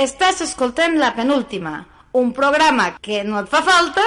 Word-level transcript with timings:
Estàs 0.00 0.38
escoltant 0.40 0.94
La 0.96 1.10
Penúltima, 1.12 1.74
un 2.16 2.30
programa 2.32 2.86
que 3.04 3.18
no 3.20 3.36
et 3.42 3.50
fa 3.52 3.60
falta, 3.60 4.00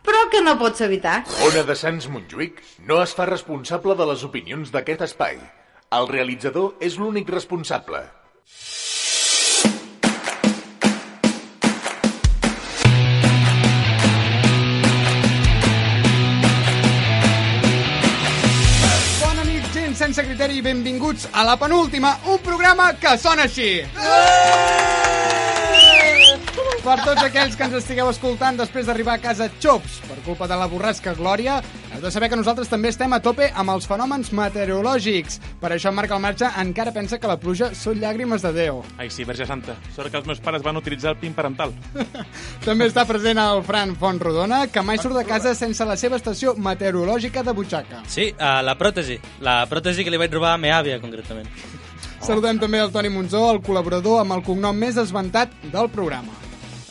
però 0.00 0.22
que 0.32 0.40
no 0.40 0.54
pots 0.56 0.80
evitar. 0.86 1.18
Ona 1.44 1.66
de 1.68 1.76
Sants 1.76 2.06
Montjuïc 2.08 2.62
no 2.88 3.02
es 3.04 3.12
fa 3.12 3.26
responsable 3.28 3.92
de 3.98 4.06
les 4.08 4.24
opinions 4.24 4.72
d'aquest 4.72 5.04
espai. 5.04 5.36
El 5.92 6.08
realitzador 6.08 6.80
és 6.80 6.96
l'únic 6.96 7.28
responsable. 7.28 8.00
Bona 19.20 19.44
nit, 19.44 19.68
gent 19.76 20.00
sense 20.06 20.24
criteri, 20.24 20.62
i 20.64 20.68
benvinguts 20.72 21.28
a 21.36 21.44
la 21.44 21.60
penúltima, 21.60 22.16
un 22.32 22.40
programa 22.40 22.94
que 22.96 23.18
sona 23.20 23.44
així. 23.44 23.74
Per 26.84 26.98
tots 27.00 27.22
aquells 27.24 27.54
que 27.56 27.64
ens 27.64 27.74
estigueu 27.78 28.10
escoltant 28.10 28.58
després 28.58 28.84
d'arribar 28.84 29.14
a 29.16 29.20
casa 29.22 29.46
xops 29.56 29.94
per 30.04 30.18
culpa 30.26 30.44
de 30.50 30.56
la 30.60 30.66
borrasca 30.68 31.14
Glòria, 31.16 31.54
heu 31.94 32.02
de 32.02 32.10
saber 32.12 32.28
que 32.28 32.36
nosaltres 32.36 32.68
també 32.68 32.90
estem 32.92 33.14
a 33.16 33.22
tope 33.24 33.46
amb 33.56 33.72
els 33.72 33.86
fenòmens 33.88 34.28
meteorològics. 34.36 35.38
Per 35.62 35.70
això 35.72 35.88
en 35.88 35.96
Marc 35.96 36.12
el 36.12 36.20
Marxa 36.20 36.50
encara 36.60 36.92
pensa 36.92 37.16
que 37.16 37.30
la 37.30 37.38
pluja 37.40 37.70
són 37.72 38.02
llàgrimes 38.02 38.44
de 38.44 38.52
Déu. 38.52 38.82
Ai, 39.00 39.08
sí, 39.08 39.24
Verge 39.24 39.48
Santa. 39.48 39.78
Sort 39.96 40.12
que 40.12 40.20
els 40.20 40.28
meus 40.28 40.44
pares 40.44 40.66
van 40.66 40.76
utilitzar 40.76 41.14
el 41.14 41.18
PIN 41.24 41.32
parental. 41.32 41.72
També 42.68 42.90
està 42.92 43.08
present 43.08 43.40
el 43.40 43.64
Fran 43.64 43.96
Fontrodona, 43.96 44.66
que 44.68 44.84
mai 44.84 45.00
surt 45.00 45.16
de 45.16 45.24
casa 45.24 45.56
sense 45.56 45.88
la 45.88 45.96
seva 45.96 46.20
estació 46.20 46.52
meteorològica 46.52 47.48
de 47.48 47.56
butxaca. 47.56 48.04
Sí, 48.12 48.28
uh, 48.36 48.60
la 48.60 48.76
pròtesi. 48.76 49.16
La 49.40 49.62
pròtesi 49.72 50.04
que 50.04 50.12
li 50.12 50.20
vaig 50.20 50.36
robar 50.36 50.52
a 50.58 50.60
meva 50.60 50.84
àvia, 50.84 51.00
concretament. 51.00 51.48
Saludem 52.20 52.60
també 52.60 52.84
el 52.84 52.92
Toni 52.92 53.08
Monzó, 53.08 53.46
el 53.56 53.64
col·laborador 53.64 54.20
amb 54.20 54.36
el 54.36 54.44
cognom 54.44 54.76
més 54.76 55.00
esventat 55.00 55.56
del 55.72 55.88
programa. 55.92 56.43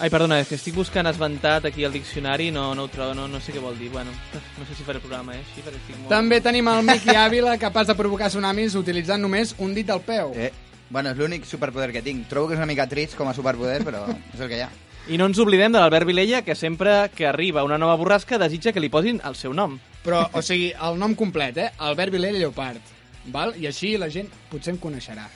Ai, 0.04 0.10
perdona, 0.12 0.42
és 0.44 0.50
que 0.52 0.58
estic 0.60 0.74
buscant 0.76 1.08
esventat 1.08 1.64
aquí 1.70 1.86
al 1.88 1.94
diccionari 1.96 2.50
no, 2.52 2.66
no 2.76 2.84
ho 2.84 2.90
trobo, 2.92 3.14
no, 3.16 3.30
no 3.32 3.40
sé 3.40 3.54
què 3.56 3.62
vol 3.64 3.78
dir. 3.80 3.88
Bueno, 3.94 4.12
no 4.36 4.66
sé 4.68 4.76
si 4.76 4.84
faré 4.84 5.00
el 5.00 5.04
programa, 5.06 5.38
eh, 5.38 5.44
així, 5.46 5.62
perquè 5.64 5.80
estic 5.80 5.96
molt... 5.96 6.10
També 6.12 6.42
tenim 6.44 6.68
el 6.68 6.82
Miqui 6.84 7.14
Ávila, 7.16 7.54
capaç 7.62 7.88
de 7.88 7.96
provocar 7.96 8.28
tsunamis 8.28 8.76
utilitzant 8.76 9.24
només 9.24 9.54
un 9.64 9.72
dit 9.72 9.88
al 9.88 10.02
peu. 10.04 10.34
Eh, 10.36 10.50
bueno, 10.90 11.14
és 11.14 11.22
l'únic 11.22 11.48
superpoder 11.48 11.94
que 11.96 12.02
tinc. 12.04 12.26
Trobo 12.28 12.50
que 12.50 12.58
és 12.58 12.60
una 12.60 12.68
mica 12.68 12.84
trist 12.92 13.16
com 13.16 13.32
a 13.32 13.36
superpoder, 13.38 13.78
però 13.88 14.02
és 14.12 14.42
el 14.44 14.52
que 14.52 14.60
hi 14.60 14.66
ha. 14.66 14.68
I 15.08 15.22
no 15.22 15.30
ens 15.32 15.40
oblidem 15.40 15.72
de 15.72 15.80
l'Albert 15.80 16.12
Vilella, 16.12 16.44
que 16.44 16.58
sempre 16.60 16.98
que 17.16 17.30
arriba 17.30 17.64
una 17.64 17.80
nova 17.80 17.96
borrasca 17.96 18.42
desitja 18.42 18.76
que 18.76 18.84
li 18.84 18.92
posin 18.92 19.24
el 19.24 19.40
seu 19.40 19.56
nom. 19.56 19.78
Però, 20.04 20.26
o 20.36 20.44
sigui, 20.44 20.74
el 20.84 21.00
nom 21.00 21.16
complet, 21.16 21.64
eh? 21.64 21.72
Albert 21.80 22.12
Vilella 22.12 22.44
Lleopard. 22.44 22.92
Val? 23.32 23.56
I 23.56 23.72
així 23.72 23.96
la 23.96 24.12
gent 24.12 24.28
potser 24.52 24.76
em 24.76 24.84
coneixerà. 24.84 25.30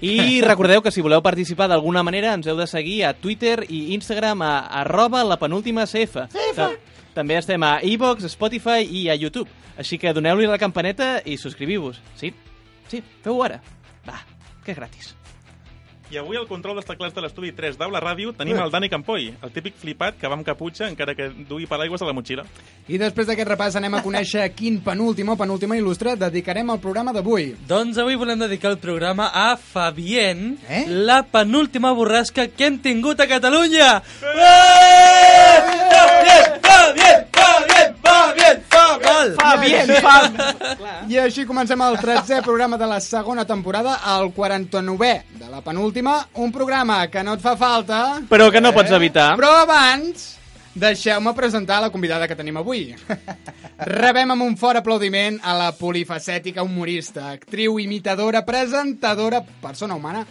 I 0.00 0.42
recordeu 0.44 0.82
que 0.84 0.92
si 0.92 1.00
voleu 1.00 1.22
participar 1.24 1.70
d'alguna 1.72 2.02
manera 2.04 2.34
ens 2.36 2.46
heu 2.46 2.56
de 2.58 2.66
seguir 2.68 3.04
a 3.08 3.14
Twitter 3.16 3.64
i 3.72 3.94
Instagram 3.96 4.42
a 4.44 4.52
arroba 4.82 5.24
la 5.24 5.38
penúltima 5.40 5.86
CF. 5.88 6.28
CF! 6.34 6.68
També 7.16 7.38
estem 7.40 7.62
a 7.64 7.78
iVox, 7.80 8.28
Spotify 8.28 8.84
i 8.84 9.06
a 9.08 9.16
YouTube. 9.16 9.48
Així 9.80 9.96
que 9.96 10.12
doneu-li 10.12 10.48
la 10.48 10.60
campaneta 10.60 11.22
i 11.24 11.38
subscriviu-vos. 11.40 12.02
Sí? 12.20 12.34
Sí, 12.92 13.00
feu-ho 13.24 13.40
ara. 13.44 13.62
Va, 14.04 14.20
que 14.64 14.76
és 14.76 14.76
gratis. 14.76 15.14
I 16.08 16.18
avui 16.20 16.36
al 16.38 16.46
control 16.46 16.76
dels 16.78 16.86
teclats 16.86 17.14
de 17.16 17.22
l'estudi 17.24 17.50
3 17.50 17.74
d'Aula 17.80 17.98
Ràdio 17.98 18.30
tenim 18.38 18.60
el 18.62 18.70
Dani 18.70 18.86
Campoy, 18.88 19.24
el 19.42 19.50
típic 19.50 19.74
flipat 19.80 20.14
que 20.20 20.28
va 20.30 20.36
amb 20.38 20.46
caputxa 20.46 20.86
encara 20.86 21.16
que 21.18 21.26
dugui 21.48 21.66
paraigües 21.66 22.02
a 22.02 22.06
la 22.06 22.14
motxilla. 22.14 22.44
I 22.86 23.00
després 23.02 23.26
d'aquest 23.26 23.48
repàs 23.50 23.74
anem 23.80 23.96
a 23.98 24.02
conèixer 24.04 24.44
quin 24.58 24.78
penúltim 24.86 25.32
o 25.34 25.36
penúltima 25.40 25.74
il·lustre 25.80 26.14
dedicarem 26.20 26.70
al 26.70 26.78
programa 26.78 27.10
d'avui. 27.16 27.56
Doncs 27.66 27.98
avui 27.98 28.14
volem 28.14 28.38
dedicar 28.38 28.70
el 28.70 28.78
programa 28.78 29.32
a 29.34 29.56
Fabien, 29.58 30.56
Eh? 30.70 30.84
la 30.86 31.24
penúltima 31.26 31.90
borrasca 31.92 32.46
que 32.48 32.66
hem 32.70 32.78
tingut 32.78 33.18
a 33.20 33.26
Catalunya! 33.26 34.00
Fabien, 34.20 35.66
Fabien, 35.90 36.60
Fabien, 36.62 36.62
Fabien, 36.62 37.26
Fabien! 39.16 39.36
Fabien, 39.36 39.90
Fab! 40.02 41.10
I 41.10 41.18
així 41.22 41.44
comencem 41.48 41.80
el 41.86 41.96
13è 42.00 42.42
programa 42.44 42.76
de 42.80 42.86
la 42.90 42.98
segona 43.00 43.44
temporada, 43.48 43.98
el 44.16 44.30
49è 44.36 45.12
de 45.40 45.50
la 45.50 45.60
penúltima, 45.64 46.18
un 46.34 46.52
programa 46.52 47.06
que 47.08 47.22
no 47.24 47.34
et 47.36 47.40
fa 47.44 47.56
falta, 47.56 48.20
Però 48.28 48.50
que 48.50 48.60
no 48.60 48.72
pots 48.76 48.90
evitar. 48.92 49.34
però 49.36 49.52
abans 49.62 50.32
deixeu-me 50.76 51.32
presentar 51.32 51.80
la 51.80 51.88
convidada 51.90 52.28
que 52.28 52.36
tenim 52.36 52.58
avui. 52.60 52.90
Rebem 53.78 54.30
amb 54.34 54.42
un 54.44 54.56
fort 54.60 54.76
aplaudiment 54.82 55.38
a 55.42 55.54
la 55.56 55.70
polifacètica 55.72 56.62
humorista, 56.62 57.30
actriu, 57.32 57.78
imitadora, 57.80 58.44
presentadora, 58.44 59.40
persona 59.62 59.94
humana 59.96 60.26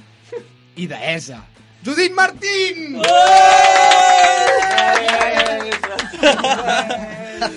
i 0.75 0.85
deessa. 0.87 1.41
Judit 1.85 2.13
Martín! 2.17 2.97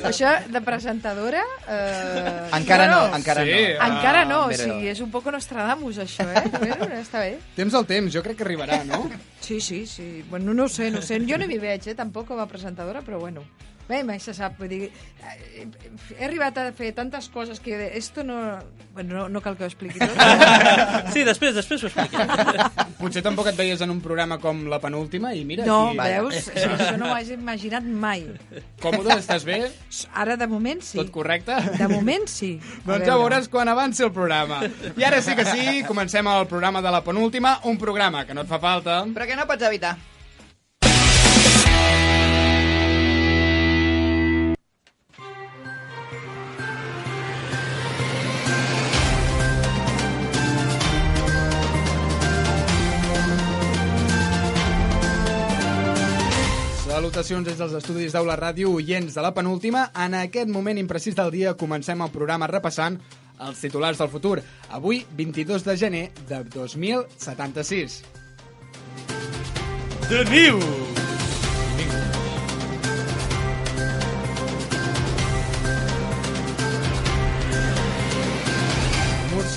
Això 0.08 0.32
de 0.50 0.60
presentadora... 0.64 1.42
Eh... 1.68 2.48
Encara 2.58 2.86
no, 2.90 3.00
encara 3.16 3.44
Sí. 3.44 3.52
no. 3.52 3.86
Encara 3.88 4.24
no, 4.28 4.40
o 4.46 4.52
sigui, 4.52 4.88
és 4.92 5.00
un 5.04 5.10
poco 5.14 5.30
Nostradamus, 5.34 5.98
això, 6.04 6.26
eh? 6.28 6.44
Veure, 6.58 7.00
està 7.00 7.22
bé. 7.24 7.38
Temps 7.56 7.74
al 7.78 7.86
temps, 7.88 8.12
jo 8.14 8.22
crec 8.24 8.38
que 8.40 8.46
arribarà, 8.46 8.82
no? 8.88 9.04
Sí, 9.40 9.60
sí, 9.60 9.84
sí. 9.86 10.24
Bueno, 10.28 10.52
no 10.54 10.64
ho 10.64 10.68
sé, 10.68 10.90
no 10.90 10.98
ho 10.98 11.02
sé. 11.02 11.20
Jo 11.28 11.38
no 11.40 11.46
m'hi 11.48 11.58
veig, 11.62 11.86
eh, 11.88 11.94
tampoc 11.98 12.26
com 12.28 12.40
a 12.42 12.46
presentadora, 12.50 13.02
però 13.06 13.20
bueno. 13.22 13.44
Bé, 13.88 14.02
mai 14.04 14.18
se 14.20 14.34
sap, 14.36 14.58
vull 14.60 14.68
dir... 14.68 14.90
eh, 15.24 15.64
He 16.18 16.24
arribat 16.26 16.58
a 16.60 16.66
fer 16.76 16.90
tantes 16.92 17.30
coses 17.32 17.58
que 17.60 17.72
esto 17.96 18.22
no... 18.24 18.58
Bueno, 18.92 19.14
no, 19.14 19.28
no 19.30 19.40
cal 19.40 19.54
que 19.56 19.64
ho 19.64 19.68
expliqui 19.68 19.98
tot. 20.00 20.10
Sí, 21.14 21.22
després, 21.24 21.54
després 21.56 21.84
ho 21.84 21.88
expliquem. 21.88 22.28
Potser 23.00 23.22
tampoc 23.24 23.48
et 23.48 23.56
veies 23.56 23.80
en 23.84 23.92
un 23.94 24.00
programa 24.04 24.36
com 24.42 24.64
la 24.68 24.80
penúltima 24.82 25.30
i 25.38 25.44
mira, 25.48 25.64
No, 25.68 25.92
aquí, 25.94 26.00
veus? 26.02 26.50
Això, 26.52 26.72
això 26.74 26.96
no 27.00 27.08
ho 27.12 27.14
hagi 27.16 27.32
imaginat 27.38 27.86
mai. 27.88 28.26
còmode, 28.82 29.16
estàs 29.22 29.46
bé? 29.48 29.60
Ara, 30.12 30.36
de 30.36 30.50
moment, 30.50 30.82
sí. 30.84 30.98
Tot 31.00 31.12
correcte? 31.14 31.56
De 31.78 31.88
moment, 31.88 32.26
sí. 32.28 32.56
Doncs 32.84 33.06
ja 33.08 33.16
veuràs 33.16 33.48
quan 33.48 33.70
avanci 33.72 34.04
el 34.04 34.12
programa. 34.12 34.60
I 34.98 35.06
ara 35.08 35.22
sí 35.24 35.32
que 35.38 35.46
sí, 35.48 35.80
comencem 35.88 36.28
el 36.28 36.44
programa 36.50 36.82
de 36.84 36.92
la 36.92 37.00
penúltima, 37.06 37.56
un 37.70 37.78
programa 37.80 38.26
que 38.28 38.34
no 38.36 38.44
et 38.44 38.50
fa 38.52 38.60
falta. 38.60 39.00
Però 39.14 39.26
que 39.30 39.38
no 39.38 39.46
pots 39.48 39.64
evitar. 39.70 39.96
Salutacions 57.08 57.46
des 57.46 57.56
dels 57.56 57.72
estudis 57.72 58.12
d'Aula 58.12 58.34
Ràdio, 58.36 58.68
oients 58.76 59.14
de 59.16 59.22
la 59.24 59.30
penúltima. 59.32 59.86
En 59.96 60.12
aquest 60.18 60.50
moment 60.52 60.76
imprecís 60.76 61.16
del 61.16 61.30
dia 61.32 61.54
comencem 61.56 62.02
el 62.04 62.10
programa 62.12 62.50
repassant 62.50 62.98
els 63.46 63.62
titulars 63.64 63.96
del 64.02 64.10
futur. 64.12 64.34
Avui, 64.76 65.00
22 65.16 65.64
de 65.64 65.76
gener 65.80 66.04
de 66.28 66.42
2076. 66.52 68.02
The 70.10 70.24
New! 70.28 70.60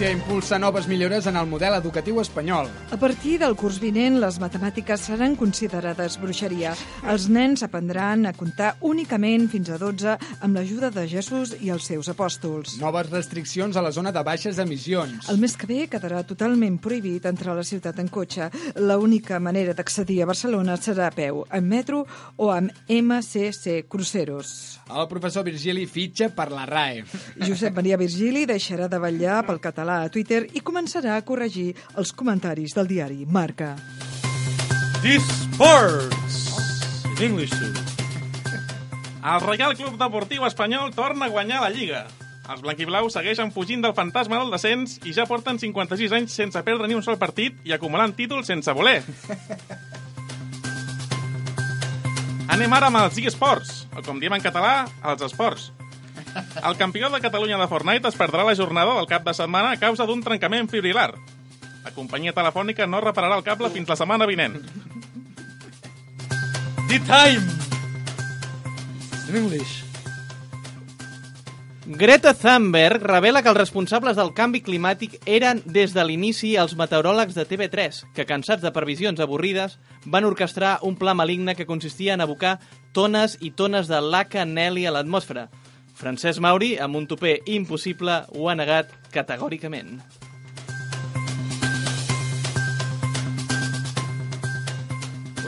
Múrcia 0.02 0.18
impulsa 0.18 0.58
noves 0.58 0.88
millores 0.88 1.28
en 1.28 1.36
el 1.38 1.46
model 1.46 1.76
educatiu 1.78 2.18
espanyol. 2.24 2.66
A 2.90 2.98
partir 2.98 3.36
del 3.38 3.54
curs 3.54 3.76
vinent, 3.78 4.16
les 4.18 4.40
matemàtiques 4.42 5.04
seran 5.06 5.36
considerades 5.38 6.16
bruixeria. 6.18 6.72
Els 7.06 7.28
nens 7.30 7.62
aprendran 7.62 8.26
a 8.26 8.32
comptar 8.34 8.72
únicament 8.82 9.46
fins 9.52 9.70
a 9.70 9.78
12 9.78 10.16
amb 10.42 10.58
l'ajuda 10.58 10.90
de 10.96 11.04
Jesús 11.06 11.52
i 11.62 11.70
els 11.70 11.86
seus 11.86 12.10
apòstols. 12.10 12.80
Noves 12.82 13.12
restriccions 13.12 13.78
a 13.78 13.84
la 13.86 13.92
zona 13.94 14.10
de 14.10 14.24
baixes 14.26 14.58
emissions. 14.58 15.30
El 15.30 15.38
mes 15.38 15.54
que 15.54 15.70
ve 15.70 15.86
quedarà 15.86 16.24
totalment 16.26 16.82
prohibit 16.82 17.30
entrar 17.30 17.54
a 17.54 17.60
la 17.60 17.68
ciutat 17.70 18.02
en 18.02 18.10
cotxe. 18.10 18.50
L'única 18.82 19.38
manera 19.38 19.78
d'accedir 19.78 20.24
a 20.24 20.30
Barcelona 20.32 20.80
serà 20.82 21.12
a 21.12 21.14
peu, 21.14 21.44
en 21.46 21.70
metro 21.70 22.08
o 22.42 22.50
amb 22.50 22.74
MCC 22.90 23.86
Cruceros. 23.86 24.82
El 24.90 25.06
professor 25.14 25.46
Virgili 25.46 25.86
fitxa 25.86 26.34
per 26.34 26.50
la 26.50 26.66
RAE. 26.66 27.06
Josep 27.46 27.78
Maria 27.78 28.02
Virgili 28.02 28.48
deixarà 28.50 28.90
de 28.90 28.98
vetllar 28.98 29.46
pel 29.46 29.62
català 29.62 29.91
a 29.92 30.10
Twitter 30.10 30.46
i 30.56 30.64
començarà 30.66 31.18
a 31.18 31.26
corregir 31.28 31.72
els 32.00 32.14
comentaris 32.16 32.76
del 32.78 32.90
diari 32.90 33.26
Marca. 33.28 33.76
This 35.02 35.26
Sports! 35.44 36.42
In 37.06 37.32
English, 37.32 37.52
too. 37.52 37.74
El 39.22 39.42
Real 39.46 39.76
Club 39.78 40.00
Deportiu 40.00 40.46
Espanyol 40.48 40.96
torna 40.96 41.28
a 41.28 41.30
guanyar 41.30 41.62
la 41.62 41.70
Lliga. 41.70 42.08
Els 42.50 42.64
blanquiblaus 42.64 43.14
segueixen 43.14 43.52
fugint 43.54 43.84
del 43.86 43.94
fantasma 43.94 44.40
del 44.40 44.50
descens 44.52 44.98
i 45.06 45.14
ja 45.14 45.28
porten 45.30 45.60
56 45.62 46.16
anys 46.18 46.34
sense 46.34 46.64
perdre 46.66 46.90
ni 46.90 46.98
un 46.98 47.06
sol 47.06 47.20
partit 47.22 47.60
i 47.68 47.76
acumulant 47.76 48.16
títols 48.18 48.50
sense 48.50 48.74
voler. 48.74 49.04
Anem 52.52 52.74
ara 52.76 52.90
amb 52.90 53.00
els 53.00 53.22
eSports, 53.22 53.86
o 53.96 54.02
com 54.04 54.20
diem 54.20 54.34
en 54.36 54.44
català, 54.44 54.74
els 55.08 55.22
esports. 55.30 55.70
El 56.64 56.78
campió 56.78 57.10
de 57.10 57.22
Catalunya 57.22 57.58
de 57.60 57.68
Fortnite 57.68 58.08
es 58.08 58.18
perdrà 58.20 58.46
la 58.48 58.56
jornada 58.56 58.96
del 58.96 59.10
cap 59.10 59.26
de 59.26 59.34
setmana 59.34 59.74
a 59.76 59.80
causa 59.82 60.06
d'un 60.08 60.24
trencament 60.24 60.70
fibrilar. 60.72 61.12
La 61.84 61.94
companyia 61.96 62.34
telefònica 62.34 62.88
no 62.88 63.02
repararà 63.02 63.40
el 63.40 63.46
cable 63.46 63.72
fins 63.74 63.90
la 63.90 63.98
setmana 64.00 64.30
vinent. 64.30 64.60
The 66.88 67.00
time! 67.08 67.48
In 69.30 69.38
English. 69.44 69.92
Greta 71.86 72.36
Thunberg 72.38 73.02
revela 73.02 73.42
que 73.42 73.50
els 73.50 73.58
responsables 73.58 74.16
del 74.16 74.30
canvi 74.38 74.62
climàtic 74.62 75.16
eren 75.26 75.64
des 75.66 75.96
de 75.96 76.04
l'inici 76.06 76.54
els 76.62 76.76
meteoròlegs 76.78 77.34
de 77.36 77.44
TV3, 77.50 78.04
que 78.14 78.28
cansats 78.30 78.62
de 78.62 78.72
previsions 78.72 79.20
avorrides 79.20 79.80
van 80.06 80.28
orquestrar 80.30 80.78
un 80.88 80.96
pla 80.96 81.16
maligne 81.18 81.56
que 81.58 81.66
consistia 81.66 82.14
en 82.14 82.22
abocar 82.22 82.60
tones 82.94 83.36
i 83.42 83.50
tones 83.52 83.90
de 83.90 84.00
laca 84.00 84.46
Nelly 84.46 84.86
a 84.86 84.94
l'atmosfera. 84.94 85.50
Francesc 86.02 86.42
Mauri, 86.42 86.74
amb 86.82 86.98
un 86.98 87.06
topé 87.06 87.36
impossible, 87.46 88.24
ho 88.34 88.50
ha 88.50 88.56
negat 88.58 88.90
categòricament. 89.14 90.00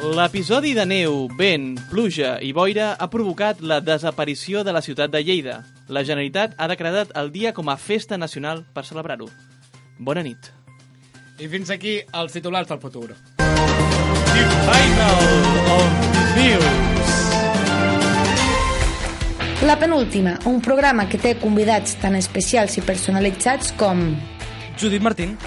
L'episodi 0.04 0.76
de 0.78 0.84
neu, 0.86 1.24
vent, 1.40 1.72
pluja 1.90 2.36
i 2.44 2.52
boira 2.54 2.92
ha 3.00 3.08
provocat 3.10 3.64
la 3.66 3.80
desaparició 3.82 4.62
de 4.68 4.76
la 4.76 4.84
ciutat 4.86 5.10
de 5.10 5.24
Lleida. 5.24 5.64
La 5.88 6.04
Generalitat 6.04 6.54
ha 6.60 6.68
decretat 6.70 7.16
el 7.18 7.32
dia 7.34 7.56
com 7.56 7.72
a 7.72 7.78
festa 7.80 8.20
nacional 8.20 8.66
per 8.76 8.86
celebrar-ho. 8.86 9.32
Bona 9.98 10.22
nit. 10.22 10.52
I 11.40 11.50
fins 11.50 11.74
aquí 11.74 11.98
els 12.14 12.36
titulars 12.36 12.70
del 12.70 12.84
futur. 12.84 13.16
The 13.40 14.46
final 14.70 15.26
of 15.80 16.38
news. 16.38 17.23
La 19.64 19.80
penúltima, 19.80 20.38
un 20.44 20.58
programa 20.60 21.06
que 21.08 21.16
té 21.16 21.38
convidats 21.40 21.94
tan 22.02 22.18
especials 22.20 22.74
i 22.76 22.82
personalitzats 22.84 23.70
com... 23.80 24.02
Judit 24.76 25.00
Martín. 25.00 25.38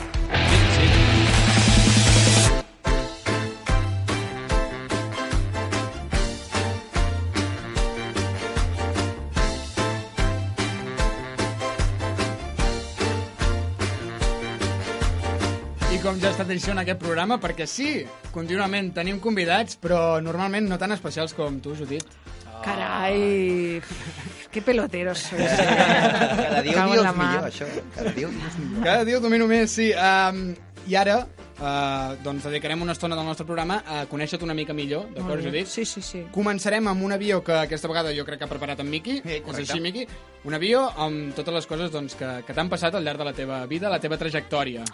I 15.92 16.00
com 16.00 16.16
ja 16.16 16.32
estat 16.32 16.46
tradició 16.48 16.72
en 16.72 16.80
aquest 16.86 17.04
programa, 17.04 17.36
perquè 17.36 17.68
sí, 17.68 17.98
contínuament 18.32 18.94
tenim 18.96 19.20
convidats, 19.20 19.76
però 19.76 20.22
normalment 20.24 20.72
no 20.72 20.80
tan 20.80 20.96
especials 20.96 21.36
com 21.36 21.60
tu, 21.60 21.76
Judit. 21.76 22.25
Carai, 22.66 23.80
que 24.50 24.60
peloteros 24.62 25.22
sois. 25.22 25.56
Cada 25.56 26.62
dia 26.66 26.82
ho 26.82 26.92
dius 26.92 27.10
millor, 27.14 27.44
això. 27.46 27.66
Cada 27.94 28.10
dia 28.16 28.26
ho 28.26 28.32
dius 28.34 28.56
millor. 28.58 28.84
Cada 28.84 29.04
dia 29.06 29.18
ho 29.18 29.22
domino 29.22 29.46
més, 29.46 29.70
sí. 29.70 29.92
Um, 29.94 30.48
I 30.90 30.96
ara, 30.98 31.16
uh, 31.58 32.16
doncs, 32.22 32.44
dedicarem 32.46 32.82
una 32.82 32.94
estona 32.94 33.16
del 33.18 33.26
nostre 33.26 33.46
programa 33.46 33.80
a 33.86 34.04
conèixer-te 34.10 34.46
una 34.46 34.54
mica 34.54 34.74
millor, 34.74 35.08
d'acord. 35.14 35.42
Judit? 35.46 35.70
Sí, 35.70 35.84
sí, 35.86 36.02
sí. 36.02 36.24
Començarem 36.34 36.90
amb 36.90 37.06
un 37.06 37.14
avió 37.14 37.38
que 37.46 37.54
aquesta 37.62 37.90
vegada 37.90 38.14
jo 38.14 38.26
crec 38.26 38.42
que 38.42 38.48
ha 38.48 38.50
preparat 38.50 38.82
en 38.82 38.90
Miqui. 38.90 39.20
Sí, 39.22 39.38
és 39.42 39.62
així, 39.62 39.78
Miqui? 39.82 40.06
Un 40.46 40.58
avió 40.58 40.88
amb 41.06 41.34
totes 41.38 41.54
les 41.54 41.70
coses 41.70 41.94
doncs, 41.94 42.18
que, 42.18 42.32
que 42.46 42.54
t'han 42.54 42.70
passat 42.72 42.98
al 42.98 43.06
llarg 43.06 43.22
de 43.22 43.30
la 43.30 43.34
teva 43.34 43.62
vida, 43.70 43.90
la 43.90 44.02
teva 44.02 44.18
trajectòria. 44.18 44.86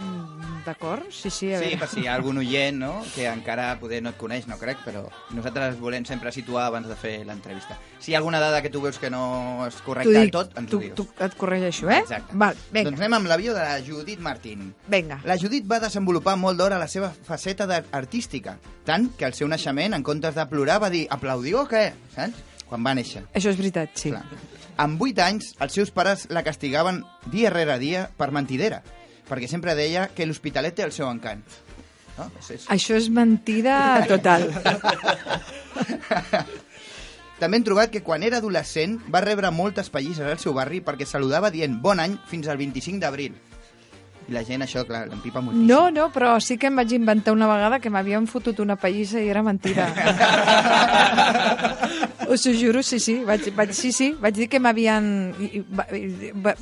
Mm, 0.00 0.64
D'acord? 0.64 1.06
Sí, 1.10 1.30
sí, 1.30 1.52
a 1.54 1.58
Sí, 1.58 1.64
veure. 1.64 1.78
per 1.80 1.88
si 1.88 2.00
hi 2.02 2.06
ha 2.06 2.14
algun 2.14 2.36
oient 2.38 2.76
no? 2.78 3.02
que 3.14 3.26
encara 3.26 3.78
poder 3.80 4.02
no 4.02 4.10
et 4.10 4.16
coneix, 4.20 4.46
no 4.46 4.58
crec, 4.60 4.78
però 4.84 5.06
nosaltres 5.32 5.78
volem 5.80 6.04
sempre 6.04 6.30
situar 6.32 6.66
abans 6.66 6.86
de 6.88 6.96
fer 7.00 7.24
l'entrevista. 7.26 7.78
Si 7.98 8.10
hi 8.10 8.14
ha 8.14 8.18
alguna 8.18 8.40
dada 8.40 8.60
que 8.62 8.68
tu 8.70 8.80
veus 8.82 8.98
que 8.98 9.08
no 9.10 9.66
és 9.66 9.74
correcta 9.80 10.10
T'ho 10.10 10.12
del 10.18 10.28
dic, 10.28 10.32
tot, 10.36 10.52
ens 10.60 10.70
tu, 10.70 10.76
ho 10.76 10.80
dius. 10.80 10.94
tu 10.96 11.06
et 11.18 11.34
corregeixo, 11.40 11.88
eh? 11.90 11.98
Exacte. 12.04 12.36
Val, 12.36 12.56
vinga, 12.72 12.90
Doncs 12.90 13.00
anem 13.00 13.14
amb 13.20 13.26
l'avió 13.32 13.54
de 13.54 13.60
la 13.64 13.80
Judit 13.82 14.20
Martín. 14.20 14.74
vinga. 14.86 15.20
La 15.24 15.36
Judit 15.38 15.64
va 15.66 15.80
desenvolupar 15.80 16.36
molt 16.36 16.58
d'hora 16.58 16.78
la 16.78 16.88
seva 16.88 17.10
faceta 17.10 17.66
artística, 17.92 18.58
tant 18.84 19.10
que 19.16 19.24
al 19.24 19.34
seu 19.34 19.48
naixement, 19.48 19.94
en 19.94 20.02
comptes 20.02 20.34
de 20.34 20.46
plorar, 20.46 20.80
va 20.82 20.90
dir 20.90 21.06
aplaudiu 21.10 21.60
o 21.64 21.66
què? 21.68 21.92
Saps? 22.14 22.34
Quan 22.68 22.84
va 22.84 22.94
néixer. 22.94 23.24
Això 23.34 23.48
és 23.50 23.56
veritat, 23.56 23.90
sí. 23.98 24.10
Clar. 24.10 24.22
Amb 24.76 25.00
8 25.02 25.18
anys, 25.24 25.54
els 25.58 25.72
seus 25.72 25.90
pares 25.90 26.28
la 26.30 26.42
castigaven 26.44 27.02
dia 27.26 27.50
rere 27.50 27.78
dia 27.78 28.08
per 28.16 28.30
mentidera, 28.30 28.82
perquè 29.30 29.48
sempre 29.50 29.76
deia 29.78 30.08
que 30.14 30.26
l'Hospitalet 30.26 30.74
té 30.76 30.82
el 30.86 30.94
seu 30.94 31.08
encant. 31.10 31.42
No? 32.18 32.24
És, 32.40 32.50
és... 32.56 32.66
Això 32.74 32.98
és 32.98 33.06
mentida 33.14 34.04
total. 34.10 34.48
També 37.40 37.56
hem 37.56 37.64
trobat 37.64 37.88
que 37.88 38.02
quan 38.04 38.20
era 38.26 38.36
adolescent 38.42 38.98
va 39.08 39.22
rebre 39.24 39.48
moltes 39.54 39.88
pallisses 39.88 40.26
al 40.28 40.40
seu 40.42 40.52
barri 40.52 40.82
perquè 40.84 41.06
saludava 41.08 41.48
dient 41.54 41.78
bon 41.80 42.02
any 42.02 42.18
fins 42.28 42.50
al 42.52 42.60
25 42.60 43.00
d'abril. 43.00 43.38
I 44.28 44.34
la 44.36 44.44
gent 44.44 44.60
això, 44.62 44.84
clar, 44.86 45.06
l'empipa 45.08 45.40
moltíssim. 45.40 45.66
No, 45.66 45.88
no, 45.90 46.10
però 46.12 46.36
sí 46.44 46.58
que 46.60 46.68
em 46.68 46.76
vaig 46.76 46.92
inventar 46.94 47.32
una 47.32 47.48
vegada 47.50 47.80
que 47.80 47.90
m'havien 47.90 48.28
fotut 48.30 48.60
una 48.60 48.76
pallissa 48.76 49.24
i 49.24 49.32
era 49.32 49.42
mentida. 49.42 49.88
Us 52.30 52.44
ho 52.46 52.52
juro, 52.54 52.82
sí, 52.86 53.00
sí. 53.02 53.16
Vaig, 53.26 53.48
vaig, 53.56 53.72
sí, 53.74 53.90
sí, 53.92 54.12
vaig 54.22 54.36
dir 54.36 54.46
que 54.48 54.60
m'havien... 54.62 55.06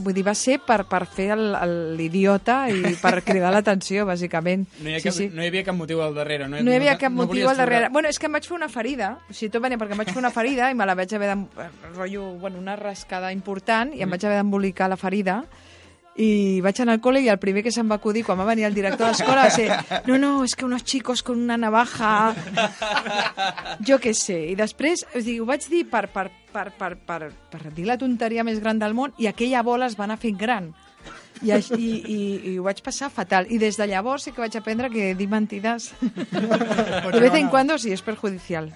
Vull 0.01 0.15
dir, 0.17 0.25
va 0.25 0.33
ser 0.39 0.57
per, 0.65 0.79
per 0.89 1.03
fer 1.07 1.37
l'idiota 1.37 2.63
i 2.73 2.95
per 3.01 3.19
cridar 3.27 3.51
l'atenció, 3.53 4.07
bàsicament. 4.09 4.65
No 4.81 4.89
hi, 4.91 4.97
ha 4.97 5.03
sí, 5.03 5.09
cap, 5.11 5.17
sí. 5.19 5.29
no 5.35 5.45
hi 5.45 5.51
havia 5.51 5.65
cap 5.67 5.77
motiu 5.77 6.01
al 6.05 6.17
darrere. 6.17 6.49
No, 6.49 6.61
No 6.65 6.73
hi 6.73 6.79
havia 6.81 6.97
cap 7.01 7.13
no 7.13 7.25
motiu 7.27 7.49
al 7.51 7.57
darrere. 7.61 7.85
treure- 7.89 7.93
Bueno, 7.93 8.09
és 8.09 8.19
que 8.19 8.27
em 8.31 8.33
vaig 8.39 8.49
fer 8.49 8.57
una 8.57 8.69
ferida. 8.73 9.11
O 9.29 9.33
sigui, 9.37 9.51
tot 9.53 9.63
venia 9.63 9.79
perquè 9.79 9.93
em 9.97 10.03
vaig 10.05 10.13
fer 10.13 10.23
una 10.23 10.33
ferida 10.35 10.71
i 10.71 10.75
me 10.79 10.87
la 10.89 10.95
vaig 10.99 11.13
haver 11.15 11.35
de... 11.35 11.69
rotllo, 11.97 12.25
bueno, 12.41 12.59
una 12.59 12.77
rascada 12.77 13.33
important 13.33 13.93
i 13.95 14.03
em 14.03 14.11
vaig 14.11 14.25
haver 14.25 14.39
d'embolicar 14.41 14.89
la 14.89 14.97
ferida 14.97 15.43
i 16.19 16.59
vaig 16.65 16.81
anar 16.83 16.97
al 16.97 17.03
col·le 17.03 17.23
i 17.23 17.29
el 17.31 17.39
primer 17.39 17.63
que 17.63 17.73
se'm 17.75 17.91
va 17.91 17.99
acudir 18.01 18.25
quan 18.27 18.41
va 18.41 18.47
venir 18.49 18.67
el 18.67 18.75
director 18.75 19.07
de 19.07 19.13
l'escola 19.13 19.45
va 19.47 19.55
ser 19.55 19.69
no, 20.09 20.19
no, 20.19 20.33
és 20.45 20.57
que 20.59 20.67
unos 20.67 20.83
chicos 20.85 21.23
con 21.23 21.39
una 21.39 21.57
navaja 21.57 22.35
jo 23.87 24.01
què 24.03 24.15
sé 24.19 24.41
i 24.51 24.57
després, 24.59 25.07
o 25.15 25.23
sigui, 25.23 25.39
ho 25.39 25.47
vaig 25.49 25.69
dir 25.71 25.85
per, 25.91 26.09
per, 26.11 26.29
per, 26.53 26.69
per, 26.75 26.93
per, 27.07 27.21
per 27.53 27.63
dir 27.71 27.87
la 27.87 27.99
tonteria 28.01 28.45
més 28.47 28.59
gran 28.61 28.83
del 28.83 28.99
món 28.99 29.15
i 29.19 29.31
aquella 29.31 29.63
bola 29.63 29.87
es 29.87 29.99
va 29.99 30.09
anar 30.09 30.19
fent 30.19 30.39
gran. 30.39 30.73
I, 31.39 31.53
i, 31.55 31.89
i, 32.11 32.21
i 32.51 32.53
ho 32.59 32.65
vaig 32.67 32.81
passar 32.83 33.13
fatal. 33.15 33.47
I 33.55 33.61
des 33.63 33.77
de 33.79 33.87
llavors 33.87 34.27
sí 34.27 34.33
que 34.35 34.43
vaig 34.43 34.57
aprendre 34.59 34.91
que 34.91 35.13
dir 35.15 35.29
mentides 35.31 35.93
de 37.15 37.21
vez 37.21 37.35
en 37.39 37.49
cuando 37.49 37.79
sí 37.79 37.95
és 37.95 38.03
perjudicial 38.03 38.73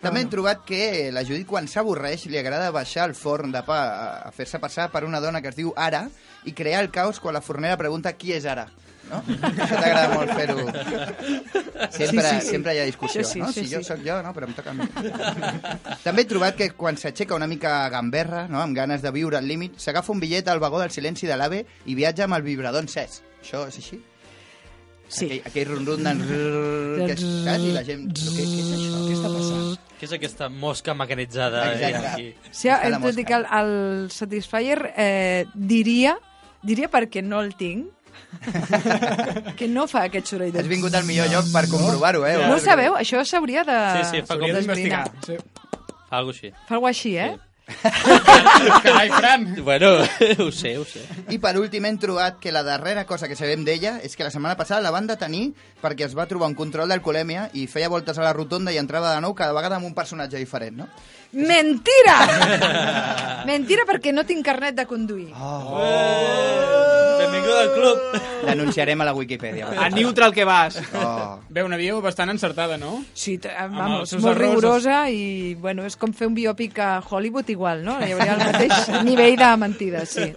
També 0.00 0.22
hem 0.24 0.30
trobat 0.32 0.62
que 0.64 1.10
la 1.12 1.20
Judit, 1.28 1.46
quan 1.46 1.66
s'avorreix, 1.68 2.24
li 2.32 2.38
agrada 2.40 2.70
baixar 2.72 3.04
al 3.04 3.14
forn 3.14 3.52
de 3.52 3.60
pa 3.66 3.80
a, 4.26 4.30
fer-se 4.32 4.58
passar 4.62 4.88
per 4.92 5.04
una 5.04 5.20
dona 5.20 5.42
que 5.44 5.50
es 5.52 5.56
diu 5.58 5.74
Ara 5.76 6.06
i 6.48 6.54
crear 6.56 6.80
el 6.84 6.88
caos 6.90 7.20
quan 7.20 7.36
la 7.36 7.42
fornera 7.44 7.76
pregunta 7.76 8.14
qui 8.16 8.32
és 8.32 8.46
Ara. 8.48 8.64
No? 9.10 9.18
Això 9.26 9.74
t'agrada 9.74 10.14
molt 10.14 10.30
fer-ho. 10.38 10.64
Sempre, 11.90 11.90
Sí, 11.90 12.06
sí, 12.06 12.20
sí. 12.22 12.46
sempre 12.46 12.74
hi 12.76 12.78
ha 12.78 12.84
discussió, 12.86 13.24
sí, 13.24 13.40
no? 13.40 13.50
sí, 13.52 13.64
si 13.66 13.74
jo 13.74 13.80
sí. 13.82 13.88
sóc 13.88 14.00
jo, 14.06 14.20
no? 14.22 14.30
Però 14.36 14.46
em 14.46 14.54
toca 14.54 14.70
a 14.70 14.74
mi. 14.78 14.86
També 16.04 16.22
he 16.22 16.28
trobat 16.30 16.56
que 16.56 16.70
quan 16.78 16.96
s'aixeca 17.00 17.34
una 17.34 17.48
mica 17.50 17.74
gamberra, 17.92 18.46
no? 18.48 18.60
amb 18.62 18.76
ganes 18.76 19.02
de 19.02 19.10
viure 19.12 19.36
al 19.40 19.48
límit, 19.50 19.76
s'agafa 19.82 20.12
un 20.14 20.20
bitllet 20.22 20.48
al 20.48 20.62
vagó 20.62 20.78
del 20.80 20.92
silenci 20.94 21.26
de 21.26 21.36
l'AVE 21.36 21.64
i 21.86 21.98
viatja 21.98 22.24
amb 22.28 22.38
el 22.38 22.46
vibrador 22.46 22.86
encès. 22.86 23.20
Això 23.42 23.66
és 23.68 23.80
així? 23.82 23.98
Sí. 25.10 25.26
Aquell, 25.26 25.42
aquell 25.50 25.68
rum-rum 25.74 26.02
d'en... 26.06 26.22
rrrr, 26.24 27.04
que 27.04 27.12
és, 27.18 27.22
saps? 27.44 27.66
I 27.68 27.74
la 27.76 27.84
gent... 27.86 28.08
Però 28.16 28.34
què, 28.38 28.48
què 28.48 28.64
és 28.64 28.72
això? 28.78 29.04
Què 29.04 29.14
està 29.18 29.32
passant? 29.36 29.70
Què 30.00 30.08
és 30.08 30.12
aquesta 30.16 30.48
mosca 30.48 30.94
mecanitzada 30.96 31.64
eh, 31.68 31.76
Exacte. 31.76 32.10
aquí? 32.14 32.52
Sí, 32.56 32.70
hem 32.72 32.98
de 33.04 33.12
dir 33.18 33.26
que 33.28 33.36
el, 33.36 33.46
el 33.60 33.72
Satisfyer 34.14 34.78
eh, 34.96 35.44
diria, 35.54 36.14
diria 36.64 36.88
perquè 36.92 37.20
no 37.26 37.42
el 37.44 37.52
tinc, 37.60 37.90
que 39.58 39.68
no 39.68 39.86
fa 39.90 40.06
aquest 40.08 40.30
soroll 40.32 40.52
de... 40.54 40.62
Has 40.62 40.70
vingut 40.70 40.94
al 40.96 41.04
millor 41.08 41.28
lloc 41.32 41.50
per 41.52 41.66
comprovar-ho, 41.70 42.24
eh? 42.28 42.36
No 42.46 42.56
ho 42.56 42.62
sabeu? 42.62 42.96
Això 43.00 43.22
s'hauria 43.26 43.64
de... 43.66 43.78
Sí, 43.98 44.08
sí, 44.14 44.22
fa 44.28 44.38
com- 44.40 44.48
d'investigar. 44.48 45.04
Sí. 45.26 45.38
Fa 46.10 46.20
alguna 46.20 46.34
així. 46.36 46.50
Fa 46.68 46.76
alguna 46.78 46.94
així, 46.94 47.14
eh? 47.20 47.30
Carai, 48.84 49.08
Fran! 49.10 49.46
Bueno, 49.64 49.98
ho 50.44 50.50
sé, 50.52 50.76
ho 50.78 50.84
sé. 50.84 51.02
I 51.30 51.38
per 51.42 51.56
últim 51.60 51.86
hem 51.88 51.98
trobat 52.00 52.38
que 52.42 52.52
la 52.52 52.62
darrera 52.66 53.06
cosa 53.06 53.28
que 53.28 53.38
sabem 53.38 53.64
d'ella 53.64 53.98
és 54.04 54.16
que 54.16 54.26
la 54.26 54.32
setmana 54.34 54.58
passada 54.58 54.82
la 54.84 54.92
van 54.94 55.08
detenir 55.10 55.50
perquè 55.80 56.06
es 56.08 56.16
va 56.16 56.28
trobar 56.30 56.50
un 56.50 56.58
control 56.58 56.90
d'alcoholèmia 56.90 57.48
i 57.54 57.66
feia 57.70 57.90
voltes 57.92 58.18
a 58.18 58.26
la 58.26 58.34
rotonda 58.36 58.72
i 58.74 58.80
entrava 58.80 59.14
de 59.14 59.22
nou 59.24 59.34
cada 59.38 59.56
vegada 59.56 59.80
amb 59.80 59.88
un 59.88 59.96
personatge 59.96 60.40
diferent, 60.40 60.82
no? 60.82 60.90
Mentira! 61.32 62.18
Mentira 63.46 63.86
perquè 63.88 64.12
no 64.12 64.26
tinc 64.26 64.44
carnet 64.46 64.74
de 64.76 64.86
conduir. 64.90 65.30
Benvingut 67.50 67.60
al 67.60 67.74
club. 67.74 68.22
Denunciarem 68.46 69.00
a 69.00 69.04
la 69.04 69.12
Wikipedia. 69.12 69.68
A 69.78 69.88
neutral 69.90 70.32
que 70.32 70.44
vas. 70.44 70.78
Oh. 70.94 71.40
Bé, 71.48 71.62
una 71.64 71.76
avió 71.76 72.00
bastant 72.00 72.30
encertada, 72.30 72.78
no? 72.78 73.04
Sí, 73.14 73.38
vamos, 73.42 74.12
molt 74.14 74.36
errors, 74.36 74.40
rigorosa 74.40 75.00
i, 75.10 75.54
bueno, 75.60 75.84
és 75.88 75.96
com 76.00 76.12
fer 76.16 76.28
un 76.30 76.36
biòpic 76.36 76.78
a 76.80 76.90
Hollywood 77.02 77.50
igual, 77.52 77.84
no? 77.84 77.98
Hi 78.00 78.14
hauria 78.14 78.36
el 78.36 78.44
mateix 78.48 79.04
nivell 79.06 79.36
de 79.40 79.50
mentides, 79.60 80.14
sí. 80.16 80.28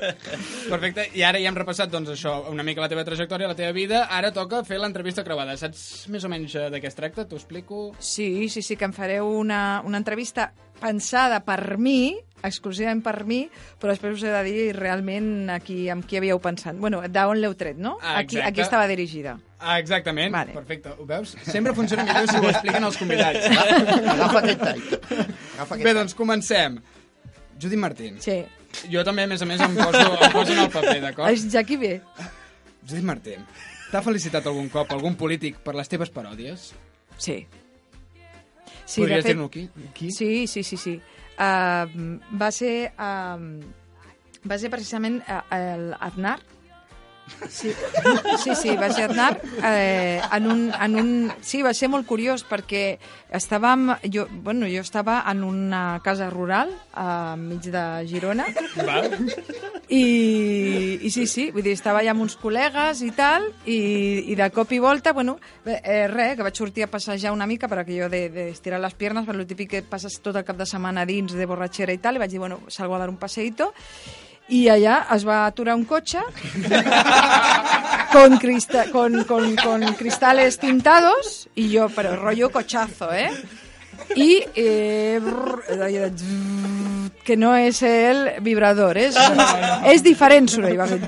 Perfecte, 0.70 1.08
i 1.14 1.24
ara 1.26 1.42
ja 1.42 1.52
hem 1.52 1.60
repassat 1.60 1.94
doncs, 1.94 2.14
això, 2.16 2.36
una 2.52 2.66
mica 2.66 2.84
la 2.84 2.90
teva 2.92 3.06
trajectòria, 3.08 3.52
la 3.52 3.58
teva 3.60 3.72
vida. 3.76 4.06
Ara 4.12 4.34
toca 4.36 4.64
fer 4.68 4.82
l'entrevista 4.82 5.26
creuada. 5.26 5.56
Saps 5.60 6.08
més 6.14 6.26
o 6.26 6.32
menys 6.32 6.58
eh, 6.58 6.68
de 6.74 6.82
què 6.84 6.90
es 6.92 7.00
tracta? 7.00 7.28
T'ho 7.30 7.40
explico. 7.40 7.92
Sí, 8.00 8.50
sí, 8.50 8.66
sí, 8.66 8.78
que 8.80 8.90
em 8.90 8.96
fareu 8.96 9.30
una, 9.30 9.82
una 9.86 10.02
entrevista 10.02 10.52
pensada 10.82 11.44
per 11.46 11.78
mi, 11.78 12.18
exclusivament 12.44 13.02
per 13.06 13.24
mi, 13.28 13.44
però 13.80 13.94
després 13.94 14.18
us 14.18 14.24
he 14.28 14.32
de 14.34 14.42
dir 14.46 14.66
realment 14.76 15.50
aquí, 15.54 15.88
amb 15.90 16.06
qui 16.08 16.20
havíeu 16.20 16.40
pensat. 16.44 16.78
Bueno, 16.80 17.02
d'on 17.08 17.40
l'heu 17.40 17.56
tret, 17.60 17.78
no? 17.80 17.98
Ah, 18.02 18.18
aquí, 18.20 18.40
aquí 18.42 18.62
estava 18.62 18.88
dirigida. 18.92 19.38
Ah, 19.60 19.78
exactament, 19.80 20.34
Vale. 20.34 20.52
perfecte. 20.54 20.92
Ho 21.00 21.06
veus? 21.08 21.38
Sempre 21.48 21.74
funciona 21.74 22.04
millor 22.04 22.28
si 22.28 22.38
ho 22.38 22.50
expliquen 22.50 22.84
els 22.84 22.98
convidats. 23.00 23.48
Agafa 24.16 24.42
aquest 24.44 24.60
tall. 24.60 24.84
Agafa 24.90 25.76
aquest 25.78 25.88
Bé, 25.88 25.94
doncs 25.96 26.18
comencem. 26.20 26.82
Judit 27.60 27.80
Martín. 27.80 28.20
Sí. 28.20 28.42
Jo 28.92 29.04
també, 29.08 29.24
a 29.24 29.30
més 29.32 29.42
a 29.42 29.48
més, 29.48 29.62
em 29.62 29.76
poso, 29.78 30.02
em 30.02 30.32
poso 30.34 30.52
en 30.56 30.64
el 30.66 30.72
paper, 30.74 31.00
d'acord? 31.04 31.32
És 31.32 31.46
Jackie 31.54 31.78
bé. 31.80 31.94
Judit 32.84 33.06
Martín, 33.08 33.46
t'ha 33.92 34.02
felicitat 34.04 34.48
algun 34.50 34.68
cop 34.74 34.92
algun 34.92 35.16
polític 35.16 35.62
per 35.64 35.76
les 35.78 35.88
teves 35.88 36.12
paròdies? 36.12 36.72
Sí. 37.16 37.46
Sí, 38.84 39.00
Podries 39.00 39.24
dir-nos 39.24 39.50
qui? 39.54 39.70
qui? 39.96 40.10
Sí, 40.12 40.48
sí, 40.48 40.64
sí, 40.68 40.76
sí. 40.78 40.98
Va 41.38 42.52
ser... 42.52 42.76
Uh, 42.98 43.64
va 44.44 44.58
ser 44.60 44.68
precisament 44.74 45.22
uh, 45.24 45.40
el 45.56 45.94
Aznar. 46.04 46.38
Sí, 47.50 47.72
sí, 48.44 48.56
sí, 48.56 48.76
va 48.76 48.90
ser 48.92 49.10
Aznar 49.10 49.42
eh, 49.64 50.22
en, 50.32 50.48
un, 50.48 50.62
en 50.74 50.96
un... 50.96 51.32
Sí, 51.42 51.62
va 51.64 51.74
ser 51.76 51.90
molt 51.92 52.08
curiós 52.08 52.44
perquè 52.48 52.98
estàvem... 53.34 53.90
Jo, 54.12 54.26
bueno, 54.32 54.68
jo 54.70 54.84
estava 54.84 55.22
en 55.32 55.44
una 55.44 56.00
casa 56.04 56.30
rural 56.32 56.72
a 56.94 57.36
mig 57.40 57.68
de 57.72 57.84
Girona 58.10 58.48
Val? 58.86 59.10
i, 59.90 61.00
i 61.02 61.12
sí, 61.14 61.26
sí, 61.28 61.50
vull 61.52 61.66
dir, 61.66 61.76
estava 61.78 62.02
allà 62.02 62.14
amb 62.14 62.26
uns 62.26 62.38
col·legues 62.40 63.04
i 63.08 63.12
tal, 63.16 63.50
i, 63.66 63.80
i 64.32 64.38
de 64.40 64.50
cop 64.56 64.72
i 64.76 64.82
volta, 64.84 65.14
bueno, 65.16 65.38
eh, 65.66 66.08
res, 66.12 66.36
que 66.38 66.48
vaig 66.48 66.60
sortir 66.60 66.88
a 66.88 66.92
passejar 66.92 67.34
una 67.36 67.48
mica 67.50 67.70
per 67.72 67.82
aquello 67.84 68.10
de, 68.12 68.28
de 68.34 68.50
estirar 68.52 68.82
les 68.84 68.96
piernas, 69.00 69.28
per 69.28 69.36
lo 69.38 69.48
típic 69.48 69.72
que 69.76 69.84
passes 69.84 70.20
tot 70.24 70.40
el 70.40 70.48
cap 70.48 70.60
de 70.60 70.68
setmana 70.70 71.08
dins 71.10 71.36
de 71.36 71.48
borratxera 71.50 71.96
i 71.96 72.02
tal, 72.04 72.18
i 72.18 72.24
vaig 72.24 72.32
dir, 72.32 72.44
bueno, 72.44 72.62
salgo 72.68 72.96
a 72.96 73.04
dar 73.04 73.12
un 73.12 73.20
paseíto, 73.22 73.74
i 74.50 74.68
allà 74.70 75.06
es 75.16 75.24
va 75.26 75.46
aturar 75.46 75.76
un 75.76 75.86
cotxe 75.86 76.20
con, 78.12 78.38
crista 78.38 78.90
con, 78.92 79.24
con, 79.24 79.56
con 79.56 79.82
cristales 79.96 80.60
tintados 80.60 81.48
y 81.56 81.70
yo, 81.70 81.90
pero 81.90 82.16
rollo 82.16 82.52
cochazo, 82.52 83.14
¿eh? 83.14 83.32
Y 84.16 84.44
eh, 84.56 85.20
brr, 85.24 85.64
que 87.24 87.38
no 87.38 87.54
és 87.56 87.80
el 87.88 88.42
vibrador, 88.44 88.98
és, 89.00 89.16
és 89.88 90.04
diferent 90.04 90.50
soroll. 90.52 90.76
Va 90.78 90.88
fer. 90.90 91.00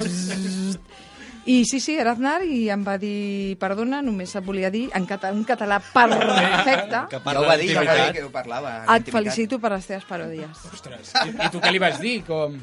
I 1.46 1.60
sí, 1.70 1.78
sí, 1.84 1.94
era 2.00 2.16
Aznar 2.16 2.40
i 2.48 2.70
em 2.74 2.82
va 2.88 2.96
dir, 2.98 3.58
perdona, 3.62 4.00
només 4.02 4.32
et 4.34 4.46
volia 4.46 4.72
dir 4.74 4.88
en 4.98 5.04
català, 5.06 5.34
un 5.36 5.44
català 5.46 5.78
perfecte, 5.94 7.04
Que 7.12 7.20
Ja 7.20 7.22
parla 7.22 7.44
ho 7.44 7.46
va 7.46 7.58
dir, 7.60 7.68
ja 7.76 7.84
ho 7.84 7.86
va 7.86 7.98
dir 8.00 8.14
que 8.16 8.24
ho 8.24 8.32
parlava. 8.34 8.72
et 8.96 9.12
felicito 9.14 9.60
per 9.60 9.76
les 9.76 9.86
teves 9.86 10.08
paròdies. 10.10 10.64
Ostres, 10.74 11.12
i, 11.26 11.36
i 11.36 11.52
tu 11.54 11.62
què 11.62 11.76
li 11.76 11.84
vas 11.84 12.00
dir? 12.02 12.24
Com... 12.26 12.58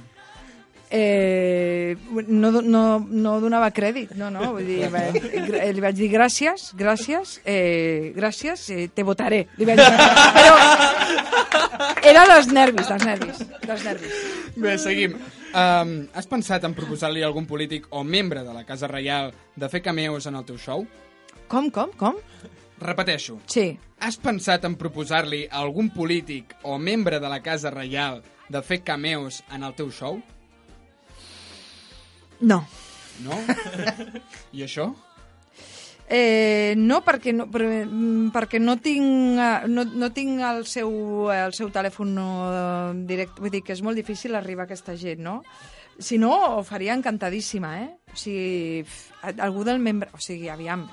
Eh, 0.95 1.97
no, 2.29 2.51
no, 2.61 2.83
no 3.01 3.31
donava 3.41 3.71
crèdit, 3.73 4.11
no, 4.21 4.27
no, 4.29 4.51
vull 4.53 4.67
dir, 4.69 4.91
va, 4.93 5.07
gr- 5.15 5.63
li 5.73 5.81
vaig 5.81 5.97
dir 5.97 6.11
gràcies, 6.13 6.67
gràcies, 6.77 7.39
eh, 7.49 8.13
gràcies, 8.13 8.67
eh, 8.75 8.91
te 8.93 9.01
votaré. 9.03 9.47
Li 9.57 9.65
vaig 9.65 9.81
dir, 9.81 10.03
però 10.37 10.59
era 12.13 12.27
dels 12.29 12.51
nervis, 12.53 12.89
dels 12.91 13.07
nervis, 13.09 13.41
dels 13.65 13.85
nervis. 13.89 14.19
Bé, 14.57 14.75
seguim. 14.79 15.15
Um, 15.53 15.95
has 16.17 16.29
pensat 16.29 16.65
en 16.69 16.75
proposar-li 16.77 17.23
a 17.25 17.27
algun 17.31 17.47
polític 17.49 17.87
o 17.93 18.03
membre 18.05 18.43
de 18.45 18.53
la 18.53 18.65
Casa 18.69 18.89
Reial 18.89 19.33
de 19.57 19.69
fer 19.73 19.81
cameos 19.85 20.27
en 20.29 20.37
el 20.37 20.45
teu 20.49 20.59
show? 20.61 20.85
Com, 21.49 21.71
com, 21.71 21.91
com? 21.97 22.17
Repeteixo. 22.85 23.39
Sí. 23.47 23.71
Has 24.03 24.17
pensat 24.21 24.65
en 24.69 24.77
proposar-li 24.81 25.45
a 25.49 25.61
algun 25.65 25.89
polític 25.95 26.53
o 26.69 26.77
membre 26.79 27.21
de 27.21 27.29
la 27.33 27.41
Casa 27.45 27.71
Reial 27.73 28.21
de 28.53 28.61
fer 28.63 28.83
cameos 28.85 29.43
en 29.53 29.63
el 29.65 29.73
teu 29.79 29.89
show? 29.93 30.21
No. 32.43 32.65
No? 33.23 33.39
I 34.57 34.65
això? 34.67 34.91
Eh, 36.13 36.75
no, 36.77 36.99
perquè 37.07 37.33
no, 37.33 37.47
per, 37.49 37.63
mm, 37.65 38.33
perquè 38.35 38.59
no 38.61 38.75
tinc, 38.85 39.39
eh, 39.41 39.69
no, 39.71 39.87
no 39.87 40.11
tinc 40.13 40.43
el 40.45 40.67
seu, 40.69 40.91
el 41.33 41.55
seu 41.57 41.71
telèfon 41.73 42.11
eh, 42.21 42.91
directe. 43.09 43.41
Vull 43.41 43.55
dir 43.55 43.63
que 43.65 43.73
és 43.73 43.81
molt 43.87 43.97
difícil 43.97 44.37
arribar 44.37 44.67
a 44.67 44.69
aquesta 44.69 44.97
gent, 44.99 45.23
no? 45.25 45.39
Si 46.03 46.19
no, 46.19 46.33
ho 46.59 46.65
faria 46.69 46.97
encantadíssima, 46.99 47.73
eh? 47.81 47.89
O 48.13 48.19
sigui, 48.19 48.85
algú 49.33 49.65
del 49.65 49.81
membre... 49.81 50.11
O 50.13 50.21
sigui, 50.21 50.51
aviam, 50.53 50.85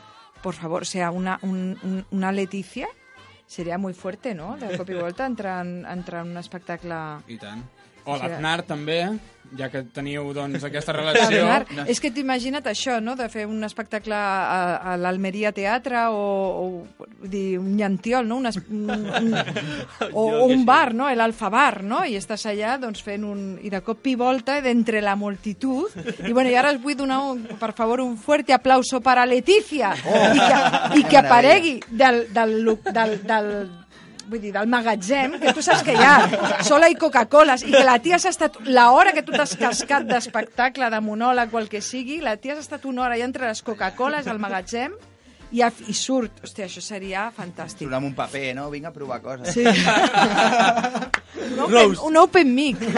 por 0.43 0.55
favor, 0.55 0.83
o 0.83 0.87
sea, 0.87 1.11
una, 1.11 1.39
un, 1.41 1.75
un, 1.83 2.05
una 2.11 2.31
Leticia 2.31 2.87
seria 3.47 3.77
muy 3.77 3.93
fuerte, 3.93 4.35
no? 4.35 4.55
De 4.61 4.75
cop 4.77 4.91
i 4.93 4.99
volta 4.99 5.25
entrar 5.25 5.65
en, 5.65 5.83
entrar 5.89 6.23
en 6.23 6.35
un 6.35 6.39
espectacle... 6.39 6.99
I 7.27 7.39
tant. 7.41 7.65
O 8.05 8.15
Sí. 8.17 8.23
l'Aznar 8.23 8.61
també, 8.63 9.01
ja 9.57 9.65
que 9.73 9.81
teniu 9.83 10.27
doncs, 10.33 10.61
aquesta 10.63 10.93
relació. 10.99 11.41
Aznar. 11.49 11.87
És 11.89 11.99
que 11.99 12.11
t'imagina't 12.13 12.67
això, 12.69 12.99
no?, 13.01 13.15
de 13.17 13.25
fer 13.33 13.47
un 13.49 13.63
espectacle 13.65 14.13
a, 14.15 14.75
a 14.93 14.97
l'Almeria 14.97 15.49
Teatre 15.51 16.03
o, 16.13 16.85
o 17.01 17.07
dir, 17.25 17.57
un 17.57 17.73
llantiol, 17.77 18.27
no?, 18.29 18.37
un, 18.37 18.45
es- 18.51 18.59
un, 18.69 18.89
un, 18.91 19.33
o, 20.13 20.45
un 20.45 20.65
bar, 20.65 20.93
no?, 20.93 21.09
l'Alfa 21.13 21.49
Bar, 21.49 21.81
no?, 21.83 22.03
i 22.05 22.15
estàs 22.19 22.45
allà, 22.51 22.77
doncs, 22.81 23.01
fent 23.05 23.25
un... 23.25 23.41
I 23.65 23.69
de 23.73 23.81
cop 23.85 24.05
i 24.07 24.13
volta, 24.15 24.59
d'entre 24.61 25.01
la 25.01 25.15
multitud, 25.19 25.97
i 26.27 26.31
bueno, 26.31 26.49
i 26.49 26.55
ara 26.55 26.71
us 26.75 26.81
vull 26.83 26.95
donar, 26.97 27.19
un, 27.33 27.41
per 27.59 27.73
favor, 27.77 28.01
un 28.05 28.17
fuerte 28.17 28.53
aplauso 28.53 29.01
para 29.01 29.25
Leticia, 29.25 29.95
oh, 30.05 30.23
i, 30.29 30.39
que, 30.39 30.99
i 31.01 31.03
que 31.09 31.17
aparegui 31.25 31.75
del, 31.89 32.27
del, 32.33 32.55
del, 32.65 32.83
del, 32.93 33.17
del 33.25 33.51
vull 34.29 34.41
dir, 34.41 34.53
del 34.55 34.69
magatzem, 34.69 35.37
que 35.41 35.53
tu 35.57 35.63
saps 35.65 35.83
que 35.85 35.95
hi 35.97 36.05
ha 36.05 36.63
sola 36.65 36.89
i 36.91 36.97
Coca-Coles, 36.99 37.65
i 37.65 37.73
que 37.73 37.83
la 37.85 37.97
tia 38.03 38.19
s'ha 38.21 38.33
estat... 38.33 38.59
L'hora 38.69 39.13
que 39.15 39.23
tu 39.25 39.33
t'has 39.35 39.55
cascat 39.59 40.05
d'espectacle, 40.09 40.89
de 40.93 40.99
monòleg 41.03 41.53
o 41.53 41.61
el 41.61 41.69
que 41.71 41.81
sigui, 41.81 42.19
la 42.23 42.37
tia 42.37 42.55
s'ha 42.55 42.67
estat 42.67 42.85
una 42.89 43.07
hora 43.07 43.17
allà 43.17 43.25
entre 43.29 43.49
les 43.49 43.63
Coca-Coles 43.65 44.29
al 44.29 44.41
magatzem 44.41 44.93
i, 45.51 45.61
a, 45.65 45.71
i 45.89 45.93
surt. 45.97 46.31
Hòstia, 46.43 46.65
això 46.69 46.81
seria 46.83 47.27
fantàstic. 47.35 47.85
Surt 47.87 47.95
amb 47.97 48.05
un 48.09 48.13
paper, 48.17 48.47
no? 48.57 48.63
Vinga 48.73 48.89
a 48.89 48.93
provar 48.95 49.19
coses. 49.21 49.53
Sí. 49.53 49.63
Un 51.39 51.59
open, 51.61 51.73
Roast. 51.73 52.01
un 52.03 52.17
open 52.17 52.55
mic. 52.55 52.81
Un 52.81 52.89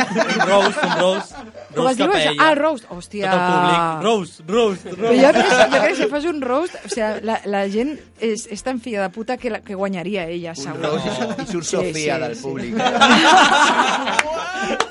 roast, 0.47 0.77
un 0.83 0.91
roast. 0.99 1.31
Com 1.35 1.45
es 1.45 1.75
Roast 1.75 1.97
diu 1.99 2.11
això? 2.15 2.31
Ah, 2.41 2.55
roast. 2.57 2.85
Hòstia. 2.91 3.31
Tot 3.31 3.39
el 3.39 3.45
públic. 3.51 3.77
Roast, 4.05 4.39
roast, 4.47 4.83
Però 4.87 4.95
roast. 5.01 5.21
jo 5.21 5.29
crec, 5.31 5.45
que, 5.45 5.51
jo 5.57 5.65
crec 5.71 5.83
que 5.87 5.95
si 5.99 6.07
fas 6.11 6.25
un 6.31 6.39
roast, 6.41 6.75
o 6.79 6.81
sigui, 6.91 7.11
la, 7.27 7.35
la 7.53 7.61
gent 7.71 7.91
és, 8.19 8.39
és 8.51 8.61
tan 8.65 8.79
filla 8.83 9.01
de 9.05 9.09
puta 9.15 9.33
que, 9.41 9.49
la, 9.53 9.59
que 9.65 9.75
guanyaria 9.77 10.23
ella, 10.31 10.51
Un 10.57 10.61
segur. 10.63 10.81
roast 10.83 11.05
i, 11.05 11.07
i 11.43 11.45
surt 11.51 11.65
Sí, 11.67 11.71
Sofia 11.75 12.15
sí, 12.15 12.19
del 12.25 12.35
sí. 12.35 12.41
públic. 12.43 12.71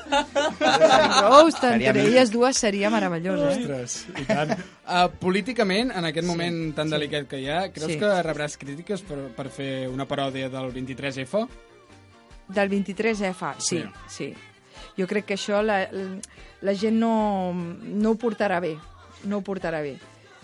Seria 0.11 1.89
entre 1.91 2.03
elles 2.05 2.31
dues 2.31 2.57
seria 2.57 2.89
meravellosa. 2.89 3.51
Eh? 3.53 3.61
Ostres, 3.61 3.95
i 4.19 4.25
tant. 4.27 4.51
Uh, 4.85 5.07
políticament, 5.21 5.91
en 5.95 6.05
aquest 6.09 6.27
moment 6.27 6.73
tan 6.75 6.89
delicat 6.91 7.27
que 7.31 7.39
hi 7.41 7.47
ha, 7.49 7.63
creus 7.73 7.93
Sí. 7.93 7.99
que 8.01 8.11
rebràs 8.25 8.57
crítiques 8.59 9.01
per, 9.07 9.19
per 9.35 9.47
fer 9.49 9.87
una 9.89 10.05
paròdia 10.09 10.49
del 10.51 10.71
23F? 10.73 11.45
Del 12.51 12.69
23F, 12.69 13.53
sí, 13.59 13.77
Sí. 13.79 13.83
sí. 14.09 14.33
Jo 14.97 15.07
crec 15.07 15.25
que 15.25 15.35
això 15.37 15.61
la, 15.63 15.85
la 16.61 16.73
gent 16.75 16.97
no, 16.99 17.53
no 17.53 18.09
ho 18.11 18.15
portarà 18.19 18.59
bé. 18.59 18.75
No 19.23 19.37
ho 19.37 19.41
portarà 19.45 19.79
bé. 19.81 19.95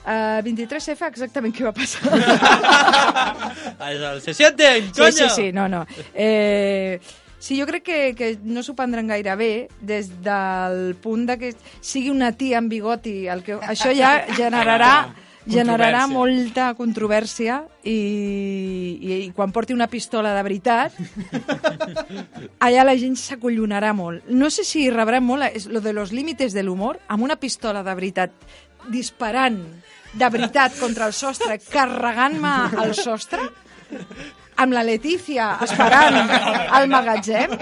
Uh, 0.07 0.39
23F, 0.45 1.01
exactament 1.09 1.51
què 1.53 1.65
va 1.67 1.73
passar? 1.75 2.07
És 3.91 4.01
el 4.07 4.21
Se 4.23 4.33
sienten, 4.33 4.85
Sí, 4.93 5.01
coño! 5.01 5.11
sí, 5.11 5.29
sí, 5.35 5.51
no, 5.51 5.67
no. 5.67 5.85
Eh, 6.13 6.99
sí, 7.47 7.55
jo 7.59 7.67
crec 7.69 7.85
que, 7.87 7.99
que 8.17 8.33
no 8.43 8.63
s'ho 8.63 8.75
prendran 8.75 9.07
gaire 9.07 9.37
bé 9.39 9.51
des 9.79 10.09
del 10.23 10.97
punt 10.99 11.23
de 11.29 11.37
que 11.39 11.53
sigui 11.79 12.11
una 12.11 12.33
tia 12.35 12.59
amb 12.59 12.71
bigoti. 12.71 13.21
El 13.31 13.45
que, 13.45 13.55
això 13.63 13.93
ja 13.95 14.19
generarà 14.41 14.91
generarà 15.47 16.01
molta 16.11 16.73
controvèrsia 16.75 17.61
i, 17.87 17.93
i, 18.99 19.11
i 19.23 19.29
quan 19.31 19.53
porti 19.55 19.71
una 19.71 19.87
pistola 19.87 20.33
de 20.35 20.41
veritat 20.43 20.97
allà 22.67 22.83
la 22.83 22.97
gent 22.99 23.15
s'acollonarà 23.15 23.93
molt. 23.95 24.27
No 24.27 24.49
sé 24.51 24.65
si 24.67 24.89
rebrà 24.91 25.21
molt 25.23 25.47
és 25.47 25.69
lo 25.71 25.79
de 25.79 25.93
los 25.95 26.11
límites 26.11 26.51
de 26.51 26.65
l'humor 26.67 26.99
amb 27.07 27.23
una 27.23 27.39
pistola 27.39 27.79
de 27.79 27.95
veritat 27.95 28.35
disparant 28.91 29.61
de 30.17 30.29
veritat 30.33 30.75
contra 30.81 31.07
el 31.07 31.15
sostre, 31.15 31.61
carregant-me 31.63 32.53
al 32.83 32.93
sostre 32.97 33.47
amb 34.57 34.73
la 34.73 34.83
Letícia 34.85 35.51
esperant 35.63 36.17
al 36.77 36.87
magatzem. 36.91 37.53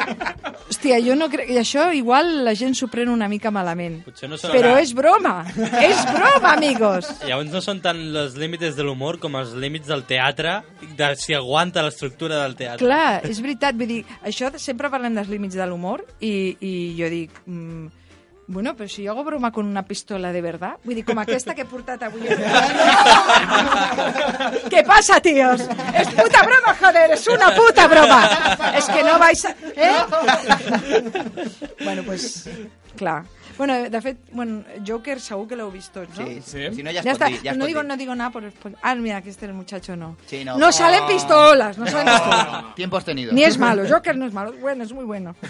Hòstia, 0.65 0.99
jo 1.03 1.15
no 1.17 1.27
crec... 1.31 1.51
I 1.51 1.59
això 1.61 1.89
igual 1.95 2.45
la 2.47 2.55
gent 2.57 2.75
s'ho 2.77 2.87
pren 2.91 3.11
una 3.11 3.27
mica 3.31 3.51
malament. 3.53 3.99
Potser 4.05 4.29
no 4.31 4.39
Però 4.39 4.75
és 4.81 4.93
broma! 4.97 5.35
És 5.55 6.01
broma, 6.09 6.55
amigos! 6.55 7.09
Llavors 7.25 7.51
no 7.53 7.61
són 7.63 7.81
tant 7.83 7.99
els 8.23 8.37
límits 8.39 8.77
de 8.77 8.85
l'humor 8.85 9.19
com 9.23 9.37
els 9.39 9.53
límits 9.59 9.91
del 9.91 10.05
teatre, 10.09 10.57
de 10.97 11.11
si 11.19 11.35
aguanta 11.37 11.83
l'estructura 11.85 12.41
del 12.43 12.57
teatre. 12.59 12.85
Clar, 12.85 13.21
és 13.27 13.41
veritat, 13.43 13.77
vull 13.77 13.91
dir, 13.91 14.01
això 14.25 14.51
sempre 14.61 14.91
parlem 14.93 15.17
dels 15.17 15.29
límits 15.31 15.57
de 15.59 15.67
l'humor 15.69 16.05
i, 16.19 16.55
i 16.59 16.73
jo 16.97 17.11
dic, 17.11 17.43
mm, 17.45 18.04
Bueno, 18.47 18.75
però 18.77 18.87
si 18.87 19.03
jo 19.05 19.11
hago 19.11 19.23
broma 19.23 19.51
con 19.51 19.65
una 19.65 19.83
pistola 19.87 20.31
de 20.31 20.39
verdad, 20.41 20.77
vull 20.83 20.93
dir, 20.95 21.03
com 21.05 21.17
aquesta 21.17 21.55
que 21.55 21.63
he 21.63 21.65
portat 21.65 22.03
avui. 22.05 22.21
¿Qué 24.69 24.83
pasa, 24.83 25.19
tíos? 25.19 25.61
Es 25.61 26.07
puta 26.09 26.43
broma, 26.43 26.75
joder, 26.79 27.11
es 27.11 27.27
una 27.27 27.55
puta 27.55 27.87
broma. 27.87 28.29
Es 28.77 28.85
que 28.85 29.01
no 29.03 29.17
vais 29.17 29.45
a... 29.45 29.55
¿Eh? 29.75 29.95
bueno, 31.83 32.03
pues, 32.05 32.47
clar. 32.95 33.23
Bueno, 33.57 33.89
de 33.89 34.01
fet, 34.01 34.17
bueno, 34.33 34.65
Joker 34.85 35.17
segur 35.23 35.47
que 35.47 35.55
l'heu 35.55 35.69
vist 35.71 35.93
tots, 35.95 36.17
no? 36.19 36.25
Sí, 36.27 36.41
Sí. 36.43 36.65
Si 36.75 36.83
no, 36.83 36.91
ja 36.91 36.99
es 36.99 37.05
Ya 37.05 37.13
pot 37.13 37.21
está. 37.21 37.27
dir. 37.31 37.39
Ja 37.41 37.51
es 37.51 37.57
no 37.57 37.63
pot 37.63 37.67
digo, 37.69 37.79
dir. 37.79 37.87
no 37.87 37.95
digo 37.97 38.13
nada 38.13 38.29
por, 38.29 38.51
por- 38.51 38.73
Ah, 38.81 38.95
mira, 38.95 39.15
aquí 39.17 39.29
este 39.29 39.45
el 39.45 39.53
muchacho 39.53 39.95
no. 39.95 40.17
Sí, 40.27 40.43
no. 40.43 40.57
No 40.57 40.73
salen 40.73 41.07
pistolas, 41.07 41.77
no 41.77 41.87
salen 41.87 42.13
pistolas. 42.13 42.75
Tiempos 42.75 43.05
tenidos. 43.05 43.33
Ni 43.33 43.45
es 43.45 43.57
malo, 43.57 43.83
Joker 43.89 44.17
no 44.17 44.25
es 44.25 44.33
malo, 44.33 44.51
bueno, 44.59 44.83
es 44.83 44.91
muy 44.91 45.05
bueno. 45.05 45.35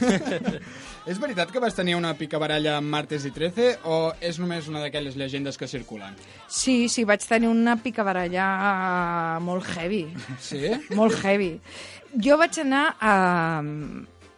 És 1.05 1.19
veritat 1.21 1.51
que 1.53 1.59
vas 1.61 1.75
tenir 1.77 1.93
una 1.95 2.15
picabaralla 2.17 2.77
amb 2.77 2.84
Martes 2.89 3.25
i 3.25 3.31
13 3.35 3.79
o 3.89 4.13
és 4.21 4.39
només 4.39 4.67
una 4.71 4.81
d'aquelles 4.83 5.15
llegendes 5.19 5.57
que 5.57 5.67
circulen? 5.67 6.15
Sí, 6.47 6.87
sí, 6.89 7.03
vaig 7.03 7.25
tenir 7.27 7.49
una 7.51 7.75
picabaralla 7.81 9.39
molt 9.43 9.65
heavy, 9.75 10.05
Sí? 10.39 10.71
molt 10.95 11.17
heavy. 11.23 11.55
Jo 12.23 12.37
vaig 12.39 12.57
anar 12.63 12.85
a, 12.99 13.15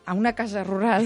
a 0.07 0.13
una 0.17 0.33
casa 0.33 0.63
rural. 0.63 1.05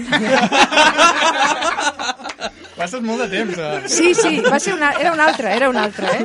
Passes 2.76 3.02
molt 3.04 3.20
de 3.22 3.28
temps. 3.30 3.58
Eh? 3.58 3.88
Sí, 3.92 4.14
sí, 4.16 4.40
va 4.40 4.58
ser 4.58 4.72
una, 4.74 4.92
era 4.98 5.12
una 5.12 5.26
altra, 5.28 5.52
era 5.54 5.68
una 5.70 5.84
altra, 5.84 6.08
eh? 6.16 6.24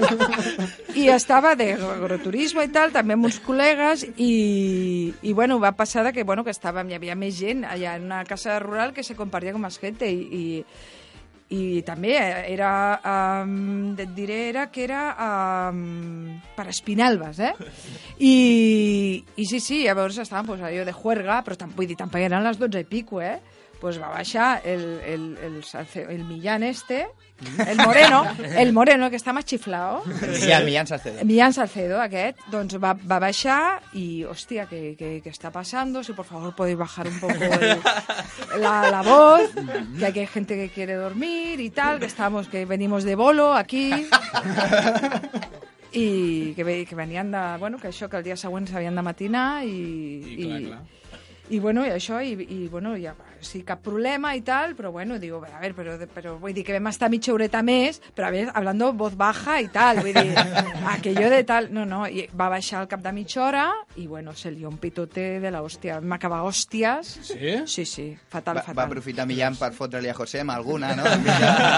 I 0.98 1.10
estava 1.14 1.54
de 1.60 1.74
agroturisme 1.76 2.64
i 2.66 2.72
tal, 2.74 2.94
també 2.96 3.14
amb 3.18 3.28
uns 3.28 3.38
col·legues, 3.44 4.06
i, 4.16 5.14
i 5.22 5.34
bueno, 5.38 5.60
va 5.62 5.74
passar 5.78 6.06
de 6.08 6.14
que, 6.16 6.24
bueno, 6.26 6.46
que 6.48 6.56
estàvem, 6.56 6.90
hi 6.90 6.98
havia 6.98 7.18
més 7.20 7.36
gent 7.38 7.66
allà 7.68 7.98
en 8.00 8.08
una 8.08 8.24
casa 8.26 8.58
rural 8.64 8.96
que 8.96 9.04
se 9.06 9.18
compartia 9.20 9.54
com 9.54 9.62
más 9.68 9.78
gente, 9.78 10.10
i, 10.10 10.24
i, 10.24 10.64
i 11.50 11.82
també 11.88 12.12
era, 12.18 12.70
um, 13.44 13.94
et 13.96 14.10
diré, 14.16 14.50
era 14.50 14.66
que 14.72 14.84
era 14.84 15.04
um, 15.72 16.40
per 16.58 16.66
Espinalbes, 16.74 17.40
eh? 17.40 17.54
I, 18.20 19.24
I 19.38 19.46
sí, 19.48 19.60
sí, 19.64 19.84
llavors 19.86 20.18
estàvem 20.24 20.50
pues, 20.50 20.62
allò 20.68 20.84
de 20.88 20.94
juerga, 20.96 21.40
però 21.46 21.56
tam, 21.60 21.72
vull 21.78 21.88
dir, 21.88 21.96
tampoc 22.00 22.20
eren 22.26 22.44
les 22.44 22.60
12 22.60 22.82
i 22.84 22.90
pico, 22.90 23.22
eh? 23.24 23.38
Pues 23.80 24.00
va 24.02 24.10
baixar 24.10 24.62
el, 24.66 24.84
el, 25.06 25.26
el, 25.46 25.58
Salce- 25.64 26.08
el 26.10 26.24
Millán 26.26 26.64
este, 26.66 27.06
el 27.68 27.78
Moreno, 27.78 28.26
el 28.58 28.74
Moreno, 28.74 29.10
que 29.12 29.18
està 29.20 29.32
más 29.34 29.46
chiflao, 29.46 30.02
Ja, 30.42 30.60
Millán 30.66 30.88
Salcedo. 30.88 31.24
Millán 31.24 31.54
Salcedo, 31.54 32.00
aquest, 32.02 32.40
doncs 32.52 32.78
va, 32.82 32.96
va 32.98 33.20
baixar 33.22 33.82
i, 33.94 34.24
hòstia, 34.26 34.66
¿qué, 34.68 34.96
qué, 34.98 35.22
qué 35.24 35.30
está 35.30 35.52
pasando? 35.52 36.04
Si 36.04 36.14
por 36.14 36.26
favor 36.26 36.56
podéis 36.56 36.78
bajar 36.78 37.08
un 37.08 37.20
poco 37.20 37.34
el- 37.38 37.82
la, 38.62 38.90
la 38.90 39.02
voz, 39.04 39.52
que 40.00 40.06
aquí 40.06 40.20
hay 40.22 40.28
gente 40.28 40.56
que 40.56 40.70
quiere 40.70 40.96
dormir 40.96 41.60
y 41.60 41.70
tal, 41.70 42.00
que 42.00 42.06
estamos, 42.08 42.48
que 42.48 42.66
venimos 42.66 43.04
de 43.04 43.16
bolo 43.16 43.54
aquí. 43.54 43.92
i 45.94 46.54
que, 46.56 46.86
que 46.86 46.96
venien 46.96 47.32
de... 47.32 47.58
Bueno, 47.60 47.78
que 47.80 47.88
això, 47.90 48.10
que 48.10 48.18
el 48.20 48.24
dia 48.26 48.36
següent 48.38 48.68
s'havien 48.68 48.96
de 48.96 49.02
matinar 49.02 49.64
i... 49.66 49.78
I 50.36 50.44
clar, 50.44 50.62
clar. 50.66 50.82
I, 51.50 51.60
bueno, 51.64 51.86
i 51.88 51.94
això, 51.96 52.20
i, 52.22 52.34
i 52.44 52.68
bueno, 52.68 52.92
ja, 53.00 53.14
sí, 53.42 53.64
cap 53.64 53.82
problema 53.84 54.34
i 54.36 54.42
tal, 54.42 54.76
però 54.76 54.92
bueno, 54.92 55.18
digo, 55.20 55.42
a 55.46 55.60
ver, 55.60 55.74
però, 55.76 55.98
però 56.14 56.36
vull 56.40 56.54
dir 56.54 56.64
que 56.66 56.74
vam 56.78 56.88
estar 56.92 57.10
mitja 57.10 57.34
horeta 57.34 57.62
més, 57.64 58.02
però 58.16 58.28
a 58.28 58.32
ver, 58.34 58.48
hablando 58.54 58.92
voz 58.94 59.16
baja 59.18 59.60
i 59.62 59.68
tal, 59.74 60.02
vull 60.04 60.14
dir, 60.14 60.34
aquello 60.96 61.30
de 61.30 61.44
tal, 61.48 61.70
no, 61.74 61.86
no, 61.86 62.06
i 62.08 62.28
va 62.38 62.50
baixar 62.50 62.82
al 62.82 62.88
cap 62.92 63.02
de 63.04 63.12
mitja 63.16 63.44
hora 63.46 63.68
i 63.98 64.08
bueno, 64.08 64.34
se 64.36 64.52
lió 64.52 64.70
un 64.70 64.78
pitote 64.78 65.40
de 65.40 65.52
la 65.52 65.62
hòstia, 65.64 66.00
vam 66.02 66.14
acabar 66.18 66.42
hòsties, 66.48 67.14
Sí? 67.28 67.56
sí, 67.68 67.86
sí, 67.86 68.08
fatal, 68.30 68.58
Va, 68.58 68.62
va 68.62 68.68
fatal. 68.68 68.86
aprofitar 68.86 69.26
Millán 69.28 69.56
per 69.60 69.72
fotre-li 69.74 70.10
a 70.10 70.14
José 70.16 70.42
amb 70.42 70.52
alguna, 70.56 70.94
no? 70.96 71.04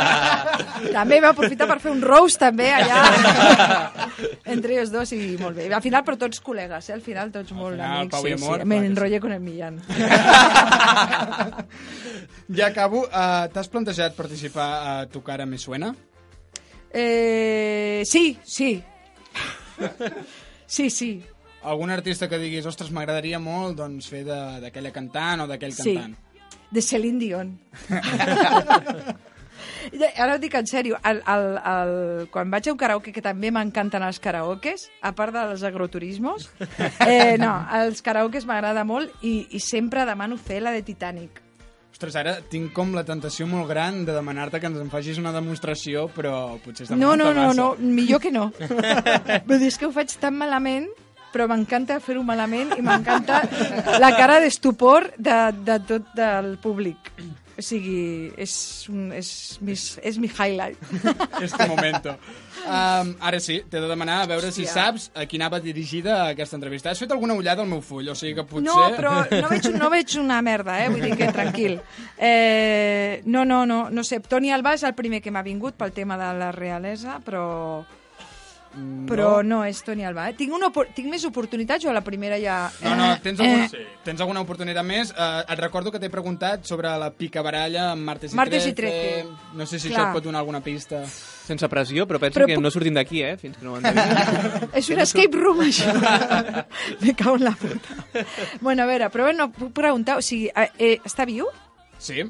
També 0.93 1.19
va 1.23 1.29
aprofitar 1.33 1.67
per 1.69 1.79
fer 1.81 1.91
un 1.91 2.01
roast 2.01 2.39
també 2.39 2.69
allà 2.71 3.01
entre 4.53 4.77
els 4.81 4.91
dos 4.93 5.11
i 5.15 5.35
molt 5.39 5.57
bé. 5.57 5.67
Al 5.73 5.81
final, 5.83 6.03
però 6.07 6.17
tots 6.19 6.41
col·legues, 6.43 6.89
eh? 6.89 6.93
Al 6.95 7.01
final 7.05 7.31
tots 7.33 7.51
molt 7.55 7.75
final, 7.75 7.97
amics. 7.99 8.21
sí, 8.21 8.33
amor, 8.33 8.61
sí. 8.61 8.65
clar 8.65 8.65
Me 8.67 8.79
que 8.79 8.81
sí. 9.15 9.19
con 9.19 9.31
el 9.31 9.39
Millán. 9.39 9.81
Ja 12.49 12.67
acabo. 12.67 13.03
Uh, 13.07 13.47
T'has 13.53 13.67
plantejat 13.69 14.15
participar 14.17 14.69
a 14.87 15.05
Tu 15.09 15.21
cara 15.23 15.45
me 15.45 15.57
suena? 15.57 15.93
Eh, 16.91 18.01
sí, 18.05 18.37
sí. 18.43 18.83
Sí, 20.65 20.89
sí. 20.89 21.23
Algun 21.63 21.91
artista 21.91 22.27
que 22.29 22.37
diguis, 22.39 22.65
ostres, 22.65 22.89
m'agradaria 22.95 23.39
molt 23.39 23.77
doncs, 23.77 24.07
fer 24.09 24.23
de- 24.25 24.59
d'aquella 24.63 24.91
cantant 24.95 25.41
o 25.43 25.47
d'aquell 25.47 25.73
Sí. 25.75 25.93
cantant? 25.93 26.15
De 26.71 26.81
Celine 26.81 27.19
Dion. 27.19 27.59
Ja, 29.91 30.07
Ara 30.23 30.35
ho 30.35 30.39
dic 30.39 30.53
en 30.55 30.67
sèrio, 30.69 30.97
el, 31.07 31.19
el, 31.27 31.45
el, 31.57 32.27
quan 32.31 32.51
vaig 32.51 32.67
a 32.69 32.71
un 32.71 32.77
karaoke, 32.79 33.11
que 33.15 33.23
també 33.23 33.49
m'encanten 33.51 34.03
els 34.05 34.19
karaokes, 34.21 34.85
a 35.03 35.11
part 35.17 35.33
dels 35.35 35.63
agroturismos, 35.67 36.45
eh, 37.07 37.35
no, 37.41 37.51
els 37.79 38.01
karaokes 38.05 38.45
m'agrada 38.47 38.83
molt 38.87 39.11
i, 39.25 39.47
i 39.55 39.59
sempre 39.63 40.05
demano 40.07 40.37
fer 40.37 40.61
la 40.61 40.71
de 40.75 40.83
Titanic. 40.85 41.41
Ostres, 41.99 42.15
ara 42.15 42.37
tinc 42.47 42.69
com 42.71 42.93
la 42.95 43.01
tentació 43.03 43.43
molt 43.43 43.67
gran 43.67 44.05
de 44.07 44.13
demanar-te 44.15 44.61
que 44.63 44.69
ens 44.69 44.77
en 44.79 44.87
facis 44.87 45.17
una 45.19 45.33
demostració, 45.35 46.05
però 46.15 46.55
potser 46.63 46.85
és 46.85 46.93
No, 46.95 47.09
no, 47.19 47.33
no, 47.35 47.49
no, 47.51 47.65
millor 47.75 48.21
que 48.23 48.31
no. 48.31 48.45
Vull 49.49 49.59
dir, 49.59 49.67
és 49.67 49.75
que 49.75 49.83
ho 49.83 49.91
faig 49.91 50.13
tan 50.21 50.37
malament, 50.39 50.87
però 51.33 51.49
m'encanta 51.51 51.97
fer-ho 51.99 52.23
malament 52.23 52.71
i 52.77 52.85
m'encanta 52.87 53.41
la 53.99 54.13
cara 54.15 54.39
d'estupor 54.39 55.09
de, 55.19 55.41
de 55.67 55.75
tot 55.91 56.23
el 56.23 56.53
públic. 56.63 57.11
O 57.59 57.63
sigui, 57.65 58.31
és, 58.39 58.53
un, 58.87 59.09
és, 59.11 59.29
mis, 59.65 59.81
és 59.99 60.17
mi 60.21 60.29
highlight. 60.31 60.79
Este 61.43 61.65
momento. 61.67 62.13
Um, 62.63 63.11
ara 63.23 63.39
sí, 63.43 63.57
t'he 63.67 63.81
de 63.81 63.87
demanar 63.89 64.21
a 64.23 64.29
veure 64.29 64.51
si 64.51 64.63
Hòstia. 64.63 64.73
saps 64.75 65.09
a 65.15 65.25
qui 65.27 65.39
anava 65.39 65.59
dirigida 65.63 66.15
aquesta 66.29 66.55
entrevista. 66.55 66.93
Has 66.93 67.01
fet 67.03 67.11
alguna 67.11 67.35
ullada 67.35 67.63
al 67.65 67.69
meu 67.71 67.81
full, 67.83 68.07
o 68.11 68.15
sigui 68.15 68.37
que 68.37 68.45
potser... 68.47 68.69
No, 68.69 68.87
però 68.95 69.13
no 69.27 69.51
veig, 69.51 69.69
no 69.75 69.91
veig 69.91 70.15
una 70.21 70.39
merda, 70.45 70.77
eh? 70.85 70.87
Vull 70.93 71.03
dir 71.09 71.19
que 71.19 71.31
tranquil. 71.35 71.79
Eh, 72.15 73.21
no, 73.25 73.43
no, 73.43 73.65
no, 73.67 73.89
no 73.91 74.03
sé. 74.07 74.21
Toni 74.23 74.53
Alba 74.55 74.77
és 74.79 74.87
el 74.87 74.95
primer 74.95 75.19
que 75.23 75.31
m'ha 75.35 75.43
vingut 75.43 75.75
pel 75.79 75.95
tema 75.95 76.19
de 76.19 76.33
la 76.39 76.53
realesa, 76.55 77.19
però... 77.25 77.47
Però 79.09 79.41
no 79.45 79.63
és 79.65 79.79
Toni 79.85 80.05
Alba, 80.05 80.27
eh? 80.29 80.35
Tinc, 80.37 80.53
una, 80.53 80.69
tinc 80.95 81.09
més 81.09 81.23
oportunitats 81.25 81.85
o 81.87 81.89
a 81.89 81.95
la 81.95 82.03
primera 82.05 82.37
ja... 82.41 82.57
No, 82.83 82.93
no, 82.99 83.07
tens, 83.23 83.39
algun, 83.41 83.63
Eh, 83.65 83.85
tens 84.05 84.21
alguna 84.21 84.43
oportunitat 84.45 84.85
més? 84.85 85.11
Uh, 85.15 85.41
et 85.45 85.59
recordo 85.59 85.91
que 85.91 86.01
t'he 86.01 86.11
preguntat 86.13 86.67
sobre 86.69 86.91
la 87.01 87.09
picabaralla 87.15 87.89
amb 87.93 88.05
Martes 88.05 88.35
Martes 88.37 88.67
i 88.69 88.73
13. 88.77 88.77
Trece. 88.77 89.55
No 89.57 89.65
sé 89.65 89.79
si 89.79 89.89
Clar. 89.89 89.99
això 89.99 90.09
et 90.09 90.19
pot 90.19 90.27
donar 90.29 90.43
alguna 90.43 90.61
pista. 90.65 91.01
Sense 91.49 91.69
pressió, 91.71 92.05
però 92.05 92.21
penso 92.21 92.37
Però 92.37 92.49
que 92.49 92.59
no 92.61 92.69
sortim 92.73 92.93
d'aquí, 92.97 93.23
eh? 93.25 93.35
Fins 93.41 93.57
que 93.57 93.65
no 93.65 93.77
ho. 93.77 93.81
És 94.77 94.89
un 94.93 95.01
escape 95.01 95.39
room, 95.39 95.63
això. 95.65 95.95
Me 97.01 97.15
cago 97.17 97.39
en 97.39 97.47
la 97.49 97.55
puta. 97.57 98.25
Bueno, 98.61 98.83
a 98.83 98.89
veure, 98.89 99.09
però 99.09 99.31
no, 99.33 99.49
puc 99.55 99.73
preguntar, 99.81 100.19
o 100.21 100.25
sigui, 100.25 100.51
eh, 100.53 100.69
eh, 100.77 100.95
està 101.07 101.25
viu? 101.29 101.49
Sí? 101.97 102.27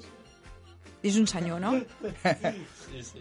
És 1.03 1.19
un 1.19 1.27
senyor, 1.27 1.59
no? 1.63 1.77
Sí, 2.89 3.03
sí. 3.03 3.19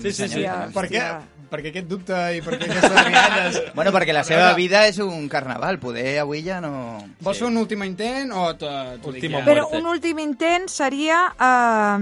Sí, 0.00 0.12
sí, 0.12 0.12
sí. 0.12 0.24
Hòstia, 0.24 0.54
Per 0.74 0.84
què? 0.88 1.02
Per 1.50 1.58
què 1.64 1.68
aquest 1.72 1.88
dubte 1.90 2.14
i 2.36 2.38
per 2.44 2.52
què 2.56 2.64
aquestes 2.68 3.06
rialles? 3.08 3.58
Bueno, 3.76 3.90
perquè 3.94 4.12
la 4.14 4.22
seva 4.26 4.52
vida 4.54 4.84
és 4.88 4.98
un 5.02 5.28
carnaval. 5.28 5.80
Poder 5.82 6.18
avui 6.22 6.44
ja 6.46 6.60
no... 6.62 6.72
Vols 7.20 7.38
fer 7.42 7.48
un 7.50 7.58
últim 7.60 7.82
intent 7.86 8.30
o 8.32 8.46
t'ho 8.58 8.70
dic 8.96 9.06
Última 9.12 9.38
ja? 9.42 9.46
Però 9.50 9.62
un 9.76 9.84
últim 9.90 10.16
intent 10.22 10.68
seria, 10.70 11.18
eh, 11.34 11.98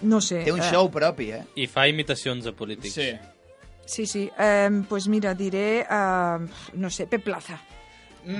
no 0.00 0.20
sé... 0.24 0.42
Té 0.48 0.52
un 0.54 0.64
eh, 0.64 0.70
show 0.70 0.90
propi, 0.92 1.30
eh? 1.36 1.42
I 1.60 1.68
fa 1.70 1.82
imitacions 1.92 2.44
de 2.48 2.52
polítics. 2.56 2.96
Sí. 2.96 3.10
Sí, 3.86 4.06
sí. 4.10 4.24
Eh, 4.38 4.70
pues 4.88 5.08
mira, 5.12 5.34
diré, 5.34 5.86
eh, 5.86 6.38
no 6.74 6.90
sé, 6.90 7.06
Pep 7.06 7.22
Plaza. 7.22 7.60
Oh. 8.26 8.32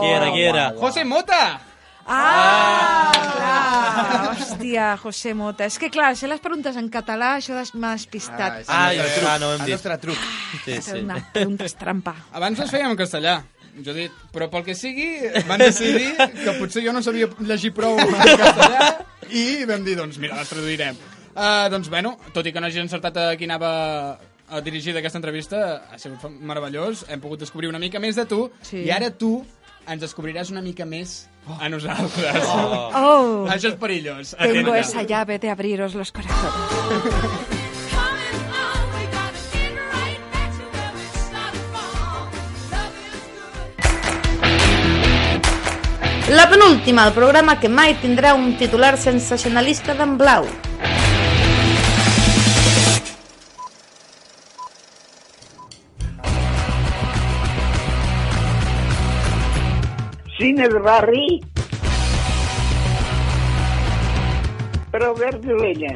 Qui 0.00 0.08
era, 0.12 0.30
qui 0.30 0.42
era? 0.42 0.74
José 0.78 1.04
Mota! 1.04 1.60
Ah, 2.06 3.12
clar. 3.14 4.36
Hòstia, 4.36 4.86
José 5.02 5.32
Mota. 5.34 5.64
És 5.66 5.78
que, 5.78 5.88
clar, 5.90 6.12
si 6.16 6.26
les 6.28 6.40
preguntes 6.42 6.76
en 6.76 6.88
català, 6.92 7.36
això 7.38 7.56
des- 7.56 7.74
m'ha 7.74 7.92
despistat. 7.96 8.64
Ah, 8.68 8.92
el 8.92 8.98
nostre 8.98 9.22
ja, 9.22 9.28
truc. 9.28 9.40
no 9.40 9.46
ho 9.48 9.52
hem 9.54 9.60
el 9.60 9.66
dit. 9.66 9.74
nostre 9.74 9.98
truc. 9.98 10.18
Sí, 10.64 10.72
És 10.72 10.84
sí. 10.84 10.98
una 11.00 11.18
pregunta 11.32 11.64
trampa. 11.78 12.14
Abans 12.32 12.58
les 12.58 12.70
fèiem 12.70 12.90
en 12.90 12.96
castellà, 12.96 13.42
jo 13.84 13.90
he 13.90 13.94
dit, 13.94 14.12
però 14.32 14.50
pel 14.50 14.64
que 14.64 14.74
sigui 14.74 15.08
van 15.48 15.58
decidir 15.58 16.14
que 16.44 16.52
potser 16.58 16.84
jo 16.84 16.92
no 16.92 17.02
sabia 17.02 17.28
llegir 17.40 17.72
prou 17.74 17.98
en 17.98 18.12
castellà 18.14 18.92
i 19.30 19.64
vam 19.64 19.82
dir, 19.84 19.96
doncs 19.96 20.18
mira, 20.18 20.36
les 20.36 20.48
traduirem. 20.48 20.96
Uh, 21.34 21.68
doncs 21.70 21.88
bueno, 21.90 22.18
tot 22.32 22.46
i 22.46 22.52
que 22.52 22.60
no 22.60 22.66
hagi 22.68 22.78
encertat 22.78 23.16
a 23.16 23.36
qui 23.36 23.44
anava 23.48 24.18
a 24.54 24.60
dirigir 24.60 24.92
d'aquesta 24.94 25.18
entrevista, 25.18 25.88
ha 25.90 25.98
sigut 25.98 26.22
meravellós, 26.40 27.06
hem 27.08 27.18
pogut 27.20 27.40
descobrir 27.40 27.68
una 27.68 27.78
mica 27.80 27.98
més 27.98 28.14
de 28.14 28.24
tu 28.26 28.50
Sí. 28.62 28.84
i 28.84 28.90
ara 28.92 29.10
tu 29.10 29.44
ens 29.88 30.00
descobriràs 30.00 30.50
una 30.50 30.62
mica 30.64 30.84
més 30.88 31.26
a 31.60 31.68
nosaltres. 31.68 32.44
Oh. 32.48 32.90
Oh, 32.94 33.46
Això 33.52 33.68
és 33.72 33.76
perillós. 33.80 34.34
tengo 34.38 34.72
atenta. 34.72 34.78
esa 34.80 35.02
llave 35.02 35.38
de 35.38 35.50
abriros 35.50 35.94
los 35.94 36.12
corazones. 36.12 37.54
La 46.30 46.48
penúltima, 46.48 47.06
el 47.06 47.12
programa 47.12 47.58
que 47.60 47.68
mai 47.68 47.92
tindrà 48.00 48.32
un 48.34 48.54
titular 48.58 48.96
sensacionalista 48.98 49.94
d'en 49.98 50.16
blau. 50.18 50.46
Cine 60.36 60.68
de 60.68 60.80
barri. 60.80 61.40
Però 64.90 65.12
Albert 65.12 65.44
Vilella. 65.46 65.92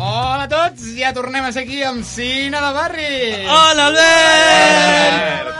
Hola 0.00 0.42
a 0.42 0.48
tots, 0.48 0.88
ja 0.98 1.12
tornem 1.14 1.46
a 1.46 1.52
ser 1.54 1.62
aquí 1.68 1.84
amb 1.86 2.02
Cine 2.02 2.58
de 2.58 2.72
Barri. 2.74 3.14
Hola, 3.46 3.86
Albert! 3.92 5.56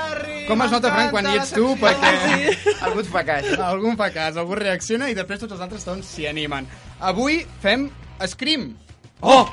Com 0.50 0.66
es 0.66 0.74
nota, 0.74 0.90
Frank, 0.90 1.14
quan 1.14 1.30
hi 1.30 1.38
ets 1.38 1.54
tu? 1.54 1.70
Perquè 1.78 2.74
Algú 2.88 3.04
et 3.04 3.14
fa 3.14 3.22
cas. 3.28 3.46
algú 3.70 3.94
fa 4.00 4.10
cas, 4.10 4.34
algú 4.40 4.58
reacciona 4.58 5.06
i 5.06 5.14
després 5.14 5.44
tots 5.44 5.54
els 5.54 5.62
altres 5.62 5.86
doncs 5.86 6.10
s'hi 6.16 6.26
animen. 6.26 6.66
Avui 6.98 7.44
fem 7.62 7.92
Scream. 8.26 8.72
Oh! 9.20 9.44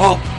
Oh! 0.00 0.37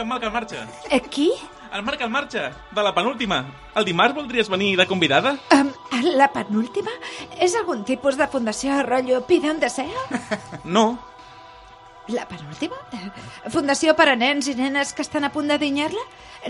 Sóc 0.00 0.06
en 0.06 0.08
Marc 0.08 0.24
al 0.24 0.32
Marxa. 0.32 0.66
Aquí? 0.96 1.30
El 1.74 1.82
Marc 1.82 2.00
al 2.00 2.08
Marxa, 2.08 2.52
de 2.72 2.82
la 2.82 2.94
penúltima. 2.94 3.44
El 3.76 3.84
dimarts 3.84 4.14
voldries 4.16 4.48
venir 4.48 4.78
de 4.78 4.86
convidada? 4.86 5.34
Um, 5.52 5.68
la 6.16 6.30
penúltima? 6.32 6.90
És 7.36 7.52
algun 7.58 7.82
tipus 7.84 8.16
de 8.16 8.24
fundació 8.32 8.78
rotllo 8.86 9.20
Pide 9.28 9.50
un 9.52 9.60
deseo? 9.60 10.06
No. 10.64 10.98
La 12.08 12.24
penúltima? 12.26 12.78
Eh, 12.96 13.50
Fundació 13.52 13.92
per 13.94 14.08
a 14.08 14.16
nens 14.16 14.48
i 14.48 14.54
nenes 14.56 14.94
que 14.96 15.04
estan 15.04 15.28
a 15.28 15.30
punt 15.34 15.52
de 15.52 15.58
dinyar-la? 15.60 16.06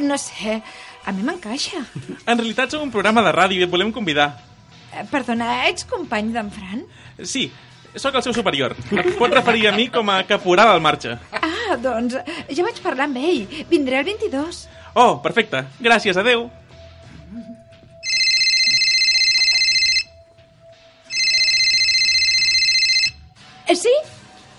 No 0.06 0.14
sé, 0.16 0.60
a 1.04 1.10
mi 1.10 1.26
m'encaixa. 1.26 1.82
En 2.30 2.38
realitat 2.38 2.70
som 2.70 2.86
un 2.86 2.94
programa 2.94 3.26
de 3.26 3.34
ràdio 3.34 3.58
i 3.58 3.66
et 3.66 3.72
volem 3.74 3.90
convidar. 3.92 4.28
Eh, 4.94 5.02
Perdona, 5.10 5.66
ets 5.66 5.82
company 5.90 6.30
d'en 6.38 6.54
Fran? 6.54 6.86
Sí, 7.18 7.48
sóc 7.96 8.14
el 8.14 8.22
seu 8.22 8.34
superior. 8.36 8.74
Et 8.92 9.10
pot 9.18 9.32
referir 9.32 9.66
a 9.68 9.72
mi 9.76 9.88
com 9.88 10.08
a 10.10 10.22
caporal 10.28 10.68
al 10.74 10.80
marxa. 10.84 11.18
Ah, 11.32 11.76
doncs 11.80 12.16
ja 12.50 12.64
vaig 12.66 12.80
parlar 12.84 13.08
amb 13.10 13.18
ell. 13.18 13.46
Vindré 13.70 13.98
el 14.00 14.04
22. 14.08 14.64
Oh, 14.94 15.20
perfecte. 15.22 15.64
Gràcies, 15.80 16.16
adeu. 16.18 16.48
Eh, 23.66 23.76
sí? 23.76 23.92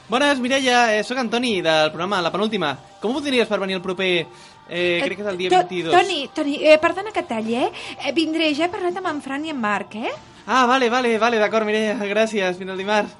Bones, 0.08 0.40
Mireia, 0.40 0.98
eh, 0.98 1.04
sóc 1.04 1.18
Antoni, 1.18 1.62
del 1.62 1.90
programa 1.92 2.22
La 2.22 2.32
Penúltima. 2.32 2.78
Com 3.02 3.16
ho 3.16 3.22
tindries 3.24 3.48
per 3.48 3.60
venir 3.60 3.78
el 3.80 3.84
proper... 3.84 4.26
Eh, 4.72 5.02
crec 5.04 5.18
que 5.20 5.24
és 5.26 5.30
el 5.32 5.38
dia 5.40 5.50
To- 5.52 5.64
22. 5.68 5.92
Toni, 5.92 6.20
Toni, 6.36 6.54
eh, 6.64 6.78
perdona 6.80 7.12
que 7.12 7.24
talli, 7.28 7.56
eh? 7.60 7.72
Eh, 8.06 8.12
Vindré, 8.16 8.54
ja 8.56 8.68
he 8.68 8.72
parlat 8.72 8.96
amb 9.02 9.10
en 9.10 9.20
Fran 9.24 9.44
i 9.48 9.52
en 9.52 9.60
Marc, 9.60 9.96
eh? 10.00 10.14
Ah, 10.48 10.66
vale, 10.66 10.90
vale, 10.90 11.18
vale, 11.22 11.40
d'acord, 11.40 11.66
Mireia, 11.66 11.96
gràcies, 12.10 12.58
fins 12.58 12.72
el 12.74 12.80
dimarts. 12.82 13.14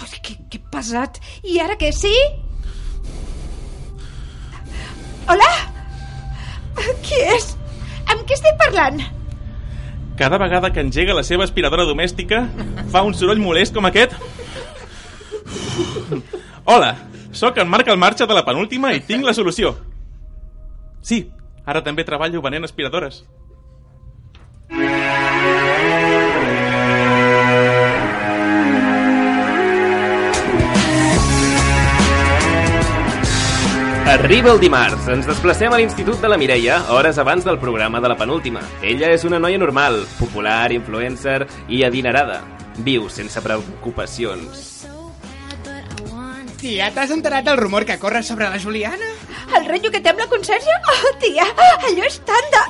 Ai, 0.00 0.20
que, 0.22 0.36
que 0.50 0.60
pesat. 0.72 1.20
I 1.44 1.58
ara 1.64 1.76
què, 1.80 1.90
sí? 1.94 2.14
Hola? 5.28 5.50
Qui 7.04 7.18
és? 7.34 7.52
Amb 8.08 8.24
qui 8.24 8.36
estic 8.36 8.56
parlant? 8.60 9.00
Cada 10.18 10.38
vegada 10.40 10.70
que 10.74 10.82
engega 10.82 11.14
la 11.14 11.24
seva 11.26 11.44
aspiradora 11.46 11.84
domèstica, 11.88 12.42
fa 12.92 13.04
un 13.06 13.14
soroll 13.14 13.40
molest 13.42 13.74
com 13.76 13.86
aquest. 13.88 14.16
Hola, 16.68 16.90
sóc 17.38 17.58
en 17.58 17.68
Marc 17.70 17.88
al 17.88 17.98
Marxa 17.98 18.26
de 18.26 18.34
la 18.34 18.44
penúltima 18.44 18.92
i 18.94 19.00
tinc 19.00 19.24
la 19.24 19.34
solució. 19.36 19.76
Sí, 21.00 21.24
ara 21.64 21.84
també 21.86 22.04
treballo 22.04 22.42
venent 22.42 22.66
aspiradores. 22.66 23.22
Arriba 34.08 34.54
el 34.54 34.58
dimarts. 34.58 35.04
Ens 35.12 35.26
desplacem 35.28 35.72
a 35.72 35.78
l'Institut 35.78 36.22
de 36.24 36.30
la 36.32 36.38
Mireia, 36.40 36.78
hores 36.96 37.20
abans 37.20 37.44
del 37.44 37.60
programa 37.60 38.00
de 38.00 38.08
la 38.08 38.16
penúltima. 38.16 38.62
Ella 38.80 39.12
és 39.12 39.28
una 39.28 39.38
noia 39.38 39.60
normal, 39.60 40.00
popular, 40.16 40.72
influencer 40.72 41.42
i 41.68 41.84
adinerada. 41.84 42.40
Viu 42.80 43.10
sense 43.12 43.44
preocupacions. 43.44 44.97
Tia, 46.58 46.88
t'has 46.90 47.12
enterat 47.14 47.46
del 47.46 47.58
rumor 47.60 47.84
que 47.86 48.00
corre 48.02 48.24
sobre 48.26 48.48
la 48.50 48.58
Juliana? 48.58 49.10
El 49.56 49.64
rotllo 49.68 49.90
que 49.94 50.00
té 50.04 50.10
amb 50.12 50.20
la 50.20 50.26
conserge? 50.30 50.74
Oh, 50.92 51.12
tia, 51.22 51.46
allò 51.88 52.04
és 52.08 52.18
tant 52.28 52.50
de... 52.54 52.64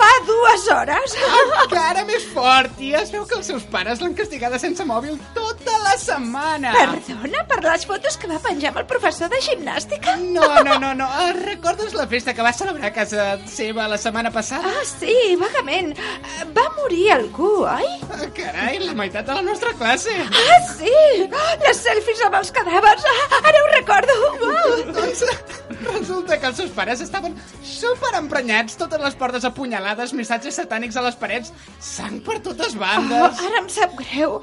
Fa 0.00 0.08
dues 0.24 0.62
hores. 0.72 1.14
Encara 1.62 2.06
més 2.08 2.22
fort, 2.32 2.70
tia. 2.78 3.02
Es 3.04 3.10
veu 3.12 3.26
que 3.28 3.34
els 3.36 3.48
seus 3.50 3.66
pares 3.72 4.00
l'han 4.00 4.14
castigada 4.16 4.56
sense 4.58 4.84
mòbil 4.88 5.18
tota 5.36 5.74
la 5.84 5.92
setmana. 6.00 6.72
Perdona 6.72 7.42
per 7.50 7.58
les 7.66 7.84
fotos 7.88 8.16
que 8.16 8.30
va 8.30 8.38
penjar 8.40 8.70
amb 8.72 8.80
el 8.80 8.86
professor 8.88 9.28
de 9.32 9.40
gimnàstica? 9.44 10.14
No, 10.22 10.46
no, 10.64 10.78
no, 10.80 10.94
no. 10.96 11.08
Eh, 11.26 11.34
Recordes 11.42 11.92
la 11.98 12.06
festa 12.08 12.32
que 12.32 12.46
va 12.46 12.52
celebrar 12.56 12.88
a 12.88 12.94
casa 12.96 13.26
seva 13.50 13.88
la 13.92 13.98
setmana 14.00 14.32
passada? 14.32 14.72
Ah, 14.72 14.86
sí, 14.88 15.14
vagament. 15.40 15.92
Eh, 15.98 16.48
Va 16.56 16.64
morir 16.78 17.10
algú, 17.18 17.50
oi? 17.68 17.90
Ah, 18.08 18.24
Carai, 18.36 18.78
la 18.86 18.96
meitat 18.96 19.28
de 19.28 19.36
la 19.36 19.44
nostra 19.44 19.74
classe. 19.76 20.16
Ah, 20.32 20.58
sí! 20.78 20.96
Les 21.66 21.84
selfies 21.84 22.24
amb 22.24 22.40
els 22.40 22.54
cadàvers. 22.56 23.04
Ah, 23.12 23.42
ara 23.52 23.62
ho 23.66 23.70
recordo. 23.76 24.16
Uau. 24.48 24.80
Doncs 24.96 26.09
resulta 26.10 26.38
que 26.42 26.46
els 26.50 26.56
seus 26.58 26.70
pares 26.74 27.00
estaven 27.04 27.36
super 27.62 28.10
emprenyats, 28.18 28.76
totes 28.80 29.00
les 29.02 29.14
portes 29.18 29.44
apunyalades, 29.46 30.12
missatges 30.18 30.58
satànics 30.58 30.96
a 30.98 31.04
les 31.06 31.16
parets, 31.20 31.52
sang 31.78 32.18
per 32.26 32.40
totes 32.42 32.74
Oh, 32.74 32.80
bandes. 32.82 33.38
ara 33.46 33.60
em 33.62 33.68
sap 33.70 33.94
greu. 34.00 34.40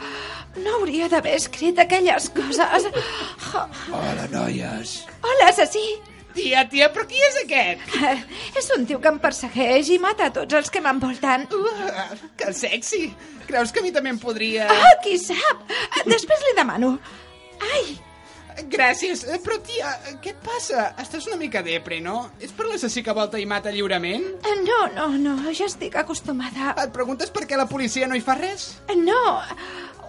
No 0.63 0.77
hauria 0.79 1.09
d'haver 1.11 1.35
escrit 1.37 1.77
aquelles 1.79 2.29
coses. 2.33 2.87
Oh, 3.53 3.65
Hola, 3.91 4.27
noies. 4.31 5.03
hola, 5.21 5.49
assassí. 5.49 5.83
Tia, 6.37 6.63
tia, 6.69 6.87
però 6.93 7.03
qui 7.09 7.17
és 7.17 7.37
aquest? 7.43 7.95
Eh, 7.97 8.17
És 8.59 8.67
un 8.77 8.85
tio 8.85 8.99
que 9.01 9.09
em 9.09 9.17
persegueix 9.19 9.89
i 9.89 9.97
mata 9.99 10.27
a 10.27 10.33
tots 10.33 10.53
els 10.53 10.69
que 10.69 10.79
m'envolten. 10.81 11.47
Uh, 11.51 12.17
que 12.37 12.53
sexy. 12.53 13.07
Creus 13.47 13.71
que 13.73 13.79
a 13.81 13.83
mi 13.83 13.91
també 13.91 14.11
em 14.13 14.19
podria... 14.21 14.67
Ah, 14.69 14.91
qui 15.03 15.17
sap? 15.17 15.63
Eh, 15.71 16.03
Després 16.05 16.43
li 16.45 16.53
demano. 16.59 16.99
Ai, 17.73 17.97
Gràcies, 18.65 19.21
eh, 19.29 19.37
però 19.43 19.59
tia, 19.61 19.91
què 20.23 20.31
et 20.33 20.39
passa? 20.43 20.87
Estàs 21.01 21.27
una 21.29 21.37
mica 21.37 21.61
depre, 21.63 21.99
no? 22.01 22.31
És 22.41 22.51
per 22.51 22.65
l'assassí 22.65 23.03
que 23.05 23.13
volta 23.13 23.37
i 23.39 23.45
mata 23.45 23.69
lliurement? 23.71 24.23
eh, 24.43 24.55
no, 24.65 24.79
no, 24.95 25.07
no, 25.17 25.35
ja 25.53 25.65
estic 25.69 25.95
acostumada. 25.95 26.73
Et 26.83 26.91
preguntes 26.95 27.29
per 27.29 27.45
què 27.47 27.57
la 27.59 27.67
policia 27.69 28.07
no 28.07 28.15
hi 28.17 28.21
fa 28.25 28.33
res? 28.39 28.71
No, 28.97 29.21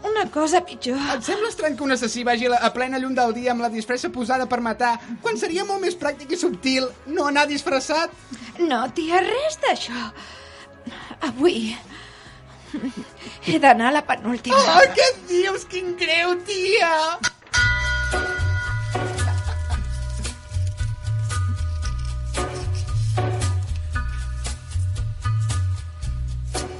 una 0.08 0.24
cosa 0.30 0.62
pitjor. 0.64 0.96
Et 1.16 1.22
sembla 1.26 1.48
estrany 1.52 1.76
que 1.76 1.84
un 1.84 1.92
assassí 1.92 2.24
vagi 2.24 2.48
a 2.48 2.72
plena 2.72 2.98
llum 2.98 3.14
del 3.14 3.34
dia 3.36 3.52
amb 3.52 3.60
la 3.66 3.68
disfressa 3.72 4.08
posada 4.14 4.46
per 4.48 4.60
matar, 4.64 4.94
quan 5.22 5.36
seria 5.36 5.64
molt 5.68 5.82
més 5.84 5.98
pràctic 5.98 6.32
i 6.32 6.40
subtil 6.40 6.88
no 7.06 7.26
anar 7.28 7.46
disfressat? 7.50 8.10
No, 8.58 8.84
tia, 8.96 9.20
res 9.20 9.58
d'això. 9.64 10.08
Avui 11.28 11.74
he 13.48 13.58
d'anar 13.58 13.88
a 13.88 13.96
la 13.96 14.02
penúltima. 14.06 14.56
Oh, 14.56 14.84
què 14.94 15.06
dius? 15.28 15.64
Quin 15.68 15.94
greu, 15.96 16.34
tia! 16.48 16.90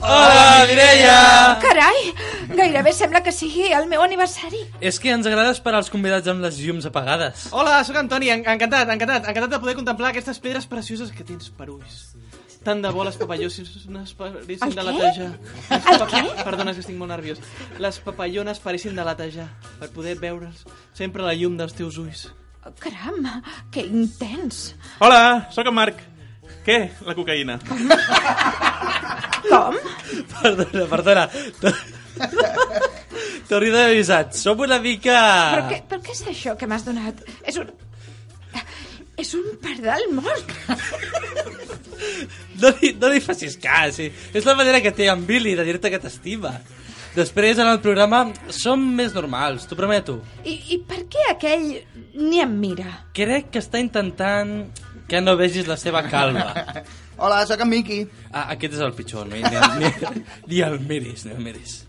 Hola, 0.08 0.64
Mireia! 0.66 1.58
Carai, 1.60 1.98
Gairebé 2.56 2.92
sembla 2.96 3.20
que 3.22 3.32
sigui 3.34 3.66
el 3.76 3.84
meu 3.90 4.00
aniversari. 4.00 4.62
És 4.80 4.96
que 5.02 5.12
ens 5.12 5.26
agrada 5.28 5.52
esperar 5.52 5.82
els 5.82 5.90
convidats 5.92 6.30
amb 6.32 6.40
les 6.42 6.56
llums 6.62 6.88
apagades. 6.88 7.48
Hola, 7.52 7.76
sóc 7.84 7.98
Antoni, 8.00 8.32
en 8.32 8.42
encantat, 8.42 8.88
encantat, 8.94 9.28
encantat 9.28 9.52
de 9.52 9.60
poder 9.60 9.76
contemplar 9.78 10.14
aquestes 10.14 10.40
pedres 10.42 10.66
precioses 10.70 11.12
que 11.12 11.26
tens 11.28 11.52
per 11.54 11.68
ulls. 11.74 12.00
Tant 12.68 12.82
de 12.84 12.88
bo 12.92 13.00
les 13.06 13.16
papallones 13.16 13.54
faressin 14.12 14.66
El 14.66 14.74
de 14.76 14.82
latejar. 14.84 15.28
El 15.72 16.02
què? 16.10 16.20
Perdona, 16.44 16.74
és 16.74 16.76
que 16.76 16.82
estic 16.82 16.98
molt 17.00 17.08
nerviós. 17.14 17.38
Les 17.80 17.98
papallones 18.04 18.60
faressin 18.60 18.98
de 18.98 19.06
latejar, 19.08 19.46
per 19.80 19.88
poder 19.94 20.18
veure'ls 20.20 20.66
sempre 20.98 21.24
a 21.24 21.30
la 21.30 21.32
llum 21.38 21.56
dels 21.56 21.72
teus 21.78 21.96
ulls. 22.02 22.26
Caram, 22.82 23.24
que 23.72 23.86
intens. 23.86 24.74
Hola, 25.00 25.48
sóc 25.54 25.70
en 25.70 25.76
Marc. 25.78 26.02
Què, 26.66 26.76
la 27.08 27.14
cocaïna? 27.16 27.56
Com? 29.48 29.78
Perdona, 30.34 30.84
perdona. 30.92 31.24
T'hauria 33.48 33.72
d'haver 33.72 33.94
avisat. 33.94 34.36
Som 34.36 34.60
una 34.68 34.76
mica... 34.84 35.16
Però 35.54 35.64
què, 35.72 35.80
però 35.88 36.04
què 36.04 36.12
és 36.18 36.22
això 36.34 36.52
que 36.60 36.68
m'has 36.68 36.84
donat? 36.84 37.24
És 37.48 37.56
un... 37.64 37.72
És 39.18 39.32
un 39.40 39.48
pardal 39.64 40.04
mort. 40.20 40.52
No 42.58 42.72
li, 42.80 42.92
no 42.98 43.10
li 43.12 43.20
facis 43.22 43.54
cas. 43.60 43.96
Sí. 44.00 44.08
És 44.34 44.46
la 44.48 44.56
manera 44.58 44.80
que 44.82 44.90
té 44.94 45.06
en 45.12 45.24
Billy 45.26 45.54
de 45.58 45.66
dir-te 45.66 45.92
que 45.92 46.00
t'estima. 46.02 46.56
Després, 47.14 47.58
en 47.58 47.66
el 47.70 47.80
programa, 47.82 48.24
som 48.54 48.82
més 48.94 49.14
normals, 49.16 49.64
t'ho 49.66 49.78
prometo. 49.78 50.18
I, 50.44 50.54
I 50.74 50.80
per 50.86 51.00
què 51.10 51.24
aquell 51.32 51.66
ni 52.14 52.42
em 52.44 52.52
mira? 52.60 52.92
Crec 53.16 53.52
que 53.54 53.62
està 53.62 53.80
intentant 53.82 54.52
que 55.08 55.22
no 55.24 55.34
vegis 55.40 55.66
la 55.70 55.78
seva 55.80 56.04
calma. 56.06 56.52
Hola, 57.22 57.40
sóc 57.50 57.64
en 57.64 57.72
Miqui. 57.72 58.02
Ah, 58.30 58.48
aquest 58.54 58.76
és 58.78 58.84
el 58.84 58.94
pitjor, 58.94 59.26
ni, 59.32 59.42
ni, 59.42 59.62
ni, 59.80 60.24
ni 60.46 60.62
el 60.62 60.78
miris, 60.84 61.26
ni 61.26 61.34
el 61.34 61.42
miris. 61.42 61.80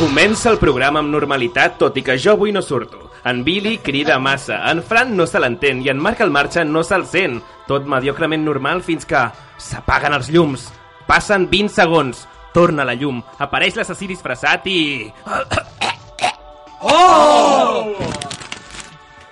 Comença 0.00 0.48
el 0.48 0.56
programa 0.56 1.02
amb 1.02 1.12
normalitat, 1.12 1.74
tot 1.76 1.98
i 2.00 2.00
que 2.00 2.14
jo 2.16 2.32
avui 2.32 2.54
no 2.56 2.62
surto. 2.64 3.10
En 3.28 3.42
Billy 3.44 3.74
crida 3.84 4.14
massa, 4.18 4.62
en 4.70 4.80
Fran 4.80 5.10
no 5.12 5.26
se 5.28 5.42
l'entén 5.42 5.82
i 5.84 5.90
en 5.92 6.00
Marc 6.00 6.22
el 6.24 6.32
marxa 6.32 6.64
no 6.64 6.80
se'l 6.80 7.04
sent. 7.04 7.34
Tot 7.68 7.84
mediocrement 7.84 8.40
normal 8.40 8.80
fins 8.80 9.04
que 9.04 9.26
s'apaguen 9.60 10.16
els 10.16 10.32
llums. 10.32 10.70
Passen 11.04 11.44
20 11.52 11.76
segons, 11.76 12.24
torna 12.56 12.88
la 12.88 12.96
llum, 12.96 13.20
apareix 13.36 13.76
l'assassí 13.76 14.08
disfressat 14.08 14.72
i... 14.72 14.80
Oh! 16.80 17.92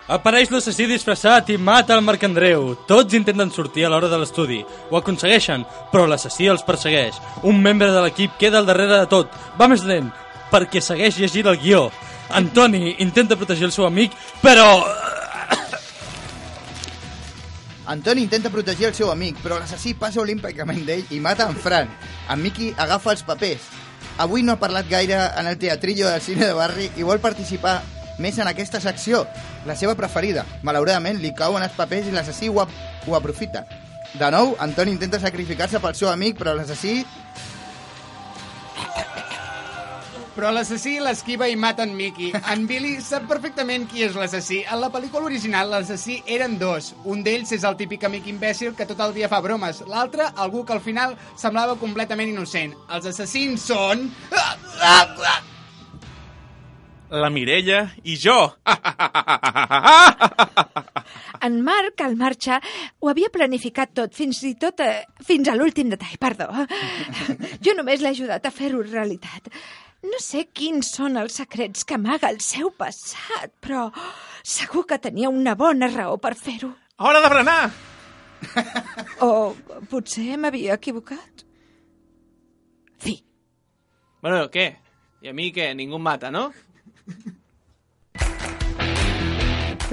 Apareix 0.08 0.52
l'assassí 0.52 0.84
disfressat 0.88 1.48
i 1.52 1.56
mata 1.56 1.96
el 1.96 2.04
Marc 2.04 2.22
Andreu. 2.28 2.74
Tots 2.88 3.16
intenten 3.16 3.56
sortir 3.56 3.84
a 3.84 3.90
l'hora 3.92 4.08
de 4.12 4.20
l'estudi. 4.20 4.62
Ho 4.92 5.00
aconsegueixen, 5.00 5.64
però 5.92 6.04
l'assassí 6.08 6.48
els 6.48 6.64
persegueix. 6.64 7.16
Un 7.48 7.60
membre 7.64 7.88
de 7.92 8.04
l'equip 8.04 8.36
queda 8.40 8.60
al 8.60 8.68
darrere 8.68 9.02
de 9.02 9.10
tot. 9.12 9.32
Va 9.60 9.68
més 9.68 9.84
lent, 9.84 10.08
perquè 10.52 10.82
segueix 10.84 11.18
llegint 11.18 11.48
el 11.50 11.58
guió. 11.62 11.88
Antoni 12.28 12.96
intenta 13.04 13.36
protegir 13.36 13.68
el 13.68 13.72
seu 13.72 13.86
amic, 13.86 14.12
però... 14.42 14.66
Antoni 17.94 18.26
intenta 18.26 18.50
protegir 18.52 18.90
el 18.90 18.94
seu 18.94 19.10
amic, 19.10 19.38
però 19.42 19.58
l'assassí 19.60 19.94
passa 19.96 20.20
olímpicament 20.20 20.84
d'ell 20.86 21.14
i 21.16 21.20
mata 21.24 21.48
en 21.48 21.56
Fran. 21.56 21.88
En 22.28 22.42
Miqui 22.42 22.74
agafa 22.76 23.14
els 23.16 23.24
papers. 23.24 23.70
Avui 24.18 24.42
no 24.42 24.52
ha 24.52 24.60
parlat 24.60 24.88
gaire 24.90 25.18
en 25.38 25.46
el 25.46 25.58
teatrillo 25.58 26.08
del 26.10 26.20
cine 26.20 26.44
de 26.46 26.54
barri 26.56 26.90
i 26.98 27.06
vol 27.06 27.22
participar 27.22 27.80
més 28.18 28.38
en 28.42 28.50
aquesta 28.50 28.80
secció, 28.82 29.24
la 29.64 29.76
seva 29.78 29.94
preferida. 29.96 30.44
Malauradament, 30.66 31.20
li 31.22 31.30
cauen 31.38 31.62
els 31.62 31.76
papers 31.76 32.08
i 32.08 32.14
l'assassí 32.14 32.50
ho, 32.50 32.66
ho 33.06 33.16
aprofita. 33.16 33.64
De 34.18 34.30
nou, 34.32 34.56
Antoni 34.58 34.92
intenta 34.96 35.20
sacrificar-se 35.20 35.80
pel 35.80 35.94
seu 35.94 36.10
amic, 36.10 36.38
però 36.40 36.54
l'assassí 36.56 37.02
Però 40.38 40.52
l'assassí 40.54 41.00
l'esquiva 41.02 41.48
i 41.50 41.56
mata 41.58 41.82
en 41.82 41.96
Mickey. 41.98 42.28
En 42.52 42.60
Billy 42.70 43.00
sap 43.02 43.24
perfectament 43.26 43.88
qui 43.90 44.04
és 44.06 44.14
l'assassí. 44.14 44.60
En 44.70 44.78
la 44.78 44.86
pel·lícula 44.94 45.26
original, 45.26 45.66
l'assassí 45.72 46.20
eren 46.30 46.54
dos. 46.60 46.92
Un 47.10 47.24
d'ells 47.26 47.50
és 47.56 47.64
el 47.66 47.74
típic 47.80 48.06
amic 48.06 48.28
imbècil 48.30 48.76
que 48.78 48.86
tot 48.86 49.02
el 49.02 49.16
dia 49.16 49.26
fa 49.32 49.40
bromes. 49.42 49.80
L'altre, 49.90 50.28
algú 50.38 50.62
que 50.62 50.76
al 50.76 50.82
final 50.84 51.16
semblava 51.34 51.74
completament 51.80 52.30
innocent. 52.30 52.76
Els 52.86 53.08
assassins 53.10 53.64
són... 53.66 54.04
La 57.10 57.32
Mireia 57.34 57.80
i 58.06 58.14
jo. 58.20 58.36
En 61.48 61.58
Marc, 61.66 61.98
al 62.06 62.14
marxar, 62.20 62.60
ho 63.00 63.10
havia 63.10 63.32
planificat 63.34 63.90
tot, 64.04 64.14
fins 64.14 64.44
i 64.46 64.54
tot 64.60 64.86
eh, 64.86 65.02
fins 65.26 65.50
a 65.50 65.58
l'últim 65.58 65.90
detall, 65.90 66.14
perdó. 66.20 66.46
Jo 67.64 67.74
només 67.78 68.02
l'he 68.02 68.14
ajudat 68.14 68.46
a 68.46 68.54
fer-ho 68.54 68.86
realitat. 68.86 69.50
No 70.06 70.20
sé 70.22 70.44
quins 70.54 70.92
són 70.94 71.18
els 71.18 71.40
secrets 71.40 71.82
que 71.84 71.96
amaga 71.98 72.30
el 72.30 72.38
seu 72.44 72.70
passat, 72.70 73.50
però 73.60 73.88
segur 74.46 74.84
que 74.86 75.00
tenia 75.02 75.32
una 75.32 75.56
bona 75.58 75.88
raó 75.90 76.16
per 76.22 76.36
fer-ho. 76.38 76.70
Hora 76.98 77.24
de 77.24 77.34
frenar! 77.34 77.60
O 79.26 79.30
potser 79.90 80.36
m'havia 80.38 80.76
equivocat. 80.78 81.48
Bueno, 84.20 84.48
què? 84.50 84.64
I 85.22 85.30
a 85.30 85.32
mi 85.34 85.52
què? 85.54 85.68
Ningú 85.78 85.98
em 85.98 86.02
mata, 86.02 86.30
no? 86.34 86.48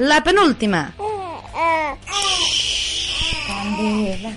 La 0.02 0.18
penúltima. 0.26 0.88
Candela. 3.46 4.34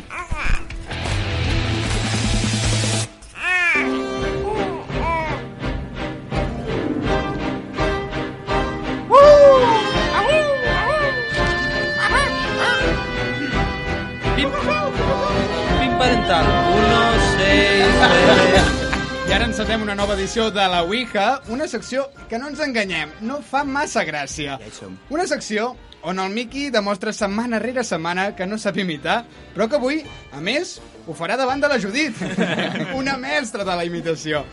1, 16.28 16.34
6, 16.36 17.94
3... 18.04 19.28
I 19.28 19.32
ara 19.32 19.46
encetem 19.48 19.80
una 19.80 19.94
nova 19.96 20.12
edició 20.12 20.50
de 20.52 20.66
la 20.68 20.82
Ouija, 20.84 21.40
una 21.48 21.64
secció 21.72 22.02
que 22.28 22.36
no 22.36 22.50
ens 22.52 22.60
enganyem, 22.60 23.14
no 23.24 23.38
fa 23.40 23.62
massa 23.64 24.04
gràcia. 24.04 24.58
Ja. 24.76 24.90
Una 25.08 25.24
secció 25.30 25.70
on 26.04 26.20
el 26.20 26.36
Mickey 26.36 26.68
demostra 26.68 27.14
setmana 27.16 27.62
rere 27.64 27.80
setmana 27.80 28.34
que 28.36 28.44
no 28.44 28.60
sap 28.60 28.76
imitar, 28.76 29.22
però 29.56 29.70
que 29.72 29.80
avui, 29.80 30.02
a 30.36 30.44
més, 30.44 30.76
ho 31.08 31.16
farà 31.16 31.40
davant 31.40 31.64
de 31.64 31.72
la 31.72 31.80
Judit, 31.80 32.20
una 33.00 33.16
mestra 33.16 33.64
de 33.64 33.80
la 33.80 33.88
imitació. 33.88 34.44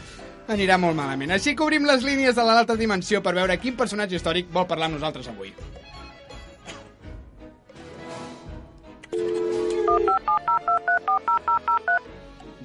Anirà 0.47 0.79
molt 0.79 0.95
malament. 0.95 1.35
Així 1.35 1.57
que 1.59 1.67
obrim 1.67 1.83
les 1.91 2.07
línies 2.07 2.39
de 2.39 2.47
l'alta 2.47 2.79
dimensió 2.79 3.19
per 3.19 3.35
veure 3.35 3.59
quin 3.59 3.75
personatge 3.75 4.15
històric 4.15 4.47
vol 4.47 4.67
parlar 4.69 4.87
amb 4.87 5.01
nosaltres 5.01 5.27
avui. 5.27 5.51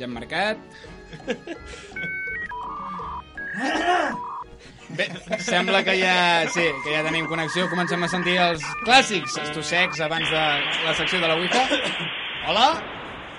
Marcat. 0.09 0.57
Bé, 4.91 5.07
sembla 5.39 5.85
que 5.85 5.95
ja, 6.01 6.49
sí, 6.51 6.65
que 6.85 6.95
ja 6.95 7.03
tenim 7.07 7.27
connexió. 7.31 7.69
Comencem 7.71 8.03
a 8.03 8.09
sentir 8.11 8.39
els 8.43 8.65
clàssics 8.85 9.37
estossecs 9.45 10.01
abans 10.07 10.31
de 10.31 10.47
la 10.87 10.95
secció 10.99 11.21
de 11.21 11.29
la 11.31 11.37
Ouija. 11.37 11.67
Hola? 12.49 12.69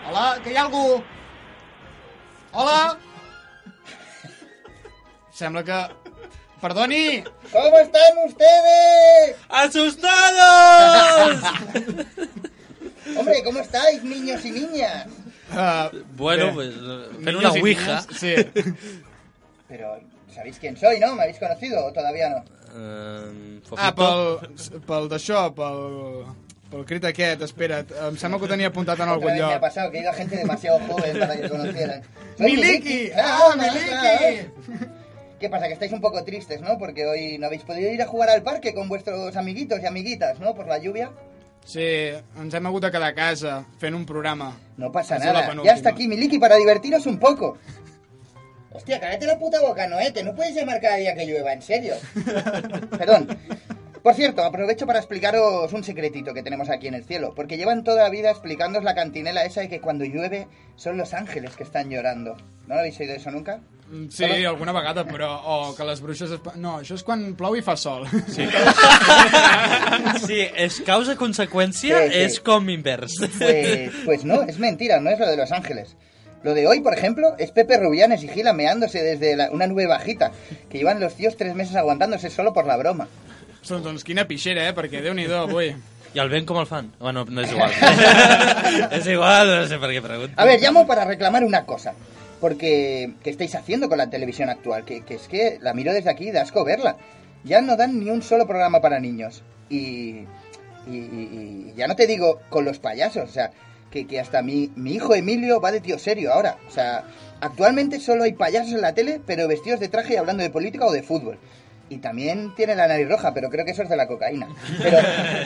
Hola? 0.08 0.28
Que 0.44 0.54
hi 0.54 0.60
ha 0.60 0.68
algú? 0.68 1.02
Hola? 2.52 2.98
Sembla 5.32 5.64
que... 5.64 5.82
Perdoni! 6.62 7.24
¿Cómo 7.52 7.78
están 7.80 8.18
ustedes? 8.28 9.36
¡Asustados! 9.50 11.42
Hombre, 13.18 13.44
¿cómo 13.44 13.60
estáis, 13.62 14.04
niños 14.04 14.46
y 14.46 14.52
niñas? 14.52 15.08
Uh, 15.94 16.04
Bueno, 16.16 16.54
pues 16.54 16.70
eh, 16.70 17.06
fent 17.24 17.26
Niños 17.38 17.40
una 17.40 17.62
ouija. 17.62 18.02
Sí. 18.18 18.36
Pero, 19.68 20.00
¿sabéis 20.34 20.58
quién 20.60 20.78
soy, 20.78 21.00
no? 21.00 21.16
¿Me 21.16 21.24
habéis 21.24 21.40
conocido 21.40 21.86
o 21.86 21.92
todavía 21.92 22.30
no? 22.30 22.44
Eh, 22.76 23.60
Ah, 23.78 23.94
pel, 23.96 24.82
pel 24.88 25.08
d'això, 25.12 25.46
pel, 25.56 26.26
pel 26.72 26.86
crit 26.88 27.06
aquest, 27.08 27.42
espera't. 27.48 27.92
Em 28.08 28.18
sembla 28.20 28.40
que 28.40 28.46
ho 28.48 28.52
tenia 28.52 28.68
apuntat 28.72 29.00
en 29.00 29.08
Otra 29.08 29.14
algun 29.16 29.32
vez 29.32 29.40
me 29.40 29.44
ha 29.48 29.52
lloc. 29.54 29.62
pasado 29.62 29.92
que 29.92 29.98
he 30.00 30.02
ido 30.02 30.10
a 30.10 30.14
gente 30.14 30.36
demasiado 30.38 30.80
joven 30.88 31.20
para 31.20 31.36
que 31.38 31.50
conocieran. 31.50 32.02
¡Miliki! 32.40 33.12
Ah, 33.16 33.52
¡Ah, 33.52 33.56
Miliki! 33.56 34.88
¿Qué 35.40 35.50
pasa? 35.50 35.68
Que 35.68 35.74
estáis 35.74 35.92
un 35.92 36.02
poco 36.02 36.24
tristes, 36.24 36.62
¿no? 36.62 36.78
Porque 36.78 37.06
hoy 37.06 37.38
no 37.38 37.48
habéis 37.48 37.64
podido 37.64 37.90
ir 37.92 38.02
a 38.02 38.06
jugar 38.08 38.30
al 38.30 38.44
parque 38.44 38.74
con 38.74 38.88
vuestros 38.90 39.36
amiguitos 39.36 39.80
y 39.82 39.86
amiguitas, 39.86 40.40
¿no? 40.40 40.54
Por 40.54 40.68
la 40.68 40.78
lluvia. 40.80 41.12
Sí, 41.66 41.84
ens 42.40 42.54
hem 42.54 42.66
hagut 42.66 42.84
de 42.84 42.92
quedar 42.92 43.12
a 43.12 43.16
casa 43.16 43.66
fent 43.80 43.96
un 43.96 44.06
programa. 44.06 44.52
No 44.78 44.92
pasa 44.92 45.20
nada. 45.20 45.54
Ya 45.64 45.74
está 45.74 45.90
aquí 45.90 46.08
Miliki 46.08 46.40
para 46.40 46.58
divertiros 46.58 47.06
un 47.06 47.20
poco. 47.20 47.58
Hostia, 48.74 49.00
cállate 49.00 49.26
la 49.26 49.38
puta 49.38 49.62
boca, 49.62 49.88
Noé, 49.88 50.14
que 50.14 50.24
no 50.24 50.34
puedes 50.34 50.56
llamar 50.56 50.80
cada 50.80 50.96
día 50.96 51.14
que 51.14 51.26
llueva, 51.26 51.52
en 51.54 51.62
serio. 51.62 51.96
Perdón. 52.98 53.38
Por 54.02 54.16
cierto, 54.16 54.44
aprovecho 54.44 54.88
para 54.88 54.98
explicaros 54.98 55.72
un 55.74 55.84
secretito 55.84 56.34
que 56.34 56.42
tenemos 56.42 56.70
aquí 56.70 56.88
en 56.88 56.96
el 56.96 57.04
cielo, 57.04 57.34
porque 57.36 57.58
llevan 57.58 57.84
toda 57.84 58.04
la 58.04 58.10
vida 58.10 58.32
explicándoos 58.32 58.84
la 58.84 58.96
cantinela 58.96 59.46
esa 59.46 59.62
de 59.62 59.70
que 59.70 59.82
cuando 59.82 60.06
llueve 60.06 60.48
son 60.76 60.98
los 60.98 61.14
ángeles 61.14 61.56
que 61.56 61.64
están 61.64 61.90
llorando. 61.90 62.36
¿No 62.66 62.74
lo 62.74 62.80
habéis 62.80 63.00
oído 63.00 63.14
eso 63.14 63.30
nunca? 63.30 63.60
Mm, 63.92 64.08
Sí, 64.10 64.24
alguna 64.48 64.72
vegada, 64.72 65.04
però... 65.04 65.28
O 65.44 65.76
que 65.76 65.84
les 65.84 66.00
bruixes... 66.02 66.32
Es... 66.32 66.40
No, 66.56 66.78
això 66.80 66.96
és 66.96 67.04
quan 67.04 67.34
plou 67.36 67.58
i 67.60 67.62
fa 67.66 67.76
sol. 67.76 68.08
Sí. 68.32 68.48
Sí, 70.26 70.40
és 70.56 70.80
causa-conseqüència, 70.86 71.98
Sí, 72.08 72.12
sí. 72.14 72.20
és 72.26 72.38
com 72.46 72.70
invers. 72.72 73.18
Pues, 73.38 73.92
pues 74.06 74.24
no, 74.26 74.42
es 74.44 74.60
mentira, 74.60 75.00
no 75.00 75.10
es 75.10 75.20
lo 75.20 75.28
de 75.28 75.36
los 75.38 75.52
ángeles. 75.52 75.96
Lo 76.44 76.54
de 76.54 76.68
hoy, 76.68 76.80
por 76.82 76.94
ejemplo, 76.94 77.36
es 77.38 77.52
Pepe 77.52 77.78
Rubianes 77.78 78.24
y 78.24 78.28
Gila 78.28 78.54
meándose 78.54 79.04
desde 79.04 79.36
la- 79.36 79.52
una 79.52 79.68
nube 79.68 79.86
bajita, 79.88 80.32
que 80.70 80.78
llevan 80.80 81.00
los 81.00 81.14
tíos 81.16 81.36
tres 81.38 81.54
meses 81.56 81.76
aguantándose 81.76 82.30
solo 82.30 82.54
por 82.54 82.66
la 82.66 82.78
broma. 82.78 83.08
Doncs, 83.68 83.84
doncs 83.84 84.04
quina 84.04 84.26
pixera, 84.26 84.68
eh? 84.70 84.74
Perquè 84.74 85.04
Déu-n'hi-do, 85.06 85.38
avui. 85.44 85.68
I 86.16 86.20
el 86.20 86.30
vent 86.34 86.48
com 86.50 86.58
el 86.60 86.66
fan? 86.68 86.90
Bueno, 87.00 87.26
no 87.30 87.42
és 87.46 87.52
igual. 87.54 87.72
és 88.98 89.06
igual, 89.08 89.52
no 89.62 89.68
sé 89.70 89.78
per 89.80 89.92
què 89.94 90.02
pregunto. 90.04 90.34
A 90.36 90.46
ver, 90.50 90.58
llamo 90.60 90.88
para 90.88 91.06
reclamar 91.06 91.44
una 91.46 91.62
cosa. 91.66 91.94
Porque, 92.42 93.14
¿qué 93.24 93.30
estáis 93.30 93.56
haciendo 93.56 93.88
con 93.88 93.98
la 94.00 94.10
televisión 94.10 94.50
actual? 94.50 94.84
Que, 94.84 95.02
que 95.06 95.14
es 95.16 95.28
que 95.30 95.60
la 95.62 95.74
miro 95.74 95.94
desde 95.94 96.10
aquí, 96.10 96.32
da 96.32 96.42
asco 96.42 96.66
verla. 96.66 96.98
Ya 97.44 97.62
no 97.62 97.78
dan 97.78 98.00
ni 98.00 98.10
un 98.10 98.22
solo 98.22 98.46
programa 98.48 98.82
para 98.82 99.00
niños. 99.00 99.44
Y, 99.70 100.26
y, 100.88 100.98
y- 100.98 101.66
y 101.70 101.74
ya 101.78 101.88
no 101.88 101.96
te 101.96 102.08
digo 102.08 102.42
con 102.50 102.66
los 102.66 102.80
payasos, 102.80 103.30
o 103.30 103.32
sea, 103.32 103.52
que, 103.92 104.08
que 104.08 104.20
hasta 104.20 104.42
mi, 104.42 104.72
mi 104.76 104.94
hijo 104.96 105.14
Emilio 105.16 105.62
va 105.62 105.72
de 105.72 105.80
tío 105.82 105.98
serio 106.00 106.34
ahora. 106.34 106.58
O 106.68 106.72
sea, 106.72 107.04
actualmente 107.42 108.00
solo 108.00 108.24
hay 108.24 108.34
payasos 108.34 108.74
en 108.74 108.82
la 108.82 108.94
tele, 108.94 109.22
pero 109.26 109.48
vestidos 109.48 109.80
de 109.80 109.88
traje 109.90 110.14
y 110.14 110.18
hablando 110.18 110.42
de 110.44 110.50
política 110.50 110.86
o 110.86 110.92
de 110.92 111.04
fútbol. 111.04 111.38
Y 111.90 111.98
también 111.98 112.56
tiene 112.56 112.76
la 112.76 112.88
nariz 112.88 113.08
roja, 113.08 113.34
pero 113.34 113.50
creo 113.50 113.66
que 113.66 113.72
eso 113.72 113.84
es 113.84 113.90
de 113.90 113.98
la 113.98 114.08
cocaína. 114.08 114.48
Pero, 114.82 114.98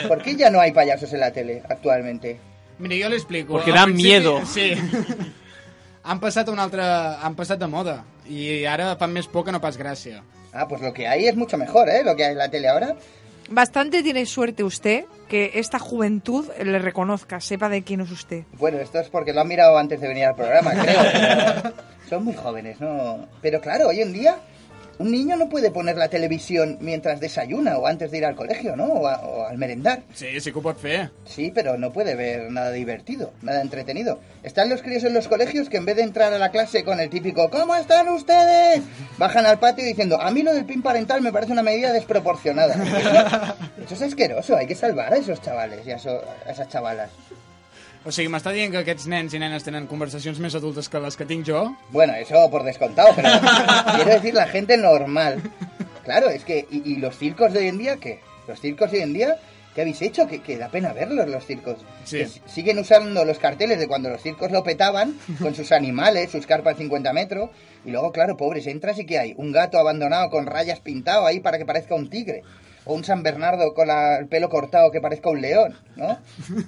¿por 0.08 0.21
qué 0.21 0.36
ya 0.36 0.49
no 0.49 0.60
hay 0.62 0.71
payasos 0.71 1.12
en 1.12 1.19
la 1.21 1.31
tele 1.31 1.62
actualmente? 1.67 2.38
Mira, 2.79 2.95
jo 3.05 3.10
l'explico. 3.10 3.53
Porque 3.53 3.71
Al 3.71 3.77
da 3.77 3.86
principi- 3.86 3.95
miedo. 4.03 4.45
Sí. 4.45 4.73
Han 6.05 6.21
passat 6.21 6.47
a 6.47 6.53
un 6.53 6.61
altre... 6.61 6.85
Han 6.85 7.35
passat 7.35 7.59
de 7.59 7.67
moda. 7.67 7.99
I 8.29 8.65
ara 8.69 8.93
fan 8.99 9.13
més 9.13 9.27
por 9.27 9.45
que 9.45 9.53
no 9.53 9.61
pas 9.61 9.77
gràcia. 9.77 10.21
Ah, 10.53 10.67
pues 10.69 10.81
lo 10.81 10.93
que 10.93 11.07
hay 11.07 11.27
es 11.27 11.35
mucho 11.35 11.57
mejor, 11.57 11.89
¿eh? 11.89 12.03
Lo 12.03 12.15
que 12.15 12.25
hay 12.25 12.31
en 12.33 12.37
la 12.37 12.49
tele 12.49 12.69
ahora. 12.69 12.95
Bastante 13.49 14.01
tiene 14.01 14.25
suerte 14.25 14.63
usted 14.63 15.05
que 15.27 15.51
esta 15.55 15.77
juventud 15.77 16.49
le 16.63 16.79
reconozca, 16.79 17.39
sepa 17.41 17.69
de 17.69 17.83
quién 17.83 18.01
es 18.01 18.11
usted. 18.11 18.43
Bueno, 18.53 18.79
esto 18.79 18.99
es 18.99 19.09
porque 19.09 19.33
lo 19.33 19.41
han 19.41 19.47
mirado 19.47 19.77
antes 19.77 19.99
de 20.01 20.07
venir 20.07 20.25
al 20.25 20.35
programa, 20.35 20.71
creo. 20.71 21.01
pero 21.11 21.73
son 22.09 22.23
muy 22.23 22.33
jóvenes, 22.33 22.79
¿no? 22.79 23.27
Pero 23.41 23.61
claro, 23.61 23.89
hoy 23.89 24.01
en 24.01 24.13
día 24.13 24.37
un 24.99 25.12
niño 25.12 25.36
no 25.36 25.49
puede 25.49 25.71
poner 25.71 25.97
la 25.97 26.08
televisión 26.10 26.77
mientras 26.81 27.19
desayuna 27.19 27.77
o 27.77 27.88
antes 27.88 28.12
de 28.12 28.17
ir 28.19 28.25
al 28.25 28.36
colegio, 28.36 28.75
¿no? 28.75 28.86
O, 28.86 29.08
a- 29.08 29.19
o 29.25 29.45
al 29.47 29.58
merendar. 29.58 30.03
Sí, 30.13 30.39
sí 30.39 30.51
que 30.51 30.73
fer. 30.73 31.12
Sí, 31.25 31.51
pero 31.53 31.77
no 31.77 31.91
puede 31.91 32.15
ver 32.15 32.51
nada 32.51 32.71
divertido, 32.71 33.34
nada 33.41 33.62
entretenido. 33.62 34.19
Están 34.43 34.69
los 34.69 34.81
críos 34.81 35.03
en 35.03 35.13
los 35.13 35.27
colegios 35.27 35.69
que 35.69 35.77
en 35.77 35.86
vez 35.86 35.95
de 35.97 36.03
entrar 36.03 36.34
a 36.34 36.38
la 36.39 36.51
clase 36.51 36.84
con 36.84 36.99
el 36.99 37.10
típico 37.10 37.49
¿Cómo 37.49 37.75
están 37.75 38.08
ustedes? 38.10 38.81
Bajan 39.17 39.45
al 39.45 39.60
patio 39.60 39.84
diciendo 39.86 40.19
a 40.21 40.31
mí 40.31 40.43
lo 40.43 40.53
del 40.53 40.65
pin 40.65 40.81
parental 40.81 41.21
me 41.21 41.31
parece 41.34 41.51
una 41.51 41.63
medida 41.63 41.91
desproporcionada. 41.91 42.75
Eso, 42.75 43.55
eso 43.86 43.93
es 43.95 44.01
asqueroso, 44.01 44.55
hay 44.55 44.67
que 44.67 44.75
salvar 44.75 45.13
a 45.13 45.17
esos 45.17 45.41
chavales 45.41 45.86
y 45.86 45.91
a, 45.91 45.95
eso- 45.95 46.21
a 46.45 46.51
esas 46.51 46.69
chavalas. 46.69 47.10
O 48.05 48.11
sigui, 48.13 48.29
m'està 48.29 48.51
dient 48.53 48.69
que 48.69 48.83
aquests 48.83 49.07
nens 49.09 49.33
i 49.33 49.39
nenes 49.41 49.63
tenen 49.65 49.87
conversacions 49.89 50.37
més 50.37 50.53
adultes 50.53 50.85
que 50.93 50.99
les 51.01 51.15
que 51.17 51.25
tinc 51.25 51.47
jo? 51.47 51.61
Bueno, 51.89 52.13
eso 52.13 52.43
por 52.51 52.63
descontado, 52.63 53.15
pero 53.15 53.29
quiero 53.95 54.11
decir 54.11 54.35
la 54.35 54.45
gente 54.45 54.77
normal. 54.77 55.41
Claro, 56.03 56.29
es 56.29 56.45
que, 56.45 56.67
¿y, 56.69 56.83
y 56.93 56.95
los 56.97 57.17
circos 57.17 57.51
de 57.51 57.59
hoy 57.59 57.67
en 57.67 57.79
día 57.79 57.97
qué? 57.97 58.19
Los 58.47 58.61
circos 58.61 58.91
de 58.91 58.97
hoy 58.97 59.03
en 59.05 59.13
día, 59.13 59.37
¿qué 59.73 59.81
habéis 59.81 60.03
hecho? 60.03 60.27
Que, 60.27 60.39
que 60.43 60.55
da 60.55 60.69
pena 60.69 60.93
verlos 60.93 61.27
los 61.27 61.47
circos. 61.47 61.77
Sí. 62.03 62.19
Que 62.19 62.27
siguen 62.45 62.77
usando 62.77 63.25
los 63.25 63.39
carteles 63.39 63.79
de 63.79 63.87
cuando 63.87 64.11
los 64.11 64.21
circos 64.21 64.51
lo 64.51 64.63
petaban, 64.63 65.17
con 65.41 65.55
sus 65.55 65.71
animales, 65.71 66.29
sus 66.29 66.45
carpas 66.45 66.77
de 66.77 66.83
50 66.83 67.11
metros, 67.11 67.49
y 67.85 67.89
luego, 67.89 68.11
claro, 68.11 68.37
pobres, 68.37 68.67
entras 68.67 68.99
y 68.99 69.07
¿qué 69.07 69.17
hay? 69.17 69.33
Un 69.37 69.51
gato 69.51 69.79
abandonado 69.79 70.29
con 70.29 70.45
rayas 70.45 70.79
pintado 70.79 71.25
ahí 71.25 71.39
para 71.39 71.57
que 71.57 71.65
parezca 71.65 71.95
un 71.95 72.11
tigre. 72.11 72.43
O 72.85 72.93
un 72.93 73.03
San 73.03 73.23
Bernardo 73.23 73.73
con 73.73 73.87
la- 73.87 74.17
el 74.19 74.27
pelo 74.27 74.47
cortado 74.49 74.91
que 74.91 75.01
parezca 75.01 75.29
un 75.31 75.41
león, 75.41 75.75
¿no? 75.95 76.19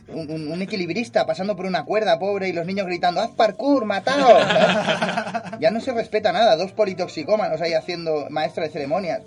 Un, 0.08 0.32
un- 0.32 0.47
un 0.51 0.62
equilibrista 0.62 1.25
pasando 1.25 1.56
por 1.56 1.65
una 1.67 1.86
cuerda, 1.86 2.17
pobre, 2.17 2.49
y 2.49 2.53
los 2.53 2.65
niños 2.65 2.88
gritando, 2.88 3.21
¡haz 3.21 3.32
parkour, 3.32 3.86
mataos! 3.86 4.43
¿sabes? 4.43 5.60
Ya 5.60 5.69
no 5.71 5.80
se 5.80 5.93
respeta 5.93 6.32
nada, 6.32 6.56
dos 6.56 6.71
politoxicómanos 6.71 7.62
ahí 7.62 7.73
haciendo 7.73 8.27
maestro 8.32 8.63
de 8.63 8.69
ceremonias. 8.69 9.21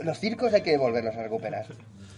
Los 0.00 0.18
circos 0.18 0.52
hay 0.54 0.62
que 0.62 0.76
volverlos 0.78 1.14
a 1.16 1.22
recuperar, 1.22 1.66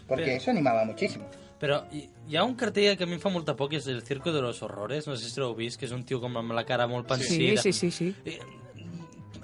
porque 0.06 0.24
Pero- 0.24 0.36
eso 0.36 0.50
animaba 0.50 0.84
muchísimo. 0.84 1.24
Però 1.60 1.84
hi, 1.92 2.10
hi 2.28 2.36
ha 2.36 2.44
un 2.44 2.56
cartell 2.56 2.96
que 2.98 3.04
a 3.04 3.06
mi 3.06 3.14
em 3.14 3.20
fa 3.22 3.30
molta 3.30 3.54
por, 3.56 3.70
que 3.70 3.78
és 3.78 3.86
el 3.88 4.02
Circo 4.02 4.32
de 4.34 4.42
los 4.42 4.60
Horrores, 4.62 5.06
no 5.06 5.14
sé 5.16 5.30
si 5.30 5.40
l'heu 5.40 5.54
vist, 5.54 5.78
que 5.80 5.86
és 5.86 5.92
un 5.94 6.02
tio 6.04 6.20
com 6.20 6.34
amb 6.36 6.52
la 6.52 6.64
cara 6.66 6.86
molt 6.90 7.06
Sí, 7.06 7.14
pensida. 7.14 7.62
sí, 7.62 7.72
sí, 7.72 7.90
sí. 7.90 8.08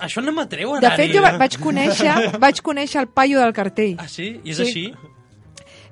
Això 0.00 0.22
no 0.24 0.32
m'atreu 0.32 0.74
a 0.76 0.80
De 0.80 0.90
fet, 0.96 1.12
jo 1.14 1.22
va- 1.22 1.36
vaig 1.38 1.56
conèixer, 1.60 2.14
vaig 2.44 2.60
conèixer 2.64 3.00
el 3.04 3.08
paio 3.08 3.40
del 3.40 3.52
cartell. 3.56 3.96
Ah, 3.98 4.08
sí? 4.08 4.40
I 4.44 4.50
és 4.50 4.56
Sí. 4.56 4.62
així? 4.68 4.84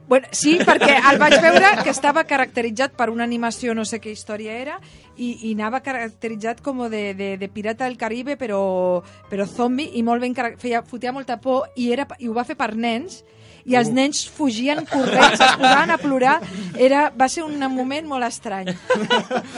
Bueno, 0.09 0.27
sí, 0.33 0.55
perquè 0.65 0.95
el 1.11 1.19
vaig 1.21 1.35
veure 1.43 1.83
que 1.85 1.91
estava 1.93 2.23
caracteritzat 2.25 2.95
per 2.97 3.11
una 3.13 3.25
animació, 3.29 3.75
no 3.77 3.85
sé 3.85 3.99
què 4.01 4.09
història 4.15 4.55
era, 4.57 4.79
i, 5.21 5.35
i 5.51 5.53
anava 5.53 5.83
caracteritzat 5.85 6.63
com 6.65 6.81
de, 6.89 7.13
de, 7.13 7.27
de 7.37 7.49
Pirata 7.53 7.85
del 7.85 7.99
Caribe, 8.01 8.39
però, 8.41 9.03
però 9.29 9.45
zombi, 9.45 9.91
i 10.01 10.03
molt 10.03 10.25
ben, 10.25 10.33
cara- 10.33 10.55
feia, 10.57 10.81
fotia 10.83 11.13
molta 11.13 11.37
por, 11.45 11.69
i, 11.77 11.91
era, 11.93 12.07
i 12.25 12.29
ho 12.29 12.33
va 12.33 12.47
fer 12.49 12.57
per 12.57 12.71
nens, 12.75 13.21
i 13.69 13.77
els 13.77 13.91
nens 13.93 14.25
fugien 14.33 14.85
corrents, 14.89 15.39
es 15.41 15.57
posaven 15.61 15.91
a 15.93 15.99
plorar, 16.01 16.41
era, 16.79 17.13
va 17.15 17.29
ser 17.29 17.45
un 17.45 17.59
moment 17.75 18.07
molt 18.09 18.25
estrany. 18.25 18.73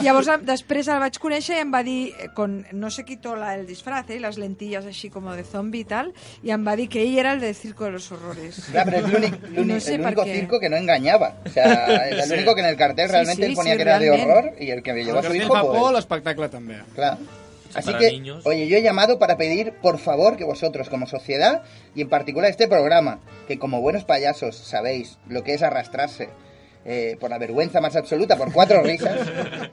Llavors, 0.03 0.27
després 0.45 0.87
el 0.91 0.99
vaig 0.99 1.17
conèixer 1.21 1.57
i 1.57 1.61
em 1.63 1.71
va 1.73 1.81
dir, 1.87 2.11
con 2.35 2.59
no 2.73 2.89
sé 2.91 3.05
qui 3.07 3.17
tola 3.17 3.53
el 3.55 3.65
disfraz, 3.69 4.09
eh, 4.11 4.19
les 4.19 4.37
lentilles 4.41 4.85
així 4.85 5.09
com 5.09 5.29
de 5.31 5.43
zombi 5.47 5.81
i 5.85 5.87
tal, 5.87 6.11
i 6.43 6.51
em 6.51 6.65
va 6.67 6.75
dir 6.75 6.89
que 6.91 7.01
ell 7.05 7.17
era 7.21 7.31
el 7.33 7.39
de 7.39 7.53
Circo 7.53 7.85
de 7.85 7.91
los 7.91 8.11
Horrores. 8.11 8.57
Es 8.59 8.75
el, 8.75 9.05
único- 9.15 9.45
el 9.55 9.67
No 9.67 9.79
sé 9.79 9.95
el 9.95 10.01
per 10.01 10.07
único 10.11 10.23
què. 10.25 10.33
circo 10.35 10.59
que 10.59 10.69
no 10.69 10.75
engañaba. 10.77 11.35
O 11.45 11.49
sea, 11.49 11.85
era 12.07 12.23
el 12.23 12.27
Sí. 12.29 12.33
único 12.33 12.55
que 12.55 12.61
en 12.61 12.67
el 12.67 12.75
cartel 12.77 13.07
Sí, 13.07 13.11
realmente 13.13 13.43
sí, 13.45 13.49
él 13.51 13.55
ponía 13.55 13.73
sí, 13.73 13.77
que 13.77 13.81
era 13.83 13.99
de 13.99 14.09
realment. 14.09 14.29
horror 14.29 14.53
y 14.59 14.71
el 14.71 14.83
que 14.83 14.93
me 14.93 15.03
llevó 15.05 15.19
El 15.19 15.19
a 15.19 15.21
su 15.21 15.27
cartell 15.29 15.43
hijo, 15.45 15.53
fa 15.53 15.61
pues, 15.61 15.79
por, 15.79 15.93
l'espectacle 15.93 16.49
també. 16.49 16.77
Claro. 16.95 17.17
Así 17.75 17.93
que, 17.93 18.11
niños. 18.11 18.45
oye, 18.45 18.67
yo 18.67 18.77
he 18.77 18.81
llamado 18.81 19.19
para 19.19 19.37
pedir, 19.37 19.73
por 19.81 19.97
favor, 19.99 20.37
que 20.37 20.43
vosotros, 20.43 20.89
como 20.89 21.07
sociedad, 21.07 21.63
y 21.95 22.01
en 22.01 22.09
particular 22.09 22.49
este 22.49 22.67
programa, 22.67 23.19
que 23.47 23.59
como 23.59 23.81
buenos 23.81 24.03
payasos 24.03 24.55
sabéis 24.55 25.17
lo 25.27 25.43
que 25.43 25.53
es 25.53 25.63
arrastrarse 25.63 26.29
eh, 26.83 27.15
por 27.19 27.29
la 27.29 27.37
vergüenza 27.37 27.79
más 27.79 27.95
absoluta, 27.95 28.37
por 28.37 28.51
cuatro 28.51 28.81
risas, 28.83 29.19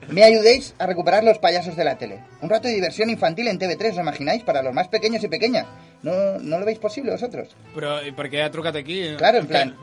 me 0.09 0.23
ayudéis 0.23 0.75
a 0.77 0.85
recuperar 0.85 1.23
los 1.23 1.39
payasos 1.39 1.75
de 1.75 1.83
la 1.83 1.97
tele. 1.97 2.19
Un 2.41 2.49
rato 2.49 2.67
de 2.67 2.75
diversión 2.75 3.09
infantil 3.09 3.47
en 3.47 3.59
TV3, 3.59 3.91
¿os 3.91 3.97
imagináis? 3.97 4.43
Para 4.43 4.61
los 4.61 4.73
más 4.73 4.87
pequeños 4.87 5.23
y 5.23 5.27
pequeñas. 5.27 5.65
¿No, 6.03 6.39
no 6.39 6.59
lo 6.59 6.65
veis 6.65 6.79
posible 6.79 7.11
vosotros? 7.11 7.49
Però 7.75 7.97
i 8.07 8.13
per 8.15 8.29
què 8.31 8.39
ha 8.45 8.51
trucat 8.53 8.77
aquí? 8.79 9.01
Claro, 9.19 9.41
en 9.43 9.47
plan... 9.49 9.73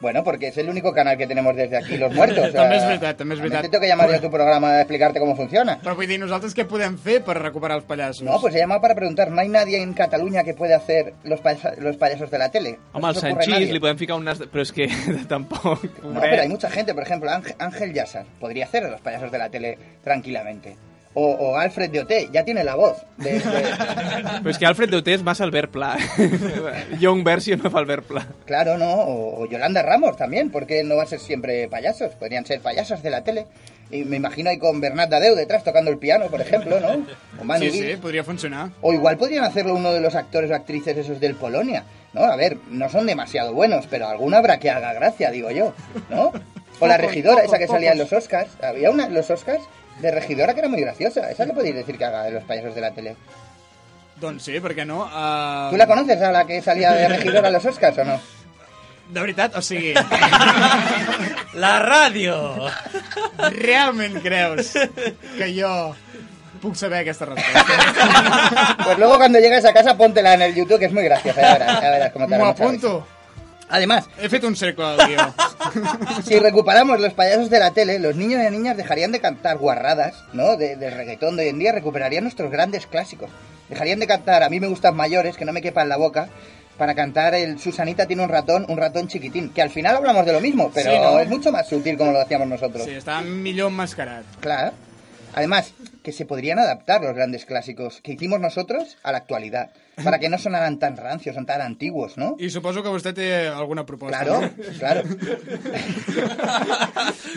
Bueno, 0.00 0.24
porque 0.24 0.48
es 0.48 0.56
el 0.56 0.68
único 0.68 0.92
canal 0.92 1.18
que 1.18 1.26
tenemos 1.26 1.54
desde 1.54 1.76
aquí, 1.76 1.98
Los 1.98 2.14
Muertos. 2.14 2.38
o 2.48 2.50
sea, 2.50 2.62
També 2.62 2.76
és 2.78 2.86
veritat, 2.88 3.18
també 3.18 3.34
és 3.36 3.40
también 3.40 3.42
veritat. 3.42 3.62
Te 3.62 3.68
tengo 3.68 3.82
que 3.82 3.88
llamar 3.88 4.08
yo 4.08 4.16
a 4.16 4.20
tu 4.20 4.30
programa 4.30 4.70
a 4.70 4.80
explicarte 4.80 5.20
cómo 5.20 5.36
funciona. 5.36 5.78
Però 5.84 5.94
vull 5.94 6.08
dir, 6.08 6.18
nosaltres 6.22 6.56
què 6.56 6.64
podem 6.68 6.96
fer 6.98 7.20
per 7.26 7.36
recuperar 7.38 7.76
els 7.80 7.86
pallassos? 7.88 8.24
No, 8.24 8.40
pues 8.40 8.54
he 8.54 8.58
llamado 8.58 8.80
para 8.80 8.94
preguntar, 8.94 9.30
¿no 9.30 9.40
hay 9.40 9.48
nadie 9.48 9.80
en 9.82 9.92
Cataluña 9.92 10.42
que 10.42 10.54
pueda 10.54 10.76
hacer 10.76 11.14
los, 11.24 11.40
los 11.78 11.96
payasos 11.96 12.30
de 12.30 12.38
la 12.38 12.50
tele? 12.50 12.78
Home, 12.92 13.02
¿No 13.02 13.08
al 13.08 13.14
se 13.14 13.18
os 13.18 13.24
ocurre 13.24 13.44
Sanchís 13.44 13.60
nadie? 13.60 13.72
li 13.72 13.80
podem 13.80 13.98
ficar 13.98 14.16
un 14.16 14.24
nas... 14.24 14.38
De... 14.40 14.48
Però 14.48 14.64
és 14.64 14.72
que 14.72 14.88
tampoc... 15.28 15.84
No, 16.02 16.20
pero 16.20 16.42
hay 16.42 16.48
mucha 16.48 16.70
gente, 16.70 16.94
por 16.94 17.02
ejemplo, 17.02 17.30
Ángel, 17.30 17.54
Ángel 17.58 17.92
Yassar 17.92 18.24
podría 18.40 18.64
hacer 18.64 18.88
los 18.88 19.00
payasos 19.00 19.30
de 19.30 19.38
la 19.38 19.50
tele 19.50 19.76
tranquilamente. 20.02 20.76
O, 21.12 21.26
o 21.26 21.56
Alfred 21.56 21.90
de 21.90 22.00
Oté, 22.00 22.28
ya 22.32 22.44
tiene 22.44 22.62
la 22.62 22.76
voz. 22.76 22.98
De, 23.16 23.32
de- 23.40 24.48
és 24.50 24.58
que 24.60 24.66
Alfred 24.66 24.90
Deuté 24.90 25.14
és 25.16 25.24
massa 25.26 25.42
Albert 25.42 25.72
Pla. 25.72 25.96
Young 27.00 27.24
version 27.24 27.66
of 27.66 27.74
Albert 27.74 28.04
Pla. 28.06 28.26
Claro, 28.46 28.78
no, 28.78 28.88
o, 28.94 29.42
o 29.42 29.46
Yolanda 29.46 29.82
Ramos 29.82 30.16
también, 30.16 30.50
porque 30.50 30.84
no 30.84 30.94
va 30.96 31.02
a 31.02 31.06
ser 31.06 31.18
siempre 31.18 31.66
payasos, 31.68 32.12
podrían 32.14 32.46
ser 32.46 32.60
payasos 32.60 33.02
de 33.02 33.10
la 33.10 33.24
tele. 33.24 33.46
Y 33.90 34.04
me 34.04 34.18
imagino 34.18 34.50
ahí 34.50 34.58
con 34.58 34.80
Bernat 34.80 35.10
Dadeu 35.10 35.34
detrás 35.34 35.64
tocando 35.64 35.90
el 35.90 35.98
piano, 35.98 36.26
por 36.28 36.40
ejemplo, 36.40 36.78
¿no? 36.78 37.04
O 37.40 37.44
Manu 37.44 37.64
Sí, 37.64 37.72
sí, 37.72 37.96
podria 38.00 38.22
funcionar. 38.22 38.70
O 38.80 38.92
igual 38.92 39.16
podrían 39.18 39.42
hacerlo 39.44 39.74
uno 39.74 39.92
de 39.92 40.00
los 40.00 40.14
actores 40.14 40.48
o 40.52 40.54
actrices 40.54 40.96
esos 40.96 41.18
del 41.18 41.34
Polonia, 41.34 41.82
¿no? 42.12 42.22
A 42.22 42.36
ver, 42.36 42.56
no 42.70 42.88
son 42.88 43.06
demasiado 43.06 43.52
buenos, 43.52 43.88
pero 43.88 44.06
alguna 44.06 44.38
habrá 44.38 44.60
que 44.60 44.70
haga 44.70 44.92
gracia, 44.92 45.32
digo 45.32 45.50
yo, 45.50 45.74
¿no? 46.08 46.30
O 46.78 46.86
la 46.86 46.96
regidora, 46.98 47.42
esa 47.42 47.58
que 47.58 47.66
salía 47.66 47.90
en 47.90 47.98
los 47.98 48.12
Oscars. 48.12 48.50
Había 48.62 48.92
una 48.92 49.06
en 49.06 49.14
los 49.14 49.28
Oscars 49.28 49.62
de 50.00 50.10
regidora 50.10 50.54
que 50.54 50.60
era 50.60 50.68
muy 50.68 50.80
graciosa. 50.80 51.30
Esa 51.30 51.44
le 51.44 51.54
podéis 51.54 51.74
decir 51.74 51.98
que 51.98 52.04
haga 52.04 52.24
de 52.24 52.32
los 52.32 52.44
payasos 52.44 52.74
de 52.74 52.80
la 52.80 52.92
tele. 52.92 53.16
Doncs 54.20 54.44
sí, 54.44 54.58
per 54.60 54.74
què 54.76 54.84
no? 54.84 55.06
Uh... 55.08 55.70
¿Tú 55.72 55.78
la 55.80 55.86
conoces 55.88 56.20
a 56.20 56.30
la 56.32 56.44
que 56.46 56.60
salía 56.60 56.92
de 56.92 57.08
regidora 57.08 57.48
en 57.48 57.54
los 57.54 57.64
Oscars 57.64 57.98
o 57.98 58.04
no? 58.04 58.20
De 59.08 59.20
veritat, 59.20 59.56
o 59.56 59.62
sigui... 59.64 59.94
La 61.62 61.80
ràdio! 61.82 62.36
Realment 63.56 64.20
creus 64.22 64.74
que 65.34 65.48
jo 65.56 65.70
puc 66.60 66.76
saber 66.76 67.00
aquesta 67.00 67.26
resposta? 67.26 68.76
Pues 68.84 68.98
luego 68.98 69.16
cuando 69.16 69.40
llegues 69.40 69.64
a 69.64 69.72
casa 69.72 69.96
póntela 69.96 70.34
en 70.34 70.42
el 70.42 70.54
YouTube, 70.54 70.78
que 70.78 70.86
es 70.86 70.92
muy 70.92 71.02
graciosa. 71.02 71.40
Ya 71.40 71.52
verás, 71.54 71.80
ya 71.80 71.90
verás 71.90 72.12
cómo 72.12 72.28
te 72.28 72.34
apunto. 72.36 73.06
Además, 73.70 74.08
He 74.20 74.28
fet 74.28 74.44
un 74.44 74.54
guió. 74.54 75.34
si 76.24 76.38
recuperamos 76.38 77.00
los 77.00 77.12
payasos 77.14 77.50
de 77.50 77.58
la 77.58 77.70
tele, 77.70 77.98
los 77.98 78.16
niños 78.16 78.42
y 78.46 78.50
niñas 78.50 78.76
dejarían 78.76 79.12
de 79.12 79.20
cantar 79.20 79.58
guarradas, 79.58 80.24
¿no? 80.32 80.56
De, 80.56 80.76
del 80.76 80.92
reggaetón 80.92 81.36
de 81.36 81.44
hoy 81.44 81.48
en 81.50 81.58
día, 81.58 81.72
recuperarían 81.72 82.24
nuestros 82.24 82.50
grandes 82.50 82.86
clásicos. 82.86 83.30
Dejarían 83.68 84.00
de 84.00 84.08
cantar 84.08 84.42
A 84.42 84.50
mí 84.50 84.58
me 84.58 84.66
gustan 84.66 84.96
mayores, 84.96 85.36
que 85.36 85.44
no 85.44 85.52
me 85.52 85.62
quepa 85.62 85.82
en 85.82 85.88
la 85.88 85.96
boca, 85.96 86.28
para 86.76 86.94
cantar 86.94 87.34
el 87.34 87.60
Susanita 87.60 88.06
tiene 88.06 88.22
un 88.22 88.28
ratón, 88.28 88.64
un 88.68 88.76
ratón 88.78 89.06
chiquitín. 89.06 89.50
Que 89.50 89.62
al 89.62 89.70
final 89.70 89.96
hablamos 89.96 90.26
de 90.26 90.32
lo 90.32 90.40
mismo, 90.40 90.70
pero 90.74 90.90
Sí, 90.90 90.98
¿no? 90.98 91.18
es 91.20 91.28
mucho 91.28 91.52
más 91.52 91.68
sutil 91.68 91.96
como 91.96 92.10
lo 92.10 92.20
hacíamos 92.20 92.48
nosotros. 92.48 92.84
Sí, 92.84 92.96
està 92.96 93.20
millor 93.22 93.68
emmascarat. 93.70 94.24
Claro. 94.40 94.72
Además, 95.34 95.72
que 96.02 96.12
se 96.12 96.26
podrían 96.26 96.58
adaptar 96.58 97.02
los 97.02 97.14
grandes 97.14 97.44
clásicos 97.44 98.00
que 98.00 98.12
hicimos 98.12 98.40
nosotros 98.40 98.96
a 99.02 99.12
la 99.12 99.18
actualidad, 99.18 99.70
para 100.02 100.18
que 100.18 100.28
no 100.28 100.38
sonaran 100.38 100.78
tan 100.78 100.96
rancios, 100.96 101.34
son 101.34 101.46
tan 101.46 101.60
antiguos, 101.60 102.16
¿no? 102.16 102.36
I 102.38 102.50
suposo 102.50 102.82
que 102.82 102.90
vostè 102.90 103.12
té 103.14 103.48
alguna 103.48 103.86
proposta. 103.86 104.24
Claro, 104.24 104.40
no? 104.42 104.78
claro. 104.78 105.02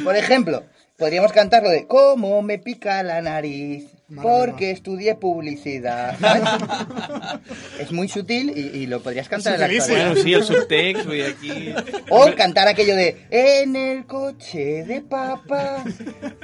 Por 0.03 0.15
ejemplo, 0.15 0.63
podríamos 0.97 1.31
cantar 1.31 1.63
lo 1.63 1.69
de 1.69 1.85
¿Cómo 1.87 2.41
me 2.41 2.57
pica 2.57 3.03
la 3.03 3.21
nariz? 3.21 3.92
Porque 4.21 4.71
estudié 4.71 5.15
publicidad. 5.15 6.17
es 7.79 7.91
muy 7.91 8.07
sutil 8.07 8.53
y, 8.55 8.77
y 8.77 8.87
lo 8.87 9.01
podrías 9.01 9.29
cantar 9.29 9.55
en 9.55 9.59
la 9.59 9.65
actualidad. 9.65 10.07
Bueno, 10.07 10.21
sí, 10.21 10.33
el 10.33 10.43
subtext, 10.43 11.09
dir, 11.09 11.25
aquí... 11.25 11.73
O 12.09 12.33
cantar 12.35 12.67
aquello 12.67 12.95
de 12.95 13.25
En 13.29 13.75
el 13.75 14.05
coche 14.05 14.83
de 14.83 15.01
papá 15.01 15.83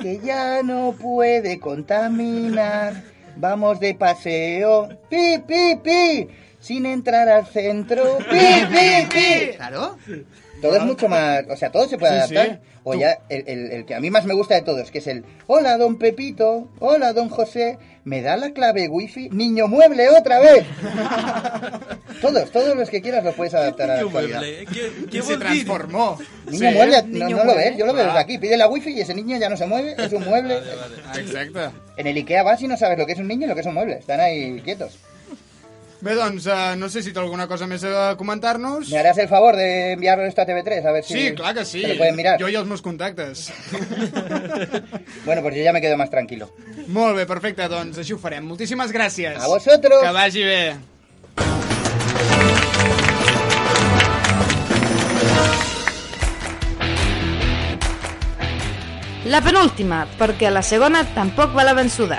Que 0.02 0.20
ya 0.24 0.64
no 0.64 0.96
puede 1.00 1.60
contaminar 1.60 3.04
Vamos 3.36 3.80
de 3.80 3.94
paseo 3.94 4.90
Pi, 5.10 5.40
pi, 5.48 5.80
pi 5.84 6.28
Sin 6.60 6.86
entrar 6.86 7.30
al 7.30 7.48
centro 7.48 8.18
Pi, 8.18 8.66
pi, 8.72 9.08
pi 9.14 9.56
Claro 9.56 9.98
todo 10.62 10.76
es 10.76 10.84
mucho 10.84 11.08
más, 11.08 11.44
o 11.50 11.56
sea, 11.56 11.72
todo 11.72 11.88
se 11.88 11.98
puede 11.98 12.14
Sí, 12.14 12.36
adaptar. 12.36 12.62
sí. 12.64 12.70
O 12.84 12.94
ya, 12.96 13.20
el, 13.30 13.44
el- 13.48 13.72
el 13.72 13.86
que 13.86 13.94
a 13.96 14.00
mí 14.00 14.10
más 14.10 14.26
me 14.26 14.34
gusta 14.34 14.56
de 14.56 14.62
todos, 14.62 14.90
que 14.92 15.00
es 15.00 15.08
el 15.08 15.24
Hola, 15.48 15.78
don 15.78 15.98
Pepito, 15.98 16.70
hola, 16.80 17.14
don 17.14 17.30
José, 17.30 17.78
¿me 18.06 18.22
da 18.22 18.38
la 18.38 18.52
clave 18.52 18.88
wifi? 18.88 19.30
Niño 19.30 19.68
mueble 19.68 20.10
otra 20.10 20.40
vez. 20.40 20.66
todos, 22.22 22.52
todos 22.52 22.76
los 22.76 22.90
que 22.90 23.02
quieras 23.02 23.24
los 23.24 23.36
puedes 23.36 23.54
adaptar 23.54 23.92
a 23.92 23.96
la 23.96 24.02
actualidad. 24.02 24.42
Què 24.42 25.22
se 25.22 25.38
transformó. 25.38 26.18
Niño 26.50 26.70
Sí. 26.70 26.76
mueble, 26.76 27.02
no, 27.04 27.08
Niño 27.08 27.30
no 27.30 27.38
lo 27.38 27.46
mueble. 27.46 27.70
ves, 27.70 27.78
yo 27.78 27.86
lo 27.86 27.94
veo 27.94 28.04
Ah. 28.04 28.08
desde 28.08 28.20
aquí. 28.20 28.38
Pide 28.38 28.58
la 28.58 28.68
wifi 28.68 28.92
y 28.92 29.02
ese 29.02 29.14
niño 29.14 29.38
ya 29.38 29.50
no 29.50 29.58
se 29.58 29.68
mueve, 29.68 29.96
es 29.98 30.12
un 30.14 30.24
mueble. 30.26 30.58
Exacte. 31.18 31.60
En 31.98 32.08
el 32.08 32.16
Ikea 32.18 32.44
vas 32.44 32.62
y 32.62 32.68
no 32.68 32.78
sabes 32.78 32.98
lo 32.98 33.06
que 33.06 33.14
es 33.14 33.20
un 33.20 33.28
niño 33.28 33.46
y 33.46 33.50
lo 33.50 33.56
que 33.56 33.62
es 33.62 33.68
un 33.68 33.74
mueble. 33.74 33.96
Están 34.00 34.20
ahí 34.20 34.62
quietos. 34.64 34.98
Bé, 36.02 36.14
doncs, 36.16 36.46
uh, 36.48 36.78
no 36.80 36.88
sé 36.88 37.02
si 37.04 37.12
té 37.12 37.20
alguna 37.20 37.44
cosa 37.52 37.68
més 37.68 37.84
a 37.84 38.14
comentar-nos. 38.16 38.88
¿Me 38.88 39.00
harás 39.02 39.18
el 39.20 39.28
favor 39.28 39.58
de 39.60 39.94
enviarlo 39.98 40.24
esto 40.24 40.42
a 40.42 40.46
TV3? 40.48 40.86
A 40.88 40.94
ver 40.96 41.04
si 41.04 41.14
Sí, 41.14 41.36
clar 41.36 41.54
que 41.54 41.66
sí. 41.66 41.82
lo 41.86 41.98
pueden 41.98 42.16
mirar. 42.16 42.40
Jo 42.40 42.48
i 42.48 42.56
els 42.56 42.68
meus 42.68 42.82
contactes. 42.82 43.50
Bueno, 45.26 45.42
pues 45.44 45.56
yo 45.56 45.62
ya 45.64 45.74
me 45.74 45.82
quedo 45.82 45.98
más 45.98 46.10
tranquilo. 46.10 46.50
Molt 46.88 47.16
bé, 47.18 47.26
perfecte, 47.28 47.68
doncs 47.70 48.00
així 48.02 48.16
ho 48.16 48.18
farem. 48.18 48.48
Moltíssimes 48.48 48.94
gràcies. 48.96 49.36
A 49.38 49.48
vosotros. 49.52 50.00
Que 50.02 50.14
vagi 50.16 50.44
bé. 50.48 50.64
La 59.30 59.42
penúltima, 59.46 60.06
perquè 60.18 60.50
la 60.50 60.64
segona 60.66 61.04
tampoc 61.14 61.54
va 61.58 61.66
la 61.68 61.76
vençuda. 61.78 62.18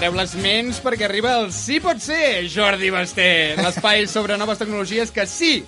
Prepareu 0.00 0.16
les 0.16 0.32
ments 0.40 0.78
perquè 0.80 1.04
arriba 1.04 1.34
el 1.42 1.50
Sí 1.52 1.76
pot 1.84 1.98
ser, 2.00 2.46
Jordi 2.48 2.88
Basté, 2.88 3.52
l'espai 3.58 4.06
sobre 4.08 4.38
noves 4.40 4.56
tecnologies 4.56 5.10
que 5.12 5.26
sí 5.28 5.58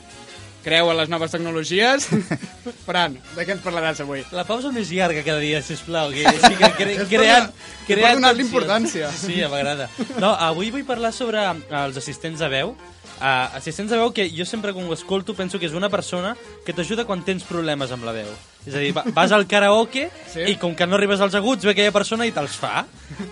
creu 0.65 0.89
en 0.89 0.97
les 0.97 1.11
noves 1.13 1.35
tecnologies. 1.35 2.07
Fran, 2.87 3.19
de 3.35 3.45
què 3.45 3.53
ens 3.53 3.61
parlaràs 3.61 4.01
avui? 4.01 4.23
La 4.33 4.47
pausa 4.49 4.71
més 4.73 4.89
llarga 4.89 5.21
cada 5.27 5.43
dia, 5.43 5.61
sisplau. 5.61 6.15
Que, 6.15 6.25
sí, 6.25 6.53
que 6.57 6.71
cre, 6.79 6.95
creant, 7.11 7.51
creant 7.85 8.23
donar-li 8.23 8.47
importància. 8.47 9.11
Sí, 9.13 9.35
sí, 9.35 9.39
m'agrada. 9.53 9.91
No, 10.17 10.33
avui 10.33 10.73
vull 10.73 10.87
parlar 10.89 11.13
sobre 11.13 11.45
els 11.83 12.01
assistents 12.01 12.41
de 12.41 12.49
veu. 12.55 12.73
Uh, 13.21 13.55
assistents 13.57 13.91
de 13.93 13.97
veu 14.01 14.11
que 14.13 14.25
jo 14.35 14.45
sempre 14.45 14.73
quan 14.75 14.89
ho 14.89 14.93
escolto 14.95 15.35
penso 15.35 15.59
que 15.61 15.67
és 15.69 15.73
una 15.79 15.89
persona 15.89 16.33
que 16.67 16.73
t'ajuda 16.75 17.05
quan 17.07 17.23
tens 17.23 17.45
problemes 17.47 17.93
amb 17.95 18.03
la 18.05 18.13
veu. 18.17 18.27
És 18.67 18.75
a 18.75 18.79
dir, 18.83 18.93
va- 18.95 19.05
vas 19.15 19.31
al 19.33 19.47
karaoke 19.47 20.09
Sí. 20.33 20.41
i 20.51 20.57
com 20.57 20.75
que 20.75 20.87
no 20.87 20.97
arribes 20.97 21.21
als 21.21 21.35
aguts 21.35 21.65
ve 21.65 21.71
aquella 21.71 21.93
persona 21.95 22.27
i 22.27 22.33
te'ls 22.33 22.57
fa. 22.59 22.85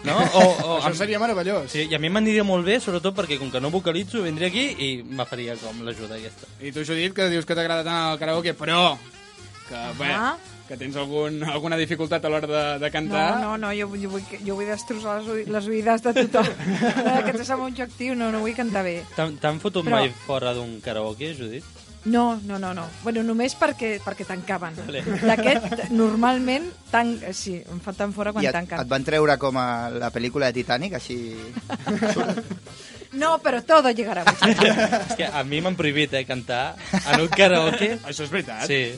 No? 0.05 0.17
O, 0.35 0.43
o, 0.43 0.79
Això 0.83 0.95
seria 0.95 1.19
meravellós. 1.19 1.71
Sí, 1.73 1.89
i 1.91 1.95
a 1.95 1.99
mi 1.99 2.09
m'aniria 2.11 2.45
molt 2.45 2.65
bé, 2.67 2.79
sobretot 2.81 3.15
perquè 3.17 3.39
com 3.39 3.51
que 3.51 3.61
no 3.61 3.71
vocalitzo, 3.71 4.23
vindria 4.23 4.49
aquí 4.49 4.69
i 4.79 5.03
me 5.03 5.27
faria 5.27 5.57
com 5.57 5.83
l'ajuda 5.83 6.15
aquesta. 6.21 6.47
I 6.61 6.71
tu, 6.71 6.85
Judit, 6.85 7.13
que 7.15 7.29
dius 7.31 7.47
que 7.47 7.55
t'agrada 7.59 7.83
tant 7.83 8.13
el 8.13 8.19
karaoke, 8.23 8.55
però 8.55 8.97
que, 9.69 9.83
bé, 9.99 10.13
Ah. 10.13 10.37
Que 10.71 10.79
tens 10.79 10.95
algun, 10.97 11.43
alguna 11.51 11.75
dificultat 11.81 12.23
a 12.25 12.31
l'hora 12.31 12.47
de, 12.47 12.63
de 12.79 12.87
No, 12.87 12.93
cantar. 12.95 13.27
no, 13.43 13.57
no, 13.59 13.73
jo, 13.75 13.89
jo, 13.99 14.11
vull, 14.15 14.23
jo 14.47 14.55
vull 14.55 14.71
destrossar 14.71 15.19
les, 15.27 15.49
les 15.51 15.67
oïdes 15.67 16.05
de 16.07 16.13
tothom. 16.23 16.47
Aquest 17.19 17.43
és 17.43 17.51
el 17.51 17.59
meu 17.59 17.67
objectiu, 17.73 18.15
no, 18.15 18.31
no 18.31 18.41
vull 18.47 18.55
cantar 18.55 18.85
bé. 18.87 19.01
T'han 19.19 19.59
fotut 19.59 19.83
Però- 19.85 19.99
mai 19.99 20.13
fora 20.27 20.55
d'un 20.55 20.79
karaoke, 20.85 21.35
Judit? 21.35 21.67
No, 22.09 22.39
no, 22.49 22.57
no, 22.59 22.71
no. 22.73 22.87
Bueno, 23.03 23.21
només 23.27 23.53
perquè, 23.61 23.99
perquè 24.01 24.25
tancaven. 24.25 24.79
Vale. 24.87 25.03
D'aquest, 25.21 25.91
normalment, 25.93 26.71
tan, 26.89 27.11
sí, 27.37 27.59
em 27.61 27.83
fan 27.85 27.99
tan 27.99 28.15
fora 28.17 28.33
quan 28.33 28.47
I 28.47 28.49
et, 28.49 28.55
tanquen. 28.57 28.81
et 28.81 28.89
van 28.89 29.05
treure 29.05 29.37
com 29.43 29.59
a 29.61 29.67
la 29.93 30.09
pel·lícula 30.15 30.49
de 30.49 30.63
Titanic, 30.63 30.95
així... 30.97 31.19
No, 33.13 33.35
però 33.43 33.59
todo 33.67 33.91
llegarà. 33.91 34.23
És 35.11 35.17
que 35.19 35.27
a 35.27 35.43
mi 35.45 35.59
m'han 35.61 35.75
prohibit, 35.77 36.13
eh, 36.15 36.25
cantar 36.29 36.77
en 37.01 37.25
un 37.25 37.29
karaoke. 37.29 37.97
Això 38.07 38.23
és 38.25 38.31
veritat? 38.31 38.65
Sí, 38.71 38.95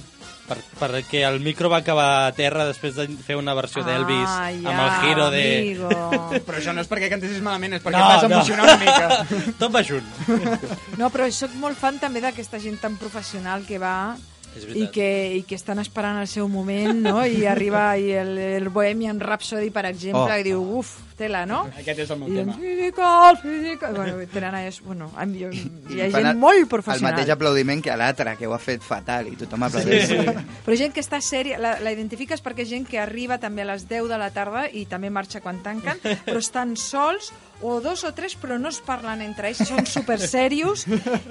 per, 0.48 0.58
perquè 0.80 1.22
el 1.28 1.38
micro 1.44 1.70
va 1.72 1.78
acabar 1.82 2.08
a 2.26 2.32
terra 2.36 2.66
després 2.68 2.96
de 2.98 3.06
fer 3.26 3.36
una 3.38 3.54
versió 3.58 3.84
d'Elvis 3.86 4.26
Ah, 4.28 4.50
ja, 4.50 4.72
amb 4.72 4.82
el 4.82 4.90
giro 5.06 5.28
de... 5.34 5.44
amigo. 5.60 5.92
Però 6.46 6.58
això 6.58 6.74
no 6.74 6.82
és 6.82 6.90
perquè 6.90 7.08
cantessis 7.12 7.42
malament, 7.44 7.78
és 7.78 7.84
perquè 7.84 8.00
no, 8.02 8.10
vas 8.10 8.26
emocionar 8.28 8.66
una 8.66 8.80
mica. 8.82 9.22
Tot 9.62 9.72
va 9.74 9.82
junt. 9.86 10.08
No, 10.98 11.08
però 11.12 11.28
sóc 11.32 11.54
molt 11.60 11.78
fan 11.78 11.98
també 12.02 12.20
d'aquesta 12.24 12.60
gent 12.62 12.78
tan 12.82 12.98
professional 13.00 13.64
que 13.68 13.78
va 13.82 13.94
i 14.74 14.88
que, 14.92 15.06
i 15.38 15.42
que 15.48 15.54
estan 15.54 15.78
esperant 15.80 16.18
el 16.20 16.28
seu 16.28 16.48
moment, 16.48 16.98
no? 17.02 17.24
I 17.26 17.46
arriba 17.46 17.96
i 17.98 18.10
el, 18.12 18.36
el 18.38 18.68
Bohemian 18.68 19.20
Rhapsody, 19.20 19.70
per 19.70 19.86
exemple, 19.86 20.22
Oh. 20.22 20.38
i 20.38 20.42
diu, 20.46 20.60
uf, 20.78 20.90
tela, 21.16 21.44
no? 21.46 21.62
Aquest 21.78 22.00
és 22.04 22.10
el 22.10 22.18
meu 22.18 22.28
I 22.32 22.36
tema. 22.40 22.54
physical, 22.58 23.38
physical... 23.42 23.94
Bueno, 23.96 24.16
tenen 24.32 24.54
és, 24.66 24.80
bueno, 24.82 25.10
amb- 25.16 25.36
jo, 25.40 25.50
hi 25.52 26.00
ha 26.00 26.08
gent 26.14 26.28
el- 26.32 26.36
molt 26.40 26.58
El 26.58 26.66
professional. 26.68 27.12
mateix 27.14 27.30
aplaudiment 27.34 27.82
que 27.84 27.90
a 27.92 27.96
l'altre, 27.96 28.36
que 28.36 28.46
ho 28.46 28.54
ha 28.54 28.60
fet 28.62 28.82
fatal 28.82 29.28
i 29.32 29.36
tothom 29.40 29.62
aplaudeix. 29.68 30.08
Sí. 30.08 30.18
Però 30.66 30.76
gent 30.78 30.92
que 30.92 31.00
està 31.04 31.20
sèria, 31.22 31.58
la, 31.62 31.76
la 31.80 31.92
identifiques 31.94 32.42
perquè 32.42 32.66
gent 32.68 32.86
que 32.88 32.98
arriba 33.00 33.38
també 33.38 33.62
a 33.62 33.70
les 33.72 33.86
10 33.88 34.08
de 34.10 34.18
la 34.20 34.30
tarda 34.34 34.66
i 34.72 34.84
també 34.90 35.10
marxa 35.10 35.40
quan 35.40 35.62
tanquen, 35.62 36.00
però 36.26 36.38
estan 36.42 36.76
sols 36.76 37.32
o 37.62 37.80
dos 37.80 38.02
o 38.04 38.12
tres, 38.12 38.34
però 38.36 38.58
no 38.58 38.68
es 38.68 38.80
parlen 38.82 39.22
entre 39.22 39.48
ells, 39.52 39.62
són 39.68 39.86
super 39.86 40.18
serios 40.20 40.84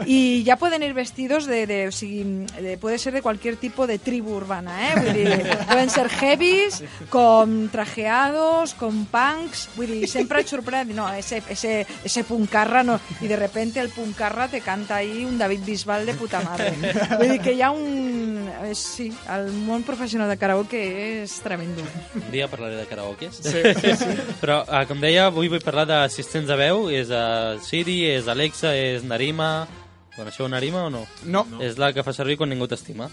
y 0.06 0.44
ya 0.44 0.56
pueden 0.58 0.82
ir 0.84 0.94
vestidos 0.94 1.46
de, 1.46 1.68
de, 1.68 1.88
o 1.88 1.92
sigui, 1.92 2.24
de 2.62 2.78
puede 2.78 2.98
ser 2.98 3.14
de 3.14 3.22
cualquier 3.22 3.58
tipo 3.58 3.86
de 3.88 4.00
tribu 4.00 4.36
urbana, 4.36 4.90
¿eh? 4.90 4.94
Vull 4.96 5.14
dir, 5.14 5.58
pueden 5.68 5.90
ser 5.90 6.10
heavies, 6.10 6.84
con 7.10 7.70
trajeados, 7.70 8.74
con 8.74 9.06
punks, 9.06 9.70
vull 9.76 9.92
dir, 9.92 10.08
sempre 10.10 10.42
et 10.42 10.48
sorprèn, 10.50 10.96
no, 10.96 11.10
ese, 11.14 11.44
ese, 11.50 11.86
ese 12.04 12.24
puncarra, 12.24 12.84
no, 12.84 13.00
i 13.22 13.28
de 13.28 13.36
repente 13.36 13.80
el 13.84 13.90
puncarra 13.90 14.48
te 14.48 14.62
canta 14.62 14.96
ahí 14.98 15.26
un 15.26 15.38
David 15.38 15.62
Bisbal 15.66 16.06
de 16.06 16.14
puta 16.16 16.42
madre. 16.42 16.72
Vull 17.18 17.36
dir 17.36 17.42
que 17.44 17.54
hi 17.54 17.62
ha 17.62 17.72
un... 17.72 18.48
eh, 18.64 18.74
Sí, 18.82 19.12
el 19.30 19.52
món 19.68 19.84
professional 19.84 20.30
de 20.32 20.38
karaoke 20.40 20.80
és 21.22 21.34
tremendo. 21.44 21.84
Un 22.16 22.30
dia 22.32 22.48
parlaré 22.50 22.78
de 22.80 22.86
karaokes. 22.88 23.38
Sí, 23.44 23.62
sí, 23.78 23.92
sí. 24.00 24.16
Però, 24.42 24.62
uh, 24.64 24.82
com 24.90 25.00
deia, 25.04 25.28
avui 25.28 25.50
vull 25.52 25.62
parlar 25.64 25.86
d'assistents 26.22 26.48
de 26.48 26.56
veu. 26.56 26.90
És 26.94 27.10
uh, 27.10 27.58
Siri, 27.66 28.06
és 28.14 28.28
Alexa, 28.30 28.76
és 28.78 29.04
Narima... 29.04 29.68
Coneixeu 30.12 30.48
Narima 30.52 30.86
o 30.86 30.90
no? 30.92 31.06
No. 31.24 31.46
És 31.64 31.78
la 31.80 31.94
que 31.96 32.04
fa 32.04 32.12
servir 32.14 32.36
quan 32.38 32.52
ningú 32.52 32.68
t'estima. 32.68 33.08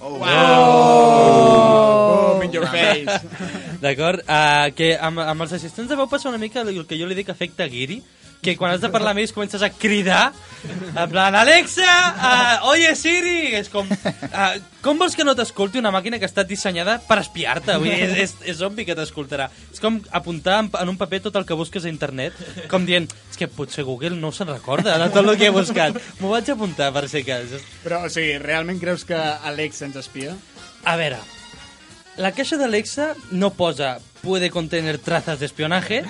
Oh, 0.00 0.16
in 2.44 2.54
your 2.54 2.68
face. 2.70 3.18
D'acord? 3.82 4.22
Uh, 4.26 4.70
que 4.76 4.94
amb, 4.96 5.22
amb 5.24 5.46
els 5.46 5.56
assistents 5.58 5.90
de 5.90 5.98
veu 5.98 6.08
passa 6.10 6.30
una 6.30 6.40
mica 6.40 6.64
el 6.64 6.84
que 6.86 6.98
jo 6.98 7.08
li 7.08 7.18
dic 7.18 7.30
efecte 7.34 7.68
guiri, 7.70 8.00
que 8.40 8.56
quan 8.56 8.72
has 8.72 8.82
de 8.82 8.90
parlar 8.90 9.12
amb 9.12 9.22
ells 9.22 9.32
comences 9.34 9.62
a 9.66 9.70
cridar, 9.74 10.30
en 10.94 11.10
plan, 11.10 11.34
Alexa, 11.34 11.88
uh, 12.14 12.68
oye 12.70 12.92
Siri, 12.96 13.54
és 13.58 13.70
com, 13.72 13.88
uh, 13.88 14.50
com 14.84 15.00
vols 15.00 15.16
que 15.18 15.26
no 15.26 15.34
t'escolti 15.38 15.80
una 15.80 15.90
màquina 15.94 16.20
que 16.20 16.26
ha 16.28 16.30
estat 16.30 16.48
dissenyada 16.50 16.98
per 17.08 17.18
espiar-te? 17.24 17.74
Vull 17.82 17.90
dir, 17.90 18.06
és, 18.06 18.14
és, 18.28 18.34
és 18.54 18.62
obvi 18.66 18.86
que 18.86 18.96
t'escoltarà. 18.98 19.48
És 19.72 19.82
com 19.82 19.98
apuntar 20.14 20.60
en, 20.62 20.70
en 20.82 20.92
un 20.94 21.00
paper 21.00 21.24
tot 21.26 21.40
el 21.40 21.48
que 21.48 21.58
busques 21.58 21.86
a 21.86 21.92
internet, 21.92 22.38
com 22.70 22.86
dient, 22.86 23.08
és 23.32 23.40
que 23.40 23.50
potser 23.50 23.86
Google 23.88 24.14
no 24.18 24.30
se'n 24.34 24.52
recorda 24.52 24.98
de 25.02 25.10
tot 25.14 25.24
el 25.24 25.34
que 25.40 25.50
he 25.50 25.54
buscat. 25.54 25.98
M'ho 26.22 26.30
vaig 26.34 26.52
apuntar 26.54 26.92
per 26.94 27.08
si 27.10 27.24
cas. 27.26 27.58
Però, 27.82 28.04
o 28.06 28.12
sigui, 28.12 28.38
realment 28.42 28.78
creus 28.82 29.06
que 29.08 29.18
Alexa 29.18 29.88
ens 29.88 29.98
espia? 29.98 30.36
A 30.86 30.94
veure, 31.00 31.18
la 32.18 32.32
caixa 32.34 32.58
d'Alexa 32.58 33.12
no 33.32 33.50
posa 33.54 33.98
puede 34.22 34.50
contener 34.50 34.98
trazas 34.98 35.38
d'espionaje, 35.40 36.02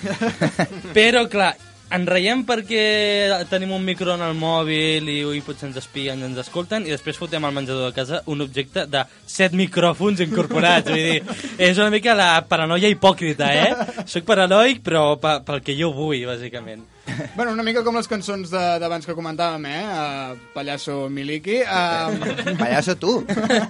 però, 0.96 1.26
clar, 1.28 1.54
ens 1.92 2.08
reiem 2.08 2.42
perquè 2.44 3.44
tenim 3.48 3.70
un 3.72 3.84
micro 3.84 4.12
en 4.16 4.20
el 4.24 4.34
mòbil 4.36 5.06
i, 5.08 5.18
i 5.38 5.40
potser 5.44 5.68
ens 5.70 5.78
espien 5.80 6.20
i 6.20 6.26
ens 6.26 6.40
escolten 6.42 6.84
i 6.84 6.92
després 6.92 7.16
fotem 7.16 7.44
al 7.48 7.54
menjador 7.56 7.88
de 7.90 7.96
casa 7.96 8.20
un 8.28 8.42
objecte 8.44 8.84
de 8.92 9.04
set 9.24 9.54
micròfons 9.56 10.20
incorporats. 10.24 10.88
Vull 10.90 11.00
dir, 11.12 11.22
és 11.56 11.80
una 11.80 11.88
mica 11.94 12.12
la 12.18 12.30
paranoia 12.48 12.90
hipòcrita, 12.92 13.48
eh? 13.56 14.04
Soc 14.04 14.24
paranoic, 14.28 14.82
però 14.84 15.14
pe- 15.20 15.38
pel 15.48 15.62
que 15.64 15.76
jo 15.80 15.92
vull, 15.96 16.24
bàsicament. 16.28 16.84
Bueno, 17.36 17.52
una 17.52 17.62
mica 17.62 17.82
com 17.86 17.96
les 17.96 18.08
cançons 18.10 18.50
de- 18.50 18.78
d'abans 18.82 19.06
que 19.06 19.14
comentàvem, 19.16 19.64
eh? 19.70 19.82
Uh, 19.86 20.38
Pallasso 20.54 21.08
Miliki. 21.12 21.60
Uh... 21.62 22.56
Pallasso 22.60 22.96
tu. 22.98 23.12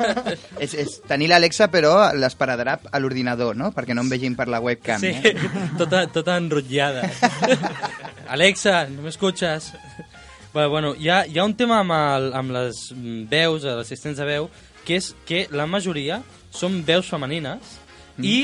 és, 0.64 0.74
és 0.74 0.94
tenir 1.08 1.28
l'Alexa, 1.30 1.68
però 1.72 2.10
l'esparadrap 2.16 2.88
a 2.92 3.00
l'ordinador, 3.02 3.56
no? 3.58 3.70
Perquè 3.76 3.96
no 3.96 4.04
em 4.06 4.12
vegin 4.12 4.36
per 4.38 4.48
la 4.48 4.60
webcam. 4.64 5.00
Sí, 5.02 5.12
Eh? 5.18 5.34
tota, 5.78 6.06
tota 6.12 6.36
enrotllada. 6.40 7.08
Alexa, 8.28 8.86
no 8.88 9.02
m'escuches? 9.02 9.72
Bueno, 10.52 10.70
bueno, 10.70 10.94
hi 10.96 11.08
ha, 11.08 11.26
hi 11.26 11.38
ha 11.38 11.44
un 11.44 11.54
tema 11.56 11.80
amb, 11.82 11.92
el, 11.92 12.30
amb 12.36 12.54
les 12.54 12.80
veus, 13.30 13.64
els 13.64 13.82
assistents 13.84 14.18
de 14.18 14.24
veu, 14.28 14.48
que 14.86 14.96
és 14.96 15.10
que 15.28 15.46
la 15.52 15.66
majoria 15.68 16.22
són 16.50 16.80
veus 16.86 17.08
femenines 17.10 17.76
mm. 18.16 18.24
i 18.24 18.36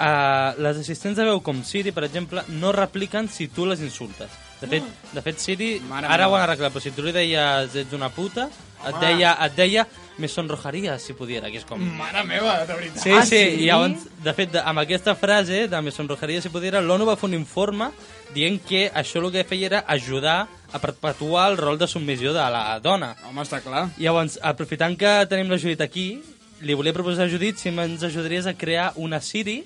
uh, 0.00 0.56
les 0.58 0.78
assistents 0.80 1.16
de 1.16 1.24
veu 1.28 1.40
com 1.44 1.62
Siri, 1.64 1.92
per 1.92 2.04
exemple, 2.08 2.42
no 2.48 2.72
repliquen 2.72 3.28
si 3.28 3.48
tu 3.48 3.66
les 3.66 3.80
insultes. 3.84 4.30
De 4.60 4.66
fet, 4.68 4.84
de 5.14 5.22
fet 5.24 5.38
Siri, 5.40 5.80
Mare 5.88 6.06
ara 6.06 6.26
ho 6.26 6.32
meva. 6.32 6.42
han 6.42 6.50
arreglat, 6.50 6.72
però 6.74 6.82
si 6.84 6.90
tu 6.92 7.02
li 7.02 7.12
deies 7.16 7.74
ets 7.80 7.94
una 7.96 8.10
puta, 8.12 8.48
et 8.80 8.94
Home. 8.94 9.00
deia, 9.06 9.32
et 9.46 9.54
deia 9.56 9.86
me 10.20 10.28
sonrojaria 10.28 10.98
si 11.00 11.14
pudiera, 11.16 11.48
que 11.50 11.56
és 11.60 11.64
com... 11.64 11.80
Mare 11.80 12.24
meva, 12.28 12.58
de 12.68 12.74
veritat. 12.76 13.02
Sí, 13.02 13.10
Ah, 13.16 13.22
sí, 13.24 13.36
sí? 13.38 13.62
i 13.62 13.66
llavors, 13.70 14.04
de 14.24 14.34
fet, 14.36 14.52
de- 14.52 14.60
amb 14.60 14.82
aquesta 14.82 15.14
frase 15.16 15.66
de 15.68 15.80
me 15.80 15.90
sonrojaria 15.90 16.42
si 16.44 16.50
pudiera, 16.52 16.80
l'ONU 16.84 17.06
va 17.08 17.16
fer 17.16 17.28
un 17.30 17.38
informe 17.38 17.88
dient 18.34 18.60
que 18.68 18.90
això 18.92 19.22
el 19.24 19.30
que 19.32 19.44
feia 19.48 19.66
era 19.70 19.84
ajudar 19.88 20.46
a 20.72 20.78
perpetuar 20.78 21.50
el 21.52 21.56
rol 21.58 21.78
de 21.80 21.88
submissió 21.88 22.34
de 22.36 22.44
la 22.52 22.78
dona. 22.84 23.14
Home, 23.30 23.40
està 23.42 23.62
clar. 23.64 23.88
I 23.98 24.04
llavors, 24.04 24.36
aprofitant 24.42 24.96
que 25.00 25.14
tenim 25.28 25.48
la 25.50 25.58
Judit 25.58 25.80
aquí, 25.80 26.20
li 26.60 26.74
volia 26.76 26.92
proposar 26.92 27.24
a 27.24 27.32
Judit 27.32 27.56
si 27.56 27.70
ens 27.72 28.02
ajudaries 28.04 28.44
a 28.46 28.52
crear 28.54 28.92
una 28.96 29.20
Siri 29.24 29.62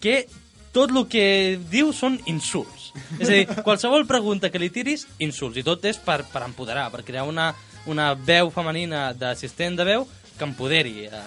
que 0.00 0.26
tot 0.72 0.90
el 0.94 1.04
que 1.10 1.58
diu 1.70 1.92
són 1.92 2.18
insults. 2.30 2.90
És 3.18 3.28
a 3.28 3.32
dir, 3.34 3.46
qualsevol 3.66 4.06
pregunta 4.06 4.50
que 4.50 4.58
li 4.62 4.70
tiris, 4.70 5.06
insults. 5.18 5.58
I 5.60 5.64
tot 5.66 5.84
és 5.90 5.98
per, 5.98 6.22
per 6.30 6.42
empoderar, 6.46 6.88
per 6.94 7.02
crear 7.06 7.26
una, 7.28 7.50
una 7.90 8.12
veu 8.14 8.50
femenina 8.54 9.10
d'assistent 9.12 9.76
de 9.78 9.84
veu 9.88 10.06
que 10.38 10.44
empoderi. 10.46 11.06
eh, 11.10 11.22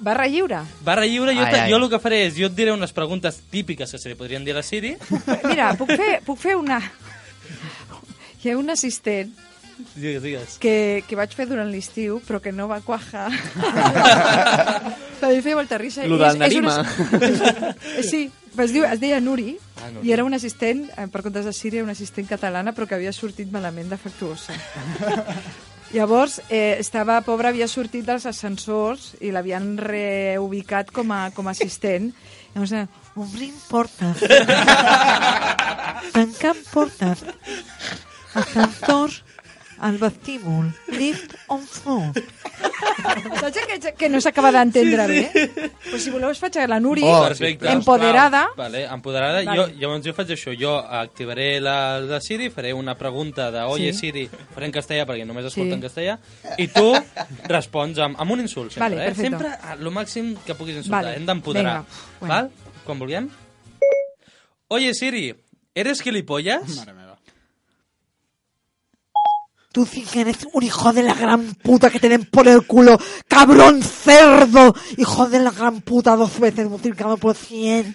Barra 0.00 0.28
lliure. 0.30 0.60
Barra 0.86 1.06
lliure, 1.06 1.34
jo, 1.34 1.42
Ai, 1.42 1.54
ai. 1.64 1.70
jo 1.72 1.76
el 1.80 1.88
que 1.90 1.98
faré 1.98 2.20
és, 2.28 2.36
jo 2.38 2.46
et 2.46 2.54
diré 2.54 2.70
unes 2.72 2.92
preguntes 2.94 3.40
típiques 3.50 3.90
que 3.90 3.98
se 3.98 4.08
li 4.08 4.14
podrien 4.14 4.44
dir 4.46 4.54
a 4.54 4.60
la 4.60 4.62
Siri. 4.62 4.94
Mira, 5.44 5.72
puc 5.74 5.90
fer, 5.90 6.20
puc 6.24 6.38
fer 6.38 6.54
una... 6.56 6.78
Hi 8.44 8.52
ha 8.52 8.58
un 8.60 8.70
assistent 8.70 9.32
Digues, 9.94 10.22
digues. 10.22 10.58
que, 10.58 11.04
que 11.08 11.16
vaig 11.16 11.32
fer 11.34 11.46
durant 11.48 11.70
l'estiu, 11.70 12.20
però 12.26 12.40
que 12.42 12.52
no 12.52 12.66
va. 12.68 12.80
Però 12.82 13.28
em 15.34 15.42
feia 15.42 15.56
molta 15.58 15.78
risa. 15.78 16.06
Lo 16.06 16.16
és- 16.16 16.20
del 16.20 16.30
és 16.30 16.38
Narima. 16.38 16.74
una- 16.80 17.74
Eh, 17.98 18.02
Sí, 18.02 18.30
es, 18.58 18.72
diu, 18.72 18.84
es 18.84 19.00
deia 19.00 19.20
Nuri, 19.20 19.58
Ah, 19.78 19.90
Nuri. 19.94 20.08
i 20.08 20.12
era 20.12 20.24
un 20.24 20.34
assistent, 20.34 20.88
eh, 20.96 21.06
per 21.08 21.22
comptes 21.22 21.44
de 21.46 21.52
Síria, 21.52 21.82
una 21.82 21.92
assistent 21.92 22.26
catalana, 22.28 22.72
però 22.74 22.86
que 22.88 22.94
havia 22.96 23.12
sortit 23.12 23.50
malament 23.52 23.88
defectuosa. 23.90 24.52
Llavors, 25.94 26.42
eh, 26.50 26.76
estava 26.78 27.20
pobra, 27.24 27.48
havia 27.48 27.66
sortit 27.66 28.04
dels 28.04 28.26
ascensors 28.28 29.14
i 29.24 29.30
l'havien 29.32 29.78
reubicat 29.80 30.90
com 30.92 31.10
a, 31.16 31.30
com 31.32 31.48
a 31.48 31.52
assistent. 31.54 32.10
Llavors, 32.54 32.74
obrim 33.16 33.54
portes. 33.70 34.20
Tancant 36.12 36.60
portes. 36.72 37.24
Ascensor 38.34 39.10
al 39.80 39.98
vestíbul. 39.98 40.72
Lift 40.88 41.34
on 41.48 41.62
floor. 41.66 42.12
Saps 43.38 43.58
que, 43.68 43.92
que 43.94 44.08
no 44.10 44.20
s'acaba 44.20 44.50
d'entendre 44.52 45.04
Sí, 45.06 45.12
bé? 45.12 45.70
Però 45.84 45.98
si 46.02 46.10
voleu 46.10 46.30
us 46.32 46.40
faig 46.42 46.56
a 46.58 46.66
la 46.66 46.80
Nuri, 46.82 47.02
Oh, 47.06 47.22
Perfecte. 47.28 47.70
empoderada. 47.70 48.48
Vale, 48.56 48.84
empoderada. 48.86 49.42
Vale. 49.44 49.56
Jo, 49.56 49.66
llavors 49.78 50.04
jo 50.04 50.12
faig 50.16 50.32
això. 50.34 50.54
Jo 50.58 50.76
activaré 50.78 51.60
la, 51.60 52.00
la 52.00 52.20
Siri, 52.20 52.50
faré 52.50 52.72
una 52.74 52.96
pregunta 52.98 53.50
de 53.54 53.62
Oye 53.62 53.92
Sí. 53.92 53.98
Siri, 54.08 54.28
faré 54.54 54.66
en 54.66 54.72
castellà 54.72 55.06
perquè 55.06 55.24
només 55.26 55.46
escolta 55.46 55.70
Sí. 55.70 55.78
en 55.78 55.82
castellà, 55.82 56.18
i 56.58 56.66
tu 56.68 56.92
respons 57.48 57.98
amb, 57.98 58.18
amb 58.18 58.30
un 58.32 58.40
insult, 58.40 58.72
sempre. 58.72 58.88
Vale, 58.88 59.02
eh? 59.04 59.12
perfecto. 59.14 59.38
Sempre 59.38 59.48
a 59.72 59.76
lo 59.76 59.90
màxim 59.90 60.34
que 60.44 60.54
puguis 60.54 60.76
insultar. 60.76 61.04
Vale, 61.04 61.16
Hem 61.16 61.26
d'empoderar. 61.26 61.84
bueno. 62.20 62.34
Val? 62.34 62.50
Quan 62.84 62.98
vulguem. 62.98 63.28
Oye 64.68 64.92
Siri, 64.94 65.34
¿eres 65.74 66.02
gilipollas? 66.02 66.76
Mare 66.76 66.92
meva. 66.92 67.07
Tú 69.78 69.86
sí 69.86 70.02
que 70.02 70.22
eres 70.22 70.38
un 70.52 70.64
hijo 70.64 70.92
de 70.92 71.04
la 71.04 71.14
gran 71.14 71.54
puta 71.54 71.88
que 71.88 72.00
te 72.00 72.08
den 72.08 72.24
por 72.24 72.48
el 72.48 72.66
culo, 72.66 72.98
cabrón 73.28 73.80
cerdo, 73.80 74.74
hijo 74.96 75.28
de 75.28 75.38
la 75.38 75.52
gran 75.52 75.82
puta 75.82 76.16
dos 76.16 76.40
veces, 76.40 76.68
multiplicado 76.68 77.16
por 77.16 77.36
cien. 77.36 77.94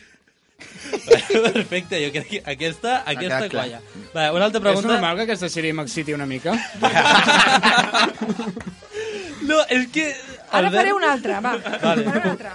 Perfecte, 1.54 2.00
jo 2.06 2.12
crec 2.14 2.28
que 2.30 2.42
aquesta, 2.46 3.04
aquesta 3.06 3.50
clar. 3.50 3.68
qualla. 3.68 3.82
Vale, 4.14 4.32
una 4.32 4.46
altra 4.46 4.60
És 4.60 4.64
pregunta. 4.64 4.94
normal 4.94 5.18
que 5.18 5.24
aquesta 5.28 5.50
sèrie 5.52 5.74
m'exciti 5.76 6.14
una 6.16 6.26
mica? 6.26 6.56
No, 9.44 9.58
és 9.68 9.88
que... 9.92 10.06
Ara 10.56 10.70
Albert- 10.70 10.78
faré 10.78 10.94
una 10.96 11.12
altra, 11.12 11.40
va. 11.44 11.58
Vale, 11.82 12.06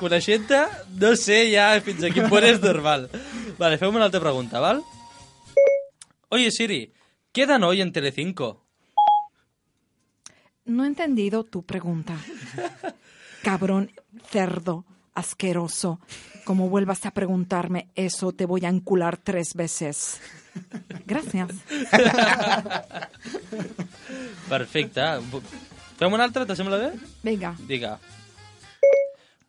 coneixent-te, 0.00 0.60
no 1.02 1.10
sé 1.20 1.42
ja 1.52 1.66
fins 1.84 2.06
a 2.06 2.10
quin 2.14 2.30
punt 2.32 2.46
és 2.48 2.62
normal. 2.62 3.10
Vale, 3.58 3.76
fem 3.76 3.92
una 3.92 4.06
altra 4.08 4.22
pregunta, 4.24 4.56
val? 4.64 4.80
Oye, 6.30 6.48
Siri, 6.50 6.94
¿qué 7.30 7.44
dan 7.44 7.64
hoy 7.68 7.82
en 7.82 7.92
Telecinco? 7.92 8.64
No 10.68 10.84
he 10.84 10.86
entendido 10.86 11.44
tu 11.44 11.62
pregunta. 11.62 12.14
Cabrón, 13.42 13.90
cerdo, 14.30 14.84
asqueroso. 15.14 15.98
Como 16.44 16.68
vuelvas 16.68 17.06
a 17.06 17.10
preguntarme 17.10 17.88
eso, 17.94 18.32
te 18.32 18.44
voy 18.44 18.64
a 18.66 18.68
encular 18.68 19.16
tres 19.16 19.54
veces. 19.54 20.20
Gracias. 21.06 21.48
Perfecte. 24.48 25.00
Fem 25.96 26.12
una 26.12 26.24
altra, 26.24 26.44
te 26.44 26.54
sembla 26.54 26.76
bé? 26.76 26.92
Venga. 27.22 27.56
Diga. 27.66 27.98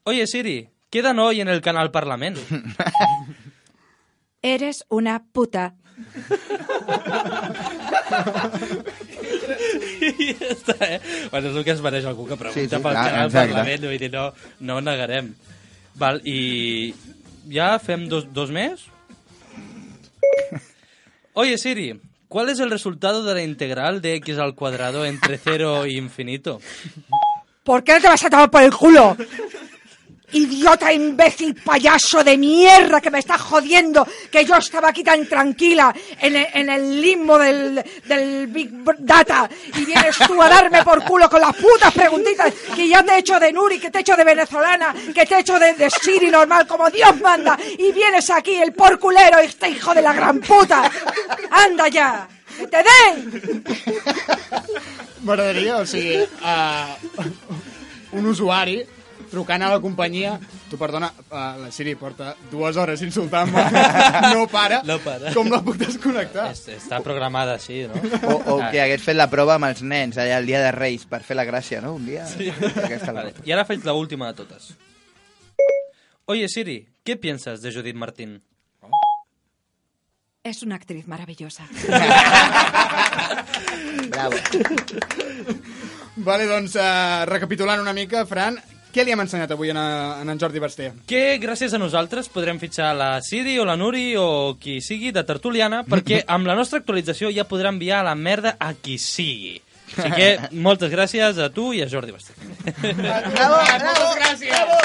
Oye, 0.03 0.25
Siri, 0.25 0.69
¿qué 0.89 1.01
dan 1.01 1.19
hoy 1.19 1.41
en 1.41 1.49
el 1.49 1.61
canal 1.61 1.91
Parlament? 1.91 2.37
Eres 4.41 4.85
una 4.87 5.25
puta. 5.25 5.75
I 9.99 10.33
ja 10.33 10.49
està, 10.53 10.75
eh? 10.85 10.99
Bueno, 11.31 11.49
és 11.49 11.55
el 11.55 11.63
que 11.65 11.73
es 11.75 11.81
mereix 11.83 12.05
algú 12.09 12.25
que 12.27 12.37
pregunta 12.39 12.59
Sí, 12.59 12.67
sí, 12.67 12.75
pel 12.75 12.93
clar, 12.93 13.05
canal 13.11 13.27
exacte. 13.27 13.53
Parlament, 13.53 13.87
vull 13.89 14.01
dir, 14.01 14.11
no, 14.13 14.25
no 14.65 14.77
ho 14.77 14.83
negarem. 14.83 15.33
Val, 15.99 16.21
i 16.23 16.93
ja 17.51 17.73
fem 17.83 18.07
dos, 18.11 18.27
dos 18.33 18.51
més? 18.55 18.85
Oye, 21.33 21.57
Siri, 21.57 21.99
¿cuál 22.27 22.49
es 22.49 22.59
el 22.59 22.71
resultado 22.71 23.23
de 23.23 23.33
la 23.33 23.43
integral 23.43 24.01
de 24.01 24.15
x 24.15 24.37
al 24.37 24.55
cuadrado 24.55 25.05
entre 25.05 25.37
0 25.37 25.85
y 25.85 25.97
infinito? 25.97 26.59
¿Por 27.63 27.83
qué 27.83 27.93
no 27.93 28.01
te 28.01 28.07
vas 28.07 28.23
a 28.23 28.29
tomar 28.29 28.49
por 28.49 28.63
el 28.63 28.73
culo? 28.73 29.15
Idiota, 30.31 30.93
imbécil, 30.93 31.55
payaso 31.55 32.23
de 32.23 32.37
mierda 32.37 33.01
que 33.01 33.09
me 33.09 33.19
estás 33.19 33.41
jodiendo, 33.41 34.07
que 34.31 34.45
yo 34.45 34.55
estaba 34.55 34.89
aquí 34.89 35.03
tan 35.03 35.25
tranquila 35.25 35.93
en 36.19 36.69
el, 36.69 37.01
limbo 37.01 37.37
del, 37.37 37.83
del 38.05 38.47
Big 38.47 38.69
Data 38.99 39.49
y 39.75 39.85
vienes 39.85 40.17
tú 40.27 40.41
a 40.41 40.49
darme 40.49 40.83
por 40.83 41.03
culo 41.03 41.29
con 41.29 41.41
las 41.41 41.55
putas 41.55 41.93
preguntitas 41.93 42.53
que 42.75 42.87
ya 42.87 43.03
te 43.03 43.13
he 43.13 43.19
hecho 43.19 43.39
de 43.39 43.51
Nuri, 43.51 43.79
que 43.79 43.89
te 43.89 43.99
he 43.99 44.01
hecho 44.01 44.15
de 44.15 44.23
venezolana, 44.23 44.93
que 45.13 45.25
te 45.25 45.35
he 45.35 45.39
hecho 45.39 45.57
de, 45.57 45.73
de 45.73 45.89
Siri 45.89 46.29
normal, 46.29 46.67
como 46.67 46.89
Dios 46.89 47.19
manda, 47.21 47.57
y 47.77 47.91
vienes 47.91 48.29
aquí 48.29 48.55
el 48.55 48.73
porculero, 48.73 49.39
este 49.39 49.69
hijo 49.69 49.93
de 49.93 50.01
la 50.01 50.13
gran 50.13 50.39
puta. 50.39 50.91
¡Anda 51.49 51.87
ya! 51.87 52.27
¡Que 52.57 52.67
te 52.67 52.77
den! 52.77 53.63
M'agradaria, 55.23 55.77
o 55.77 55.85
sigui, 55.85 56.21
uh, 56.21 58.17
un 58.17 58.25
usuari 58.25 58.85
trucant 59.29 59.61
a 59.63 59.69
la 59.71 59.79
companyia 59.79 60.39
Tu 60.69 60.77
perdona, 60.77 61.11
uh, 61.29 61.35
la 61.61 61.69
Siri 61.71 61.95
porta 61.95 62.35
dues 62.51 62.77
hores 62.77 63.01
insultant-me. 63.05 63.63
No 64.35 64.47
para. 64.47 64.81
No 64.83 64.99
para. 64.99 65.33
Com 65.33 65.49
la 65.53 65.61
puc 65.65 65.77
desconnectar? 65.81 66.49
Es- 66.51 66.67
Està 66.75 66.99
programada 67.05 67.55
així, 67.57 67.85
no? 67.89 67.95
O, 68.29 68.35
o 68.55 68.57
que 68.71 68.81
hagués 68.81 69.01
fet 69.05 69.15
la 69.17 69.29
prova 69.31 69.55
amb 69.57 69.65
els 69.69 69.81
nens 69.81 70.17
allà 70.17 70.37
el 70.41 70.45
dia 70.49 70.59
de 70.61 70.71
Reis 70.75 71.05
per 71.09 71.21
fer 71.25 71.35
la 71.39 71.45
gràcia, 71.47 71.81
no? 71.81 71.93
Un 71.97 72.05
dia... 72.05 72.25
Sí. 72.27 72.49
Aquesta 72.51 73.11
Vale. 73.13 73.33
Y 73.45 73.51
ahora 73.51 73.65
faig 73.65 73.83
la 73.85 73.93
última 73.93 74.27
de 74.27 74.33
totes. 74.43 74.73
Oye, 76.25 76.47
Siri, 76.47 76.87
¿qué 77.03 77.15
piensas 77.17 77.61
de 77.61 77.73
Judith 77.73 77.95
Martín? 77.95 78.41
Es 80.43 80.63
una 80.63 80.75
actriz 80.75 81.07
maravillosa. 81.07 81.67
Bravo. 84.09 84.35
Vale, 86.15 86.45
doncs, 86.47 86.75
uh, 86.75 87.25
recapitulant 87.29 87.79
una 87.81 87.93
mica, 87.93 88.25
Fran, 88.27 88.57
què 88.89 89.03
li 89.05 89.13
hem 89.13 89.21
ensenyat 89.21 89.51
avui 89.53 89.69
en, 89.69 89.77
a, 89.77 90.17
en, 90.21 90.29
en 90.33 90.39
Jordi 90.41 90.61
Basté? 90.61 90.89
Que 91.09 91.37
gràcies 91.41 91.73
a 91.75 91.79
nosaltres 91.81 92.29
podrem 92.33 92.57
fitxar 92.61 92.95
la 92.97 93.09
Siri 93.21 93.59
o 93.61 93.65
la 93.67 93.77
Nuri 93.77 94.15
o 94.17 94.57
qui 94.61 94.79
sigui 94.81 95.11
de 95.13 95.23
Tertuliana 95.27 95.83
perquè 95.85 96.23
amb 96.35 96.49
la 96.49 96.57
nostra 96.57 96.81
actualització 96.81 97.29
ja 97.35 97.45
podrà 97.49 97.69
enviar 97.73 98.01
la 98.07 98.15
merda 98.17 98.55
a 98.57 98.73
qui 98.73 98.97
sigui. 98.97 99.59
Així 99.89 100.09
que 100.13 100.57
moltes 100.57 100.91
gràcies 100.93 101.37
a 101.41 101.49
tu 101.53 101.71
i 101.73 101.83
a 101.83 101.89
Jordi 101.89 102.13
Basté. 102.13 102.33
Bravo, 102.93 103.61
bravo, 103.77 104.11
gràcies. 104.17 104.53
Bravo. 104.53 104.77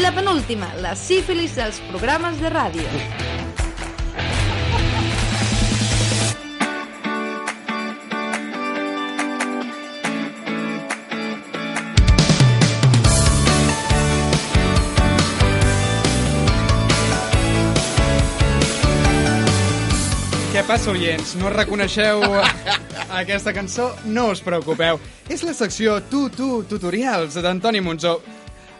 La 0.00 0.10
penúltima, 0.12 0.68
la 0.84 0.96
sífilis 0.98 1.54
dels 1.56 1.78
programes 1.88 2.40
de 2.42 2.50
ràdio. 2.52 3.32
Què 20.54 20.62
passa, 20.62 20.92
oients? 20.92 21.32
No 21.34 21.48
reconeixeu 21.50 22.20
aquesta 23.10 23.50
cançó? 23.50 23.88
No 24.06 24.28
us 24.30 24.38
preocupeu. 24.38 25.00
És 25.26 25.40
la 25.42 25.50
secció 25.50 25.96
Tu, 26.06 26.28
Tu, 26.30 26.46
Tutorials 26.70 27.34
d'Antoni 27.42 27.80
Monzó. 27.82 28.20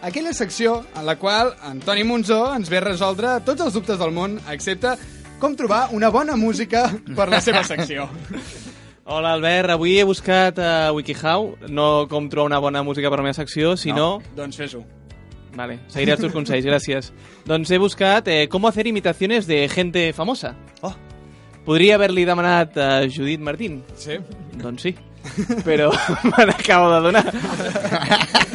Aquella 0.07 0.31
secció 0.39 0.77
en 0.95 1.03
la 1.09 1.16
qual 1.18 1.51
Antoni 1.66 2.05
Monzó 2.07 2.39
ens 2.55 2.70
ve 2.70 2.79
a 2.79 2.85
resoldre 2.85 3.33
tots 3.43 3.64
els 3.64 3.75
dubtes 3.75 3.99
del 3.99 4.14
món, 4.14 4.37
excepte 4.53 4.93
com 5.43 5.57
trobar 5.59 5.89
una 5.97 6.12
bona 6.14 6.37
música 6.39 6.85
per 7.16 7.27
la 7.33 7.41
seva 7.43 7.64
secció. 7.66 8.07
Hola, 9.03 9.33
Albert. 9.35 9.72
Avui 9.75 9.97
he 9.99 10.05
buscat 10.07 10.61
a 10.62 10.93
WikiHow, 10.95 11.57
no 11.75 11.89
com 12.07 12.29
trobar 12.31 12.53
una 12.53 12.61
bona 12.62 12.85
música 12.87 13.11
per 13.11 13.18
la 13.18 13.27
meva 13.27 13.41
secció, 13.41 13.75
sinó... 13.75 14.20
Doncs 14.39 14.61
fes-ho. 14.62 14.85
Vale, 15.59 15.81
seguiré 15.91 16.14
els 16.14 16.22
teus 16.22 16.39
consells, 16.39 16.70
gràcies. 16.70 17.11
Doncs 17.51 17.75
he 17.75 17.83
buscat 17.83 18.31
eh, 18.31 18.45
com 18.47 18.70
hacer 18.70 18.87
imitaciones 18.87 19.51
de 19.51 19.64
gente 19.75 20.12
famosa. 20.14 20.55
Oh. 20.87 20.95
Podria 21.65 21.97
haver-li 21.97 22.27
demanat 22.29 22.77
a 22.77 22.89
Judit 23.09 23.41
Martín. 23.41 23.83
Sí? 23.97 24.19
Doncs 24.61 24.83
sí. 24.85 24.95
Però 25.65 25.89
me 26.31 26.45
n'acabo 26.51 26.91
de 26.93 27.01
donar. 27.07 27.25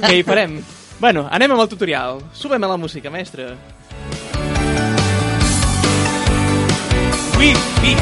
Què 0.03 0.19
hi 0.19 0.25
farem? 0.27 0.59
Bueno, 0.99 1.25
anem 1.31 1.55
amb 1.55 1.63
el 1.63 1.69
tutorial. 1.71 2.21
Subem 2.37 2.63
a 2.63 2.69
la 2.69 2.77
música, 2.77 3.09
mestre. 3.09 3.55
Wiki. 7.39 7.95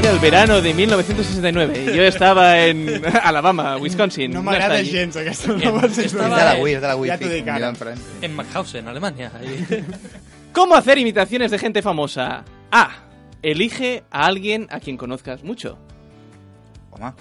Era 0.00 0.10
el 0.10 0.18
verano 0.18 0.60
de 0.60 0.74
1969. 0.74 1.92
Yo 1.94 2.02
estaba 2.02 2.58
en 2.66 3.02
Alabama, 3.22 3.76
Wisconsin. 3.76 4.32
No 4.32 4.42
m'agrada 4.42 4.76
allí. 4.76 4.90
gens 4.90 5.16
aquesta 5.16 5.52
nova. 5.54 5.86
És 5.86 6.12
de 6.12 6.26
la 6.26 6.56
Wii, 6.58 6.74
és 6.74 6.82
de 6.82 6.88
la 6.88 6.96
Wii. 6.96 7.10
Ja 7.10 7.18
t'ho 7.22 7.30
dic 7.30 7.48
ara. 7.48 7.72
En 8.22 8.34
Mauthausen, 8.34 8.88
Alemanya. 8.88 9.30
Ahí. 9.38 9.84
¿Cómo 10.52 10.74
hacer 10.74 10.98
imitaciones 10.98 11.50
de 11.50 11.58
gente 11.58 11.82
famosa? 11.82 12.42
A. 12.72 13.05
Elige 13.46 14.02
a 14.10 14.26
alguien 14.26 14.66
a 14.70 14.80
quien 14.80 14.96
conozcas 14.98 15.44
mucho. 15.44 15.76
Home. 16.90 17.12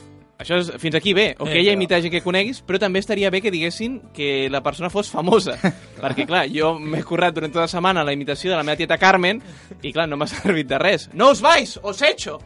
Això 0.42 0.58
és, 0.60 0.68
fins 0.82 0.96
aquí 0.98 1.14
bé, 1.16 1.30
o 1.40 1.46
que 1.46 1.54
Eh, 1.54 1.60
ella 1.62 1.72
però- 1.72 1.78
imita 1.80 2.00
gent 2.02 2.12
que 2.12 2.22
coneguis, 2.22 2.60
però 2.66 2.78
també 2.80 3.00
estaria 3.00 3.30
bé 3.32 3.40
que 3.42 3.52
diguessin 3.52 4.02
que 4.14 4.50
la 4.52 4.62
persona 4.62 4.90
fos 4.90 5.08
famosa. 5.10 5.54
Perquè, 6.02 6.26
clar, 6.28 6.48
jo 6.52 6.74
m'he 6.80 7.04
currat 7.08 7.34
durant 7.34 7.54
tota 7.54 7.62
la 7.70 7.72
setmana 7.72 8.04
la 8.04 8.12
imitació 8.12 8.52
de 8.52 8.58
la 8.58 8.64
meva 8.68 8.76
tieta 8.76 8.98
Carmen 8.98 9.40
i, 9.82 9.94
clar, 9.94 10.10
no 10.10 10.18
m'ha 10.18 10.28
servit 10.34 10.68
de 10.68 10.78
res. 10.82 11.10
No 11.14 11.30
us 11.32 11.40
vais, 11.42 11.78
os 11.84 12.02
echo! 12.02 12.40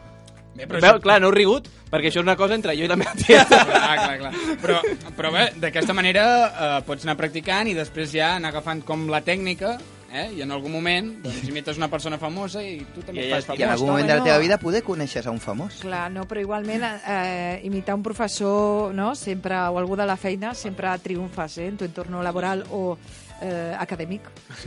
Bé, 0.53 0.67
Però 0.67 0.77
això- 0.77 0.91
Veu, 0.93 1.01
clar, 1.01 1.17
no 1.21 1.27
heu 1.30 1.34
rigut, 1.34 1.67
perquè 1.89 2.11
això 2.11 2.19
és 2.21 2.27
una 2.27 2.36
cosa 2.38 2.53
entre 2.53 2.75
jo 2.77 2.84
i 2.86 2.88
la 2.91 2.95
meva 2.99 3.13
tieta. 3.15 3.63
Clar, 3.65 3.95
clar, 3.95 4.17
clar. 4.19 4.34
Però, 4.61 4.82
però 5.17 5.32
bé, 5.34 5.47
d'aquesta 5.57 5.93
manera 5.97 6.25
eh, 6.45 6.82
pots 6.86 7.05
anar 7.07 7.15
practicant 7.17 7.67
i 7.71 7.73
després 7.77 8.11
ja 8.13 8.36
anar 8.36 8.49
agafant 8.53 8.84
com 8.86 9.07
la 9.09 9.21
tècnica 9.25 9.77
eh? 10.14 10.32
i 10.38 10.41
en 10.41 10.51
algun 10.51 10.72
moment 10.74 11.12
doncs, 11.24 11.43
imites 11.49 11.78
una 11.78 11.88
persona 11.89 12.18
famosa 12.18 12.64
i 12.64 12.80
tu 12.95 13.01
també 13.01 13.22
I 13.22 13.26
ella- 13.28 13.38
fas 13.38 13.45
famós. 13.49 13.60
I 13.60 13.64
en 13.64 13.70
algun 13.76 13.88
no, 13.88 13.93
moment 13.93 14.07
de 14.07 14.14
la 14.14 14.20
no. 14.20 14.26
teva 14.26 14.38
vida 14.43 14.57
poder 14.60 14.84
coneixes 14.84 15.26
a 15.28 15.32
un 15.32 15.39
famós. 15.39 15.80
Clar, 15.84 16.10
no, 16.12 16.26
però 16.28 16.41
igualment 16.41 16.84
eh, 17.07 17.62
imitar 17.64 17.95
un 17.95 18.03
professor 18.03 18.93
no, 18.93 19.14
sempre, 19.16 19.55
o 19.70 19.78
algú 19.80 19.95
de 19.95 20.05
la 20.05 20.18
feina 20.18 20.53
sempre 20.55 20.91
triomfes 20.99 21.57
eh, 21.60 21.68
en 21.68 21.78
tu 21.78 21.86
entorn 21.86 22.18
laboral 22.24 22.66
o 22.72 22.97
eh, 23.41 23.76
acadèmic. 23.80 24.22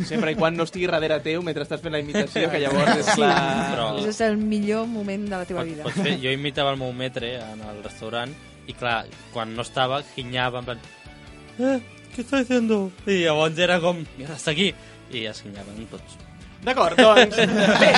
Sempre 0.08 0.32
i 0.32 0.36
quan 0.38 0.56
no 0.56 0.64
estigui 0.64 0.86
darrere 0.88 1.18
teu 1.20 1.42
mentre 1.42 1.66
estàs 1.66 1.82
fent 1.82 1.92
la 1.92 2.00
imitació, 2.00 2.48
que 2.50 2.60
llavors 2.62 2.96
és 3.02 3.10
la... 3.20 3.32
Però- 3.74 3.88
Aquest 3.96 4.08
és 4.14 4.20
el 4.28 4.38
millor 4.40 4.86
moment 4.88 5.26
de 5.28 5.36
la 5.36 5.44
teva 5.44 5.62
vida. 5.66 5.82
Pots 5.84 5.98
fer, 6.00 6.16
jo 6.22 6.30
imitava 6.32 6.72
el 6.72 6.78
meu 6.80 6.92
metre 6.96 7.34
en 7.42 7.60
el 7.68 7.82
restaurant 7.84 8.32
i 8.66 8.72
clar, 8.78 9.02
quan 9.32 9.56
no 9.56 9.62
estava, 9.66 10.02
ginyava 10.14 10.60
en 10.62 10.68
plan 10.70 10.78
eh, 11.58 11.80
què 12.14 12.22
està 12.22 12.38
diciendo? 12.42 12.90
I 13.08 13.24
llavors 13.24 13.58
era 13.58 13.78
com, 13.82 13.98
mira, 14.18 14.36
està 14.38 14.52
aquí 14.54 14.70
i 15.18 15.26
es 15.30 15.42
ginyaven 15.44 15.86
tots. 15.90 16.18
D'acord, 16.62 16.94
doncs, 16.94 17.36
bé. 17.82 17.92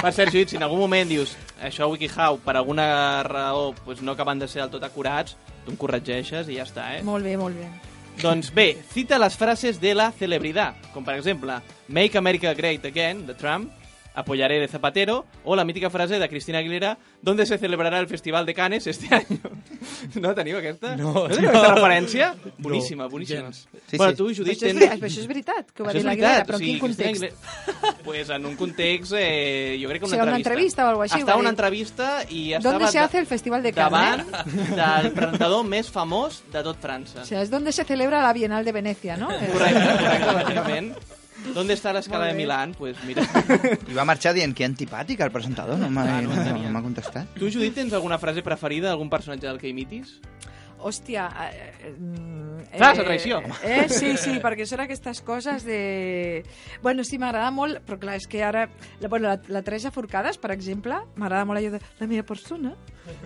Per 0.00 0.12
cert, 0.16 0.32
Judit, 0.32 0.52
si 0.52 0.56
en 0.56 0.64
algun 0.64 0.80
moment 0.80 1.10
dius 1.10 1.34
això 1.60 1.84
a 1.84 1.90
WikiHow, 1.92 2.38
per 2.44 2.56
alguna 2.56 2.86
raó, 3.26 3.74
pues 3.84 4.00
no 4.00 4.14
acaben 4.16 4.40
de 4.40 4.48
ser 4.48 4.62
del 4.62 4.72
tot 4.72 4.86
acurats, 4.88 5.36
tu 5.66 5.74
em 5.74 5.76
corregeixes 5.76 6.48
i 6.48 6.56
ja 6.56 6.64
està, 6.64 6.88
eh? 6.96 7.02
Molt 7.04 7.26
bé, 7.26 7.36
molt 7.36 7.58
bé. 7.58 7.68
Doncs 8.22 8.48
bé, 8.56 8.70
cita 8.94 9.18
les 9.20 9.36
frases 9.36 9.76
de 9.80 9.92
la 9.92 10.08
celebridad, 10.16 10.78
com 10.94 11.04
per 11.04 11.18
exemple 11.18 11.58
Make 11.92 12.16
America 12.16 12.54
Great 12.56 12.86
Again, 12.88 13.26
de 13.28 13.36
Trump, 13.36 13.68
Apoyaré 14.16 14.58
de 14.58 14.66
Zapatero, 14.66 15.26
o 15.44 15.54
la 15.54 15.64
mítica 15.64 15.90
frase 15.90 16.18
de 16.18 16.28
Cristina 16.28 16.58
Aguilera, 16.58 16.96
¿Dónde 17.22 17.44
se 17.46 17.58
celebrará 17.58 17.98
el 18.00 18.08
Festival 18.08 18.46
de 18.46 18.54
Cannes 18.54 18.86
este 18.86 19.14
año? 19.14 19.38
No 20.20 20.34
teniu 20.34 20.58
aquesta? 20.58 20.96
No, 20.96 21.28
teniu 21.28 21.50
no. 21.50 21.58
aquesta 21.58 21.74
referència? 21.74 22.34
Boníssima, 22.58 23.06
boníssima. 23.06 23.52
Sí, 23.52 23.96
bueno, 23.96 24.12
sí. 24.12 24.16
tu, 24.18 24.26
Però 24.28 24.36
Judit, 24.36 24.56
això, 24.56 24.66
és, 24.66 24.78
tens... 24.78 25.02
això 25.02 25.20
és 25.22 25.26
veritat, 25.30 25.70
que 25.72 25.82
ho 25.82 25.86
va 25.86 25.92
dir 25.92 26.00
és 26.00 26.04
la 26.06 26.14
veritat, 26.14 26.32
Guilera, 26.32 26.46
però 26.48 26.56
o 26.56 26.60
en 26.60 26.64
sigui, 26.64 26.72
quin 26.72 26.80
context? 26.80 27.22
Aguilera- 27.22 27.94
Pues 28.06 28.30
en 28.30 28.46
un 28.46 28.56
context, 28.56 29.12
eh, 29.16 29.78
jo 29.82 29.88
crec 29.88 30.00
que 30.00 30.06
O 30.06 30.08
una 30.08 30.16
sigui, 30.16 30.28
una 30.28 30.36
entrevista. 30.36 30.82
entrevista 30.82 30.84
o 30.84 30.88
alguna 30.88 31.04
cosa 31.06 31.14
així, 31.14 31.22
Estava 31.22 31.36
va 31.36 31.40
una 31.40 31.50
entrevista 31.50 32.22
i 32.30 32.42
¿Dónde 32.52 32.68
estava 32.68 32.90
se 32.92 32.98
hace 32.98 33.18
el 33.18 33.26
Festival 33.26 33.62
de 33.62 33.72
davant 33.72 34.24
Cannes? 34.30 34.76
del 35.02 35.12
presentador 35.12 35.64
més 35.66 35.90
famós 35.90 36.42
de 36.52 36.62
tot 36.62 36.78
França. 36.80 37.22
O 37.22 37.24
sea, 37.26 37.42
es 37.42 37.50
donde 37.50 37.72
se 37.72 37.84
celebra 37.84 38.22
la 38.22 38.32
Bienal 38.32 38.64
de 38.64 38.72
Venecia, 38.72 39.16
¿no? 39.16 39.28
Correcte, 39.28 39.86
correcte, 39.98 40.32
bàsicament. 40.34 40.94
¿Dónde 41.54 41.74
está 41.74 41.92
la 41.92 42.00
escala 42.00 42.24
Molt 42.26 42.32
de. 42.32 42.36
Milán? 42.38 42.74
Pues 42.76 42.96
mira. 43.04 43.22
I 43.90 43.94
va 43.94 44.04
marxar 44.08 44.32
dient 44.34 44.54
que 44.56 44.64
antipàtic 44.64 45.20
el 45.20 45.30
presentador, 45.34 45.78
no 45.78 45.90
m'ha 45.90 46.04
Ah, 46.16 46.22
no 46.22 46.34
no, 46.34 46.56
no 46.62 46.70
m'ha 46.72 46.82
contestat. 46.82 47.28
Tu, 47.38 47.50
Judit, 47.52 47.74
tens 47.74 47.92
alguna 47.92 48.18
frase 48.18 48.42
preferida 48.42 48.88
d'algun 48.88 49.10
personatge 49.12 49.46
del 49.46 49.58
que 49.60 49.68
imitis? 49.68 50.16
Hòstia... 50.86 51.26
Eh, 51.50 51.92
mm, 51.92 52.46
Clar, 52.76 52.90
és 52.92 53.00
la 53.00 53.06
traïció. 53.06 53.40
Eh, 53.64 53.86
sí, 53.92 54.12
sí, 54.20 54.36
perquè 54.42 54.66
són 54.68 54.82
aquestes 54.84 55.22
coses 55.26 55.64
de... 55.66 56.42
Bueno, 56.82 57.04
sí, 57.06 57.18
m'agrada 57.22 57.50
molt, 57.54 57.80
però 57.86 57.98
clar, 58.02 58.18
és 58.20 58.26
que 58.30 58.42
ara... 58.44 58.66
La, 59.00 59.10
bueno, 59.12 59.30
la, 59.30 59.38
la 59.52 59.62
Teresa 59.66 59.92
Forcades, 59.94 60.38
per 60.42 60.52
exemple, 60.54 60.98
m'agrada 61.16 61.46
molt 61.48 61.62
allò 61.62 61.76
de 61.76 61.82
la 62.00 62.10
meva 62.10 62.26
persona, 62.26 62.74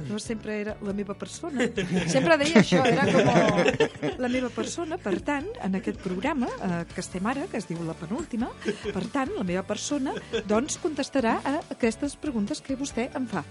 no 0.08 0.18
sempre 0.18 0.60
era 0.60 0.76
la 0.84 0.92
meva 0.92 1.14
persona. 1.14 1.66
Sempre 2.10 2.36
deia 2.40 2.60
això, 2.60 2.82
era 2.86 3.06
com 3.08 3.28
la 4.24 4.30
meva 4.32 4.50
persona, 4.52 4.98
per 5.00 5.16
tant, 5.26 5.48
en 5.64 5.78
aquest 5.78 6.00
programa 6.04 6.48
eh, 6.50 6.82
que 6.92 7.00
estem 7.02 7.26
ara, 7.30 7.46
que 7.50 7.60
es 7.60 7.68
diu 7.68 7.80
La 7.86 7.96
Penúltima, 7.98 8.50
per 8.64 9.04
tant, 9.12 9.32
la 9.36 9.46
meva 9.46 9.64
persona, 9.66 10.14
doncs 10.48 10.78
contestarà 10.82 11.38
a 11.44 11.56
aquestes 11.76 12.16
preguntes 12.20 12.60
que 12.64 12.76
vostè 12.80 13.08
em 13.16 13.28
fa. 13.30 13.44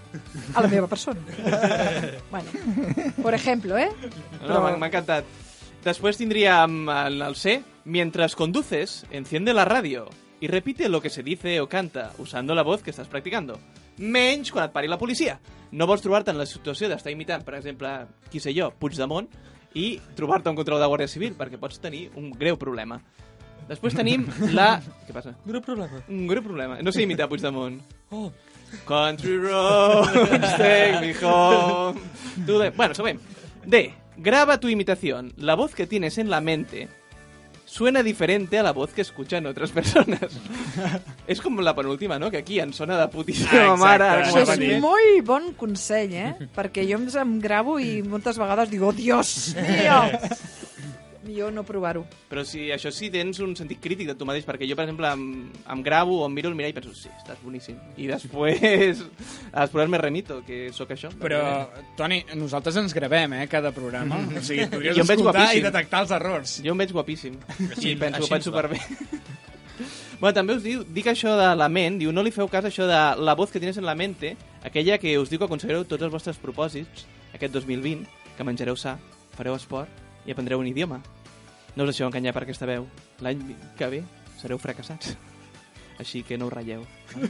A 0.54 0.62
la 0.62 0.70
meva 0.70 0.88
persona. 0.90 1.20
bueno, 2.30 2.50
por 3.22 3.34
ejemplo, 3.34 3.78
¿eh? 3.78 3.90
No, 4.46 4.60
m'ha 4.64 4.88
encantat. 4.88 5.24
Després 5.84 6.18
tindríem 6.20 6.88
el, 6.92 7.22
C. 7.36 7.62
Mientras 7.84 8.36
conduces, 8.36 9.06
enciende 9.10 9.54
la 9.54 9.64
radio 9.64 10.08
y 10.40 10.46
repite 10.48 10.88
lo 10.88 11.00
que 11.00 11.10
se 11.10 11.22
dice 11.22 11.60
o 11.60 11.68
canta 11.68 12.12
usando 12.18 12.54
la 12.54 12.62
voz 12.62 12.82
que 12.82 12.90
estàs 12.92 13.08
practicando. 13.08 13.58
Menys 13.98 14.52
quan 14.52 14.66
et 14.68 14.72
pari 14.72 14.88
la 14.88 14.98
policia. 14.98 15.38
No 15.72 15.86
vols 15.86 16.02
trobar-te 16.04 16.32
en 16.32 16.38
la 16.38 16.46
situació 16.48 16.88
d'estar 16.88 17.12
imitant, 17.12 17.44
per 17.44 17.56
exemple, 17.58 17.90
qui 18.30 18.40
sé 18.40 18.52
jo, 18.56 18.70
Puigdemont, 18.72 19.28
i 19.74 20.00
trobar-te 20.16 20.50
un 20.50 20.56
control 20.58 20.80
de 20.80 20.88
Guàrdia 20.90 21.08
Civil, 21.08 21.34
perquè 21.38 21.60
pots 21.60 21.80
tenir 21.80 22.08
un 22.16 22.30
greu 22.32 22.56
problema. 22.58 23.00
Després 23.68 23.94
tenim 23.94 24.24
la... 24.56 24.80
Què 25.06 25.14
passa? 25.14 25.36
Greu 25.46 25.60
problema. 25.62 26.00
Un 26.08 26.24
greu 26.26 26.42
problema. 26.42 26.80
No 26.82 26.92
sé 26.92 27.04
imitar 27.04 27.28
Puigdemont. 27.30 27.80
Oh. 28.10 28.30
Country 28.86 29.36
roads, 29.38 30.56
take 30.60 31.00
me 31.02 31.14
home. 31.22 32.00
to 32.46 32.58
the- 32.58 32.70
Bueno, 32.70 32.94
següent. 32.94 33.20
D. 33.64 33.94
Graba 34.16 34.60
tu 34.60 34.68
imitación. 34.68 35.32
La 35.36 35.54
voz 35.54 35.74
que 35.74 35.86
tienes 35.86 36.18
en 36.18 36.30
la 36.30 36.40
mente 36.40 36.88
suena 37.70 38.02
diferente 38.02 38.58
a 38.58 38.64
la 38.64 38.72
voz 38.72 38.92
que 38.92 39.00
escuchan 39.00 39.46
otras 39.46 39.70
personas. 39.70 40.34
és 41.30 41.40
com 41.40 41.60
la 41.62 41.74
penúltima, 41.76 42.18
no? 42.18 42.30
Que 42.30 42.42
aquí 42.42 42.58
en 42.58 42.72
sona 42.74 42.98
de 42.98 43.06
putíssima 43.12 43.70
Ah, 43.70 43.76
mare. 43.78 44.08
Això 44.24 44.42
és 44.42 44.80
molt 44.82 45.22
bon 45.24 45.52
consell, 45.54 46.12
eh? 46.18 46.48
Perquè 46.56 46.82
jo 46.88 46.98
em, 46.98 47.06
em 47.22 47.36
gravo 47.40 47.78
i 47.78 48.00
moltes 48.02 48.40
vegades 48.42 48.72
dic, 48.72 48.82
oh, 48.82 48.90
Dios 48.92 49.54
mío! 49.68 50.00
Millor 51.30 51.52
no 51.54 51.62
provar-ho. 51.64 52.02
Però 52.28 52.42
si 52.44 52.66
això 52.74 52.90
sí 52.94 53.08
tens 53.14 53.38
un 53.40 53.54
sentit 53.56 53.78
crític 53.82 54.08
de 54.10 54.16
tu 54.18 54.26
mateix, 54.26 54.44
perquè 54.48 54.66
jo, 54.68 54.74
per 54.76 54.84
exemple, 54.88 55.06
em, 55.14 55.24
em 55.70 55.82
gravo 55.86 56.18
o 56.20 56.26
em 56.26 56.34
miro 56.34 56.50
el 56.50 56.56
mirall 56.58 56.74
i 56.74 56.76
penso, 56.76 56.90
sí, 56.98 57.08
estàs 57.20 57.38
boníssim. 57.44 57.76
I 57.96 58.08
després, 58.10 59.04
després 59.54 59.88
me 59.92 59.98
remito, 60.02 60.40
que 60.46 60.68
sóc 60.74 60.90
això. 60.96 61.12
Però, 61.22 61.40
Toni, 61.96 62.24
nosaltres 62.34 62.76
ens 62.82 62.94
gravem, 62.96 63.38
eh, 63.38 63.46
cada 63.50 63.70
programa. 63.76 64.18
O 64.36 64.42
sigui, 64.42 64.66
podries 64.72 64.96
Jo 64.98 65.04
em 65.06 65.12
veig 65.12 65.20
escoltar 65.22 65.42
i 65.42 65.46
guapíssim. 65.46 65.68
detectar 65.70 66.02
els 66.04 66.14
errors. 66.18 66.56
Jo 66.66 66.74
em 66.74 66.82
veig 66.82 66.92
guapíssim. 66.98 67.38
Així- 67.70 67.92
I 67.92 67.96
penso, 67.96 68.18
així 68.18 68.26
ho 68.26 68.26
ens 68.26 68.34
penso 68.34 68.52
va. 68.52 68.62
per 68.62 68.70
bé. 68.74 68.80
bueno, 70.20 70.34
també 70.34 70.54
us 70.58 70.62
diu, 70.66 70.82
dic 70.84 71.06
això 71.12 71.36
de 71.38 71.54
la 71.56 71.68
ment, 71.72 71.98
diu, 72.02 72.10
no 72.12 72.22
li 72.26 72.32
feu 72.34 72.48
cas 72.52 72.66
això 72.68 72.86
de 72.90 72.98
la 73.22 73.34
voz 73.38 73.50
que 73.54 73.60
tienes 73.62 73.78
en 73.78 73.86
la 73.86 73.94
mente, 73.94 74.34
aquella 74.64 74.98
que 74.98 75.14
us 75.18 75.30
diu 75.30 75.38
que 75.40 75.46
aconseguireu 75.48 75.86
tots 75.88 76.02
els 76.02 76.12
vostres 76.12 76.36
propòsits 76.42 77.06
aquest 77.34 77.54
2020, 77.54 78.04
que 78.36 78.44
menjareu 78.44 78.76
sa, 78.76 78.98
fareu 79.36 79.54
esport 79.56 79.88
i 80.26 80.32
aprendreu 80.34 80.60
un 80.60 80.66
idioma. 80.68 81.00
No 81.76 81.84
us 81.84 81.90
deixeu 81.92 82.06
enganyar 82.08 82.32
per 82.34 82.42
aquesta 82.44 82.66
veu. 82.66 82.86
L'any 83.20 83.42
que 83.78 83.86
ve 83.92 84.02
sereu 84.40 84.58
fracassats. 84.58 85.16
Així 86.00 86.22
que 86.24 86.38
no 86.38 86.46
us 86.48 86.52
ratlleu. 86.54 86.84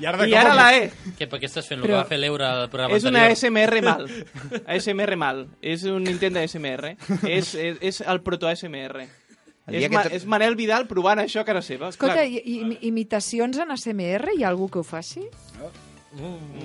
I 0.00 0.06
ara, 0.10 0.18
de 0.18 0.28
I 0.28 0.34
ara 0.34 0.50
el- 0.50 0.56
la 0.58 0.68
E. 0.76 0.86
Què, 1.18 1.28
per 1.30 1.38
què 1.38 1.46
estàs 1.46 1.68
fent? 1.68 1.80
Però- 1.82 1.86
Però... 1.86 1.98
que 1.98 2.02
va 2.02 2.08
fer 2.10 2.18
l'eure 2.18 2.46
al 2.46 2.68
programa 2.70 2.96
És 2.96 3.04
una 3.06 3.26
anterior? 3.28 3.36
ASMR 3.38 3.82
mal. 3.82 4.08
ASMR 4.66 5.16
mal. 5.16 5.44
És 5.62 5.84
un 5.86 6.06
intent 6.10 6.34
d'ASMR. 6.34 6.96
és, 7.30 7.52
és, 7.54 7.78
és 7.80 8.00
el 8.00 8.20
proto-ASMR. 8.26 9.04
El 9.66 9.74
És, 9.78 9.86
que 9.88 9.94
Ma 9.96 10.02
és 10.12 10.26
Manel 10.28 10.56
Vidal 10.58 10.86
provant 10.90 11.22
això 11.22 11.40
a 11.40 11.44
casa 11.48 11.62
seva. 11.62 11.88
Escolta, 11.94 12.16
Clar. 12.20 12.26
i, 12.26 12.42
i, 12.42 12.78
imitacions 12.90 13.56
en 13.62 13.70
ASMR, 13.72 14.34
hi 14.36 14.42
ha 14.44 14.50
algú 14.50 14.66
que 14.68 14.82
ho 14.82 14.84
faci? 14.84 15.22
Mm, 16.12 16.60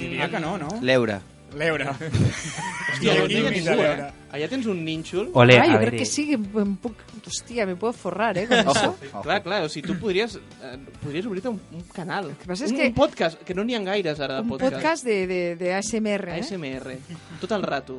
Diria 0.00 0.30
que 0.30 0.40
no, 0.40 0.56
no? 0.58 0.68
L'eure. 0.80 1.18
L'eure. 1.58 1.86
Hòstia, 2.90 3.14
qui 3.26 3.40
tens 3.42 3.64
l'eure? 3.66 3.88
eh? 4.06 4.12
Allà 4.36 4.46
tens 4.50 4.66
un 4.70 4.84
nínxol. 4.86 5.30
Ole, 5.34 5.56
ah, 5.58 5.66
jo 5.72 5.78
crec 5.82 5.96
que 6.02 6.06
sí, 6.06 6.26
que 6.28 6.36
em 6.38 6.76
puc... 6.78 7.00
Hòstia, 7.26 7.66
me 7.66 7.74
puedo 7.76 7.92
forrar, 7.92 8.36
eh, 8.38 8.46
con 8.46 8.58
eso. 8.70 8.92
Clar, 9.22 9.40
clar, 9.42 9.62
o 9.66 9.68
sigui, 9.72 9.88
tu 9.88 9.96
podries, 9.98 10.36
eh, 10.38 10.76
podries 11.02 11.26
obrir-te 11.26 11.48
un, 11.50 11.60
un 11.74 11.82
canal. 11.94 12.32
que 12.38 12.46
passa 12.46 12.64
és 12.66 12.72
un, 12.72 12.78
que- 12.78 12.88
un 12.92 12.94
podcast, 12.96 13.42
que 13.46 13.54
no 13.54 13.64
n'hi 13.66 13.74
ha 13.74 13.82
gaires 13.86 14.20
ara 14.20 14.36
de 14.38 14.46
Un 14.46 14.48
podcast. 14.54 14.74
podcast 14.78 15.04
de, 15.04 15.26
de, 15.26 15.40
de 15.56 15.74
ASMR, 15.74 16.28
eh? 16.36 16.40
ASMR. 16.40 16.96
Tot 17.42 17.52
el 17.58 17.62
rato. 17.66 17.98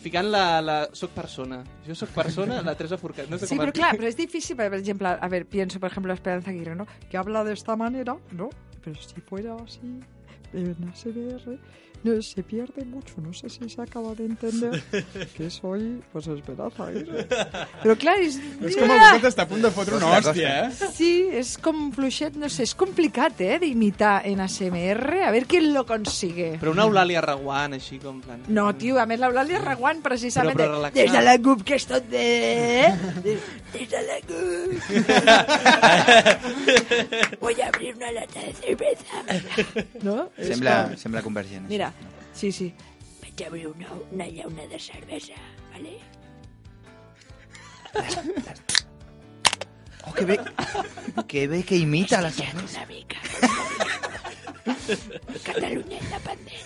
Ficant 0.00 0.30
la, 0.32 0.44
la... 0.64 0.76
Soc 0.96 1.10
persona. 1.12 1.58
Jo 1.86 1.94
soc 1.94 2.08
persona, 2.16 2.62
la 2.64 2.74
Teresa 2.76 2.96
Forcat. 2.96 3.28
No 3.28 3.36
sé 3.38 3.46
Sí, 3.46 3.56
com 3.56 3.64
pero 3.66 3.72
claro, 3.72 3.96
pero 3.98 4.08
es 4.08 4.16
difícil, 4.16 4.56
por 4.56 4.72
ejemplo, 4.74 5.08
a 5.08 5.28
ver, 5.28 5.44
pienso, 5.46 5.78
por 5.80 5.90
ejemplo, 5.90 6.12
Esperanza 6.14 6.50
Aguirre, 6.50 6.74
¿no? 6.74 6.86
Que 7.10 7.16
habla 7.18 7.44
de 7.44 7.52
esta 7.52 7.76
manera, 7.76 8.16
¿no? 8.32 8.48
Pero 8.82 8.96
si 9.00 9.20
fuera 9.20 9.56
así, 9.62 9.80
en 10.54 10.76
ASMR, 10.88 11.58
no, 12.02 12.22
se 12.22 12.42
pierde 12.42 12.84
mucho. 12.84 13.14
No 13.20 13.32
sé 13.32 13.48
si 13.50 13.68
se 13.68 13.82
acaba 13.82 14.14
de 14.14 14.24
entender 14.26 14.82
que 15.36 15.50
soy, 15.50 16.00
pues, 16.12 16.26
Esperanza 16.26 16.84
Aguirre. 16.86 17.26
Pero 17.82 17.96
claro, 17.96 18.20
es... 18.22 18.38
És 18.60 18.76
com 18.76 18.90
algú 18.90 19.18
que 19.18 19.26
t'està 19.26 19.42
a 19.44 19.48
punt 19.50 19.62
de 19.64 19.70
fotre 19.74 19.96
una 19.98 20.06
hòstia, 20.16 20.66
eh? 20.66 20.70
Sí, 20.94 21.28
es 21.32 21.56
como 21.58 21.90
fluixet, 21.92 22.34
no 22.40 22.48
sé, 22.48 22.62
es 22.64 22.74
complicado, 22.74 23.34
¿eh? 23.40 23.58
De 23.58 23.66
imitar 23.66 24.26
en 24.26 24.40
ASMR, 24.40 25.22
a 25.24 25.30
ver 25.30 25.46
quién 25.46 25.72
lo 25.74 25.84
consigue. 25.86 26.58
Però 26.60 26.72
una 26.72 26.84
Eulàlia 26.88 27.20
Reguant, 27.24 27.74
així 27.76 27.98
com... 28.02 28.20
Plan... 28.24 28.42
No, 28.48 28.70
tio, 28.76 28.98
a 29.00 29.06
més 29.08 29.20
l'Eulàlia 29.20 29.60
Reguant 29.62 30.00
precisament 30.04 30.56
Però- 30.56 30.64
però 30.64 30.72
de- 30.72 30.76
relaxat. 30.78 31.00
des 31.02 31.12
de 31.12 31.22
la 31.24 31.36
CUP 31.40 31.62
que 31.68 31.74
és 31.80 31.86
tot 31.88 32.04
bé 32.10 32.92
des, 33.24 33.38
des 33.72 33.88
de 33.92 34.00
la 34.08 34.18
CUP 34.28 34.30
voy 37.40 37.60
a 37.60 37.68
abrir 37.68 37.94
una 37.96 38.10
lata 38.12 38.40
de 38.40 38.52
cerveza 38.52 39.22
no? 40.02 40.30
És 40.36 40.48
Sembla, 40.48 40.74
com- 40.88 40.96
sembla 40.96 41.22
convergent. 41.22 41.68
mira, 41.68 41.89
sí, 42.32 42.52
sí 42.52 42.74
Vaig 43.22 43.48
obrir 43.48 43.68
una, 43.68 43.88
una 44.10 44.26
llauna 44.26 44.66
de 44.66 44.78
cervesa, 44.78 45.34
vale? 45.72 45.98
Oh, 50.06 50.12
que 50.12 50.24
bé, 50.24 50.40
que 51.26 51.46
bé 51.48 51.62
que 51.62 51.76
imita 51.76 52.20
la 52.20 52.30
cervesa. 52.30 52.82
Una 52.82 52.86
mica. 52.86 53.18
Catalunya 55.44 55.98
independent. 56.00 56.60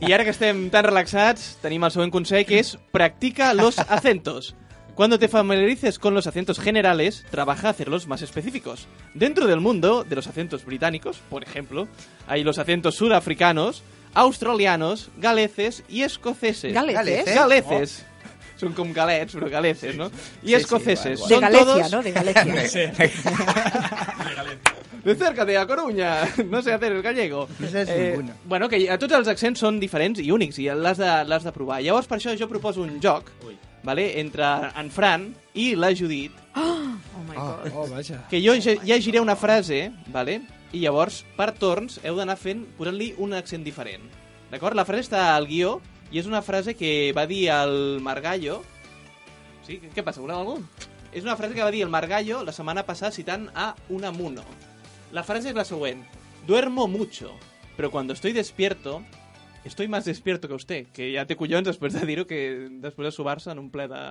I 0.00 0.12
ara 0.16 0.24
que 0.24 0.32
estem 0.32 0.68
tan 0.72 0.86
relaxats, 0.86 1.56
tenim 1.62 1.84
el 1.84 1.92
següent 1.92 2.14
consell, 2.14 2.46
que 2.48 2.60
és 2.62 2.76
practica 2.94 3.52
los 3.54 3.78
acentos. 3.78 4.54
Cuando 4.94 5.18
te 5.18 5.28
familiarices 5.28 5.98
con 5.98 6.14
los 6.14 6.26
acentos 6.26 6.58
generales, 6.58 7.24
trabaja 7.30 7.68
a 7.68 7.70
hacerlos 7.70 8.08
más 8.08 8.22
específicos. 8.22 8.88
Dentro 9.14 9.46
del 9.46 9.60
mundo 9.60 10.02
de 10.02 10.16
los 10.16 10.26
acentos 10.26 10.64
británicos, 10.64 11.18
por 11.30 11.44
ejemplo, 11.44 11.86
hay 12.26 12.42
los 12.42 12.58
acentos 12.58 12.96
sudafricanos, 12.96 13.84
australianos, 14.18 15.08
galeces 15.16 15.82
y 15.88 16.02
escoceses. 16.02 16.72
Galeces? 16.74 17.34
Galeces. 17.34 18.04
Són 18.58 18.72
com 18.74 18.90
galets, 18.92 19.36
però 19.38 19.46
galeces, 19.48 19.94
no? 19.94 20.08
I 20.08 20.10
Sí, 20.10 20.48
sí, 20.48 20.54
escoceses. 20.58 21.20
igual, 21.20 21.28
de 21.28 21.34
Son 21.34 21.40
Galicia, 21.40 21.64
todos... 21.64 21.92
no? 21.92 22.02
De 22.02 22.10
Galicia 22.10 22.92
De 25.04 25.14
cerca 25.14 25.44
de 25.44 25.56
A 25.56 25.64
Coruña, 25.66 26.26
no 26.50 26.60
sé 26.60 26.72
hacer 26.72 26.90
el 26.92 27.00
gallego. 27.02 27.44
Eh, 27.48 27.54
No 27.62 27.68
saps 27.70 27.88
ninguno. 27.96 28.32
bueno, 28.44 28.68
que 28.68 28.90
a 28.90 28.98
tots 28.98 29.14
els 29.14 29.28
accents 29.30 29.60
són 29.62 29.78
diferents 29.80 30.18
i 30.20 30.32
únics 30.34 30.58
i 30.58 30.66
l'has 30.74 30.98
de, 30.98 31.06
l'has 31.24 31.44
de 31.46 31.52
provar. 31.54 31.78
Llavors, 31.86 32.08
per 32.10 32.18
això 32.18 32.34
jo 32.36 32.48
proposo 32.50 32.82
un 32.82 32.98
joc 33.00 33.30
vale, 33.86 34.18
entre 34.20 34.44
en 34.76 34.90
Fran 34.90 35.28
i 35.54 35.70
la 35.78 35.92
Judit, 35.94 36.32
oh 36.58 37.22
my 37.28 37.36
god 37.36 37.70
Oh, 37.72 37.86
vaja. 37.88 38.24
que 38.28 38.42
jo 38.42 38.52
lle- 38.58 38.80
llegiré 38.82 39.20
una 39.22 39.36
frase, 39.36 39.92
vale? 40.12 40.40
I 40.72 40.82
llavors, 40.82 41.22
per 41.36 41.52
torns, 41.56 41.98
heu 42.04 42.18
d'anar 42.18 42.36
fent, 42.36 42.66
posant-li 42.76 43.14
un 43.24 43.32
accent 43.36 43.64
diferent. 43.64 44.04
D'acord? 44.50 44.76
La 44.76 44.84
frase 44.88 45.06
està 45.06 45.22
al 45.34 45.48
guió 45.48 45.78
i 46.12 46.20
és 46.20 46.28
una 46.28 46.42
frase 46.44 46.74
que 46.76 47.12
va 47.16 47.26
dir 47.28 47.48
el 47.52 48.00
Margallo... 48.04 48.62
Sí? 49.64 49.78
Què 49.92 50.04
passa? 50.04 50.22
Voleu 50.24 50.38
algú? 50.40 50.56
És 51.12 51.24
una 51.24 51.36
frase 51.36 51.56
que 51.56 51.64
va 51.64 51.72
dir 51.72 51.82
el 51.84 51.92
Margallo 51.92 52.42
la 52.44 52.54
setmana 52.56 52.84
passada 52.88 53.12
citant 53.12 53.48
a 53.54 53.74
Unamuno. 53.88 54.44
La 55.12 55.24
frase 55.24 55.50
es 55.50 55.56
la 55.56 55.64
següent. 55.64 56.04
Duermo 56.46 56.86
mucho, 56.88 57.32
pero 57.76 57.90
cuando 57.90 58.12
estoy 58.12 58.32
despierto, 58.32 59.02
estoy 59.64 59.88
más 59.88 60.04
despierto 60.04 60.48
que 60.48 60.54
usted. 60.54 60.86
Que 60.92 61.12
ja 61.14 61.24
té 61.28 61.36
collons 61.36 61.68
després 61.68 61.96
de 61.96 62.04
dir-ho 62.08 62.26
que 62.28 62.68
després 62.80 63.08
de 63.08 63.12
subar-se 63.12 63.52
en 63.52 63.60
un 63.60 63.70
ple 63.72 63.88
de... 63.88 64.02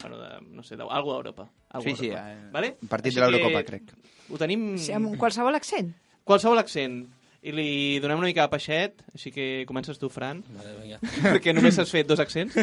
Bueno, 0.00 0.18
de, 0.20 0.40
no 0.52 0.62
sé, 0.62 0.76
de, 0.76 0.84
algo 0.84 1.12
d'Europa. 1.12 1.48
Algo 1.74 1.84
Sí, 1.90 1.96
sí, 1.98 2.08
d'Europa. 2.08 2.30
eh, 2.30 2.48
vale? 2.54 2.70
un 2.80 2.88
partit 2.88 3.10
Així 3.12 3.20
de 3.20 3.26
l'Eurocopa, 3.28 3.64
crec. 3.66 3.92
Ho 4.30 4.38
tenim... 4.40 4.64
sí, 4.80 4.94
amb 4.96 5.16
qualsevol 5.20 5.58
accent 5.58 5.90
Qualsevol 6.24 6.62
accent. 6.62 7.02
I 7.44 7.52
li 7.52 7.98
donem 8.00 8.16
una 8.22 8.30
mica 8.30 8.46
de 8.46 8.48
peixet, 8.54 9.02
així 9.12 9.28
que 9.34 9.66
comences 9.68 9.98
tu, 10.00 10.08
Fran, 10.08 10.38
Vale, 10.56 10.70
venga. 10.80 10.98
perquè 11.34 11.52
només 11.52 11.76
has 11.82 11.90
fet 11.92 12.06
dos 12.08 12.22
accents. 12.22 12.54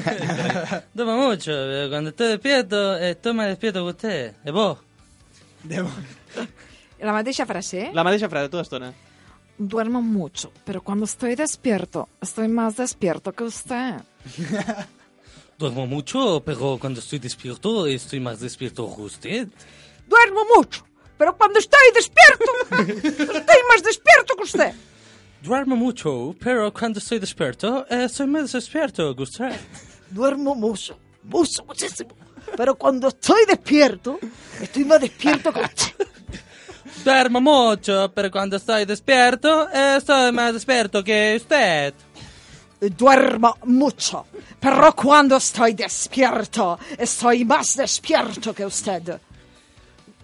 Duermo 0.98 1.18
mucho, 1.28 1.52
pero 1.54 1.90
cuando 1.92 2.10
estoy 2.10 2.30
despierto, 2.34 2.98
estoy 2.98 3.34
más 3.38 3.50
despierto 3.54 3.84
que 3.86 3.92
usted. 3.92 4.34
¿Y 4.44 4.50
vos? 4.52 4.80
la 7.00 7.14
mateixa 7.14 7.46
frase, 7.46 7.82
eh? 7.82 7.90
La 7.94 8.04
mateixa 8.04 8.30
frase, 8.30 8.50
tota 8.50 8.64
estona. 8.64 8.94
duermo 9.62 10.02
mucho 10.02 10.52
pero 10.66 10.82
cuando 10.82 11.06
estoy 11.06 11.36
despierto 11.36 12.10
estoy 12.20 12.48
más 12.48 12.78
despierto 12.78 13.32
que 13.32 13.44
usted 13.44 14.02
Duermo 15.62 15.86
mucho, 15.86 16.42
pero 16.44 16.80
cuando 16.80 17.00
estoy 17.00 17.20
despierto, 17.20 17.86
estoy 17.86 18.20
más 18.20 18.40
despierto 18.40 18.92
que 18.96 19.02
usted. 19.04 19.48
Duermo 20.08 20.42
mucho, 20.56 20.84
pero 21.20 21.38
cuando 21.38 21.60
estoy 21.60 21.80
despierto, 21.94 22.46
estoy 22.72 23.62
más 23.70 23.84
despierto 23.84 24.36
que 24.36 24.44
usted. 24.44 24.74
Duermo 25.44 25.76
mucho, 25.76 26.36
pero 26.40 26.74
cuando 26.74 26.98
estoy 26.98 27.20
despierto, 27.20 27.86
eh, 27.92 28.06
estoy 28.06 28.26
más 28.26 28.52
despierto 28.52 29.16
que 29.16 29.22
usted. 29.22 29.52
Duermo 30.10 30.56
mucho, 30.56 30.98
mucho, 31.22 31.64
muchísimo. 31.64 32.10
Pero 32.58 32.74
cuando 32.74 33.10
estoy 33.10 33.46
despierto, 33.46 34.18
estoy 34.60 34.84
más 34.84 35.00
despierto 35.00 35.54
que 35.54 35.62
usted. 35.62 36.08
Duermo 37.06 37.40
mucho, 37.40 38.12
pero 38.16 38.32
cuando 38.32 38.58
estoy 38.58 38.86
despierto, 38.86 39.70
eh, 39.72 39.98
estoy 40.00 40.32
más 40.32 40.56
despierto 40.56 41.04
que 41.04 41.38
usted. 41.40 41.94
Duermo 42.82 43.58
mucho, 43.66 44.26
pero 44.60 44.92
cuando 44.96 45.38
estoy 45.38 45.74
despierto, 45.74 46.80
estoy 46.98 47.46
más 47.46 47.76
despierto 47.76 48.54
que 48.56 48.66
usted. 48.66 49.20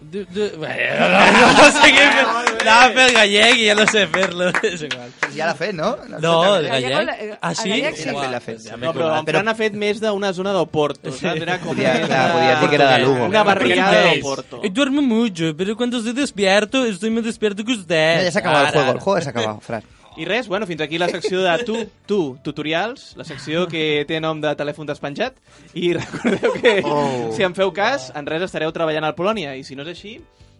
Du, 0.00 0.24
du, 0.26 0.48
bueno, 0.58 1.08
no, 1.08 1.32
no, 1.32 1.52
no 1.54 1.64
sé 1.74 1.88
què 1.90 2.04
fer. 2.14 2.26
Anava 2.62 2.84
a 2.84 2.90
fer 2.94 3.04
el 3.08 3.14
gallec 3.16 3.56
i 3.58 3.64
ja 3.66 3.74
no 3.78 3.86
sé 3.90 4.04
fer-lo. 4.10 4.48
És 4.62 4.82
igual. 4.86 5.10
Ja 5.34 5.46
l'ha 5.48 5.54
fet, 5.58 5.72
no? 5.74 5.88
No, 6.22 6.34
el 6.56 6.66
Gallec, 6.68 6.90
gallec. 6.92 7.20
el- 7.22 7.32
Ah, 7.40 7.50
el 7.50 7.56
sí? 7.56 7.68
gallec 7.70 7.96
sí. 7.98 8.10
Uah, 8.14 8.28
L'ha 8.30 8.40
fet. 8.40 8.60
ja 8.62 8.76
m'he 8.76 8.86
No, 8.86 8.92
però 8.94 9.08
colat. 9.08 9.20
en 9.24 9.26
Fran 9.34 9.48
ha 9.50 9.54
fet 9.58 9.74
més 9.74 10.00
d'una 10.02 10.32
zona 10.32 10.52
d'Oporto, 10.54 11.10
saps? 11.12 11.42
Era 11.42 11.58
com 11.58 11.74
Podia- 11.76 11.94
més 11.94 12.06
clar, 12.06 12.22
de- 12.28 12.32
podia 12.38 12.60
dir 12.60 12.68
que 12.70 12.74
era 12.78 12.90
de 12.92 12.98
Lugo. 13.04 13.24
Una 13.26 13.42
barriada 13.44 13.90
Portugués. 13.92 14.22
d'Oporto. 14.22 14.60
Y 14.64 14.68
duermo 14.70 15.02
mucho, 15.02 15.54
pero 15.56 15.76
cuando 15.76 15.98
estoy 15.98 16.12
despierto, 16.12 16.84
estoy 16.86 17.10
más 17.10 17.24
despierto 17.24 17.64
que 17.64 17.72
usted. 17.72 18.16
No, 18.18 18.22
ja 18.24 18.30
s'ha 18.32 18.38
acabat 18.38 18.62
el 18.62 18.66
Ara, 18.66 18.72
juego, 18.72 18.90
el 18.90 18.96
ara. 18.96 19.00
juego 19.00 19.20
s'ha 19.20 19.30
acabat, 19.30 19.60
Fran. 19.62 19.82
I 20.18 20.24
res, 20.26 20.48
bueno, 20.50 20.66
fins 20.66 20.80
aquí 20.82 20.98
la 20.98 21.08
secció 21.08 21.40
de 21.44 21.52
tu, 21.64 21.76
tu, 22.06 22.36
tutorials, 22.42 23.12
la 23.16 23.24
secció 23.24 23.68
que 23.70 24.04
té 24.08 24.18
nom 24.20 24.40
de 24.42 24.50
telèfon 24.58 24.88
despenjat, 24.88 25.36
i 25.78 25.92
recordeu 25.98 26.56
que 26.58 26.72
Oh. 26.84 27.30
si 27.36 27.44
em 27.46 27.54
feu 27.54 27.70
cas, 27.72 28.10
en 28.18 28.26
res 28.26 28.42
estareu 28.48 28.72
treballant 28.74 29.06
al 29.06 29.14
Polònia, 29.14 29.54
i 29.56 29.62
si 29.64 29.76
no 29.78 29.86
és 29.86 29.92
així, 29.94 30.16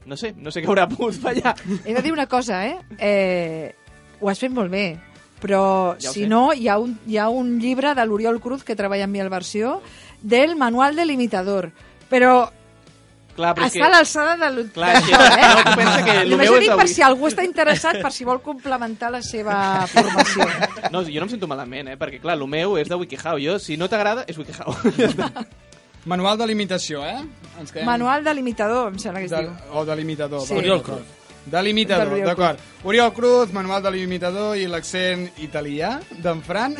no 0.06 0.16
sé, 0.16 0.32
no 0.38 0.52
sé 0.54 0.62
què 0.62 0.70
haurà 0.70 0.86
pogut 0.88 1.18
fallar. 1.20 1.56
He 1.84 1.94
de 1.94 2.02
dir 2.06 2.12
una 2.14 2.28
cosa, 2.30 2.62
eh? 2.66 2.78
eh 2.98 3.74
ho 4.20 4.30
has 4.30 4.38
fet 4.40 4.50
molt 4.50 4.70
bé, 4.70 4.96
però 5.42 5.96
Ja 5.98 6.10
si 6.10 6.22
sé. 6.24 6.28
no, 6.30 6.52
hi 6.54 6.66
ha, 6.68 6.78
un, 6.78 6.96
hi 7.06 7.18
ha 7.18 7.28
un 7.28 7.58
llibre 7.60 7.94
de 7.94 8.06
l'Oriol 8.06 8.40
Cruz 8.42 8.64
que 8.64 8.74
treballa 8.78 9.04
amb 9.06 9.14
mi 9.14 9.20
al 9.22 9.28
versió 9.30 9.80
del 10.22 10.56
manual 10.56 10.96
de 10.96 11.04
l'imitador. 11.06 11.70
Però 12.10 12.48
Clar, 13.38 13.52
però 13.54 13.68
és 13.68 13.76
està 13.76 13.86
a 13.86 13.90
l'alçada 13.92 14.32
de 14.40 14.48
lo- 14.56 14.64
Clar, 14.74 14.88
d'això, 14.96 15.14
eh? 15.14 15.50
no, 15.54 15.74
pensa 15.78 15.98
que 16.02 16.14
el 16.24 16.30
Només 16.32 16.48
meu 16.48 16.54
ho 16.56 16.58
és 16.58 16.64
dic 16.64 16.72
per 16.80 16.88
si 16.90 17.04
algú 17.06 17.28
està 17.30 17.44
interessat, 17.46 18.00
per 18.02 18.10
si 18.10 18.24
vol 18.26 18.40
complementar 18.42 19.12
la 19.14 19.20
seva 19.22 19.86
formació. 19.86 20.48
No, 20.92 21.02
jo 21.04 21.20
no 21.20 21.26
em 21.28 21.30
sento 21.30 21.46
malament, 21.50 21.92
eh? 21.92 21.96
Perquè, 22.00 22.18
clar, 22.22 22.34
el 22.34 22.46
meu 22.50 22.74
és 22.80 22.88
de 22.90 22.96
WikiHow. 22.98 23.38
Jo, 23.42 23.58
si 23.62 23.76
no 23.78 23.86
t'agrada, 23.92 24.24
és 24.26 24.38
WikiHow. 24.38 24.74
Manual 26.10 26.38
de 26.40 26.46
limitació, 26.48 27.02
eh? 27.04 27.18
Ens 27.60 27.70
quedem... 27.70 27.84
Manual 27.86 28.24
de 28.24 28.32
l'imitador, 28.34 28.90
em 28.92 28.98
sembla 28.98 29.20
que 29.20 29.26
es 29.28 29.34
de, 29.34 29.42
diu. 29.44 29.54
o 29.76 29.84
de 29.84 29.96
l'imitador. 29.98 30.42
Sí. 30.46 30.54
Oriol. 30.58 30.82
Cruz. 30.82 31.14
De 31.48 31.62
l'imitador, 31.62 32.10
d'acord. 32.26 32.58
Oriol 32.84 33.12
Cruz, 33.16 33.52
manual 33.56 33.82
de 33.82 33.90
l'imitador 33.94 34.56
i 34.60 34.66
l'accent 34.68 35.28
italià 35.40 35.94
d'en 36.24 36.42
Fran. 36.44 36.74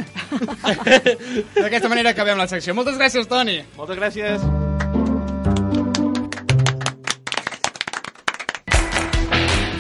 D'aquesta 1.57 1.89
manera 1.89 2.13
acabem 2.17 2.37
la 2.39 2.49
secció. 2.51 2.75
Moltes 2.77 2.99
gràcies, 3.01 3.29
Toni. 3.31 3.63
Moltes 3.79 3.97
gràcies. 4.01 4.45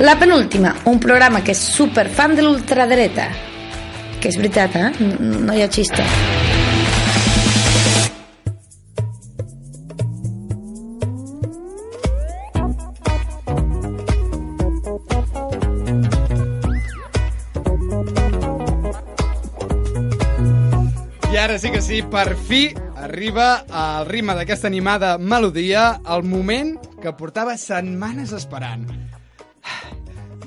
La 0.01 0.16
penúltima, 0.18 0.74
un 0.86 1.01
programa 1.03 1.42
que 1.44 1.55
és 1.57 1.62
super 1.76 2.07
fan 2.18 2.36
de 2.38 2.44
l'ultradreta. 2.46 3.28
Que 4.22 4.30
és 4.32 4.38
veritat, 4.38 4.76
eh? 4.78 4.90
N- 5.03 5.44
No 5.49 5.55
hi 5.59 5.64
ha 5.66 5.70
xiste. 5.78 6.07
I 21.32 21.36
ara 21.36 21.59
sí 21.59 21.70
que 21.70 21.82
sí, 21.82 22.01
per 22.03 22.34
fi 22.49 22.61
arriba 22.96 23.64
al 23.70 24.07
ritme 24.09 24.34
d'aquesta 24.38 24.66
animada 24.70 25.16
melodia 25.18 26.01
el 26.14 26.24
moment 26.24 26.76
que 27.03 27.12
portava 27.18 27.57
setmanes 27.61 28.32
esperant. 28.32 28.86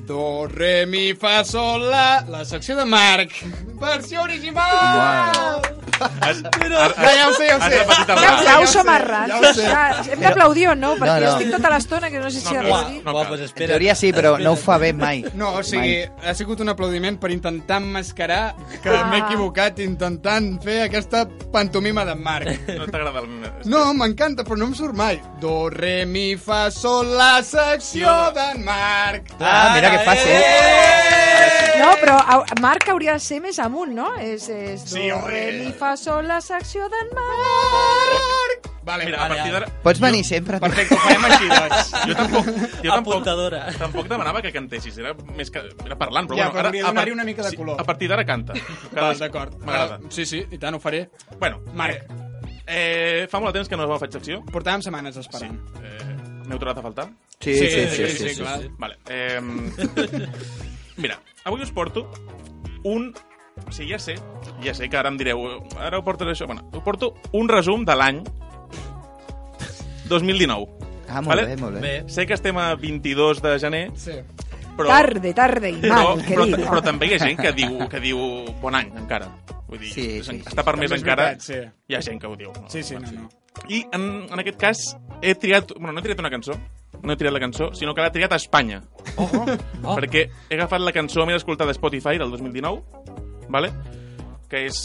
Do, 0.07 0.45
re, 0.47 0.85
mi, 0.85 1.13
fa, 1.13 1.43
sol, 1.45 1.85
la... 1.89 2.23
La 2.27 2.43
secció 2.45 2.75
de 2.75 2.85
Marc. 2.85 3.31
Versió 3.79 4.23
original! 4.23 5.61
Ja, 6.01 7.11
ja 7.13 7.27
ho 7.29 7.33
sé, 7.37 7.45
ja 7.47 7.55
ho 7.55 7.59
Has 7.61 7.69
sé. 7.69 7.77
repetit 7.77 8.09
el 8.09 8.17
Ja 8.17 8.31
ho 8.31 8.37
Aplauso 8.41 8.81
ja 8.81 9.37
ho 9.37 9.53
sé, 9.53 9.65
ja 9.67 9.81
ho 9.99 10.03
sé. 10.03 10.13
Hem 10.15 10.23
d'aplaudir 10.23 10.63
o 10.71 10.73
no? 10.75 10.95
Perquè 10.97 11.19
No, 11.21 11.27
no. 11.27 11.33
estic 11.35 11.51
tota 11.53 11.69
l'estona 11.69 12.09
que 12.09 12.19
no 12.19 12.31
sé 12.33 12.39
si 12.41 12.55
No, 12.55 12.63
no, 12.63 12.79
dir. 12.89 13.03
no 13.05 13.11
Uah, 13.13 13.19
cal. 13.21 13.27
pues 13.29 13.39
En 13.41 13.45
espera. 13.45 13.67
teoria 13.75 13.93
sí, 13.95 14.09
però 14.11 14.31
no 14.41 14.53
ho 14.53 14.55
fa 14.57 14.77
bé 14.81 14.91
mai. 14.97 15.21
No, 15.37 15.51
o 15.59 15.63
sigui, 15.63 15.99
ha 16.25 16.33
sigut 16.33 16.59
un 16.65 16.69
aplaudiment 16.73 17.19
per 17.21 17.29
intentar 17.31 17.77
emmascarar 17.83 18.55
que 18.81 18.89
Ah. 18.89 19.03
m'he 19.11 19.19
equivocat 19.19 19.77
intentant 19.85 20.57
fer 20.63 20.79
aquesta 20.87 21.27
pantomima 21.53 22.03
d'en 22.05 22.21
Marc. 22.23 22.49
No 22.77 22.87
t'agrada 22.87 23.19
el... 23.21 23.29
No, 23.69 23.93
m'encanta, 23.93 24.43
però 24.43 24.57
no 24.57 24.65
em 24.71 24.73
surt 24.75 24.95
mai. 24.97 25.21
Do, 25.39 25.69
re, 25.69 26.05
mi, 26.07 26.35
fa, 26.35 26.71
sol, 26.71 27.13
la 27.15 27.43
secció 27.43 28.09
d'en 28.33 28.63
Marc. 28.65 29.35
Ah, 29.39 29.71
mira 29.75 29.90
que 29.91 30.05
fàcil. 30.05 30.31
Eh! 30.31 31.79
No, 31.81 31.93
però 31.97 32.17
au- 32.35 32.43
Marc 32.61 32.87
hauria 32.93 33.13
de 33.17 33.19
ser 33.23 33.39
més 33.41 33.57
amunt, 33.59 33.93
no? 33.95 34.11
És, 34.21 34.47
és 34.49 34.83
do, 34.85 34.95
Sí, 34.95 35.07
home. 35.11 35.27
re, 35.31 35.45
mi, 35.59 35.71
fa, 35.73 35.95
sol, 35.97 36.27
la 36.27 36.39
secció 36.41 36.87
d'en 36.91 37.09
Marc. 37.17 38.67
Vale, 38.83 39.05
Mira, 39.05 39.25
a 39.25 39.27
partir 39.29 39.51
d'ara... 39.53 39.67
Pots 39.83 39.99
venir 40.01 40.23
sempre. 40.25 40.57
tu. 40.59 40.65
Perfecte, 40.65 40.95
ho 40.95 41.01
farem 41.03 41.25
així, 41.27 41.47
doncs. 41.51 41.91
Jo 42.09 42.15
tampoc, 42.17 42.47
jo 42.49 42.89
tampoc, 42.89 43.13
Apuntadora. 43.13 43.59
tampoc 43.77 44.07
demanava 44.09 44.41
que 44.41 44.51
cantessis, 44.51 44.97
era 44.97 45.13
més 45.37 45.51
que 45.53 45.61
era 45.85 45.97
parlant, 45.99 46.27
però 46.29 46.37
Ja, 46.39 46.47
bueno, 46.49 46.57
però 46.57 46.67
hauria 46.71 46.81
de 46.81 46.87
a 46.87 46.89
par- 46.89 46.95
donar-hi 46.95 47.13
una 47.13 47.23
mica 47.27 47.43
de 47.45 47.51
sí, 47.53 47.57
color. 47.61 47.79
a 47.79 47.83
partir 47.85 48.09
d'ara 48.09 48.25
canta. 48.25 48.53
Val, 48.91 49.19
d'acord. 49.19 49.53
M'agrada. 49.61 49.99
Uh, 50.01 50.09
sí, 50.09 50.25
sí, 50.25 50.41
i 50.49 50.57
tant, 50.57 50.75
ho 50.75 50.79
faré. 50.81 51.09
Bueno, 51.39 51.61
Marc. 51.73 52.05
eh, 52.65 53.27
fa 53.29 53.39
molt 53.39 53.53
de 53.53 53.59
temps 53.59 53.69
que 53.69 53.77
no 53.77 53.85
us 53.85 53.89
heu 53.93 53.99
fet 54.01 54.13
secció. 54.17 54.41
Portàvem 54.51 54.81
setmanes 54.81 55.17
esperant. 55.17 55.57
Eh, 55.83 56.17
M'heu 56.51 56.59
tornat 56.59 56.77
a 56.81 56.83
faltar? 56.83 57.07
Sí, 57.39 57.53
sí, 57.55 57.67
sí. 57.71 58.07
sí, 58.11 58.29
sí, 58.29 58.35
clar. 58.41 58.65
Vale. 58.77 58.97
Eh, 59.07 59.39
mira, 61.01 61.15
avui 61.47 61.63
us 61.63 61.71
porto 61.71 62.09
un... 62.83 63.13
O 63.61 63.71
sigui, 63.71 63.91
ja 63.93 63.99
sé, 63.99 64.15
ja 64.63 64.73
sé 64.75 64.87
que 64.89 64.97
ara 64.99 65.09
em 65.11 65.17
direu, 65.19 65.39
ara 65.79 65.99
ho 65.99 66.03
portes 66.03 66.27
això... 66.33 66.47
Bueno, 66.49 66.65
us 66.75 66.83
porto 66.83 67.13
un 67.37 67.47
resum 67.51 67.85
de 67.87 67.95
l'any 67.95 68.21
2019. 70.11 70.67
Ah, 71.07 71.21
molt 71.21 71.27
Vale? 71.35 71.45
bé, 71.47 71.57
molt 71.59 71.75
bé. 71.75 71.81
Bé. 71.83 71.93
Sé 72.11 72.25
que 72.27 72.35
estem 72.35 72.57
a 72.59 72.73
22 72.75 73.41
de 73.43 73.55
gener, 73.59 73.83
Sí. 73.99 74.15
però... 74.77 74.87
Tarde, 74.91 75.33
tarde 75.35 75.71
i 75.71 75.79
però, 75.81 75.95
mal, 75.95 76.21
però, 76.25 76.45
querido. 76.47 76.67
però 76.69 76.81
també 76.83 77.07
hi 77.09 77.15
ha 77.15 77.19
gent 77.23 77.39
que 77.39 77.51
diu, 77.55 77.77
que 77.91 77.99
diu 78.03 78.19
bon 78.61 78.75
any, 78.79 78.91
encara. 78.97 79.27
Vull 79.67 79.79
dir, 79.79 79.91
Sí, 79.93 80.05
sí, 80.19 80.23
sí. 80.27 80.37
està 80.43 80.63
permès 80.67 80.89
També 80.91 80.99
és 80.99 81.03
encara. 81.03 81.29
veritat, 81.31 81.47
sí. 81.47 81.59
Hi 81.91 81.95
ha 81.95 82.01
gent 82.03 82.19
que 82.19 82.27
ho 82.27 82.35
diu. 82.39 82.51
No? 82.55 82.67
Sí, 82.71 82.83
sí, 82.83 82.95
no, 82.99 83.11
no. 83.11 83.29
I 83.69 83.83
en, 83.93 84.07
en 84.31 84.43
aquest 84.43 84.59
cas 84.59 84.83
he 85.21 85.35
triat... 85.35 85.73
Bueno, 85.77 85.93
no 85.93 86.01
he 86.01 86.05
triat 86.05 86.21
una 86.23 86.31
cançó, 86.33 86.57
no 87.01 87.13
he 87.13 87.19
triat 87.19 87.33
la 87.35 87.41
cançó, 87.43 87.71
sinó 87.77 87.95
que 87.95 88.03
l'ha 88.03 88.13
triat 88.13 88.33
a 88.33 88.39
Espanya. 88.41 88.81
Oh. 89.15 89.29
Oh. 89.31 89.95
Perquè 89.97 90.27
he 90.49 90.57
agafat 90.59 90.83
la 90.83 90.95
cançó 90.95 91.25
més 91.29 91.41
escoltada 91.41 91.73
a 91.73 91.77
Spotify 91.77 92.21
del 92.21 92.33
2019, 92.33 93.49
vale? 93.49 93.73
que 94.51 94.65
és... 94.67 94.79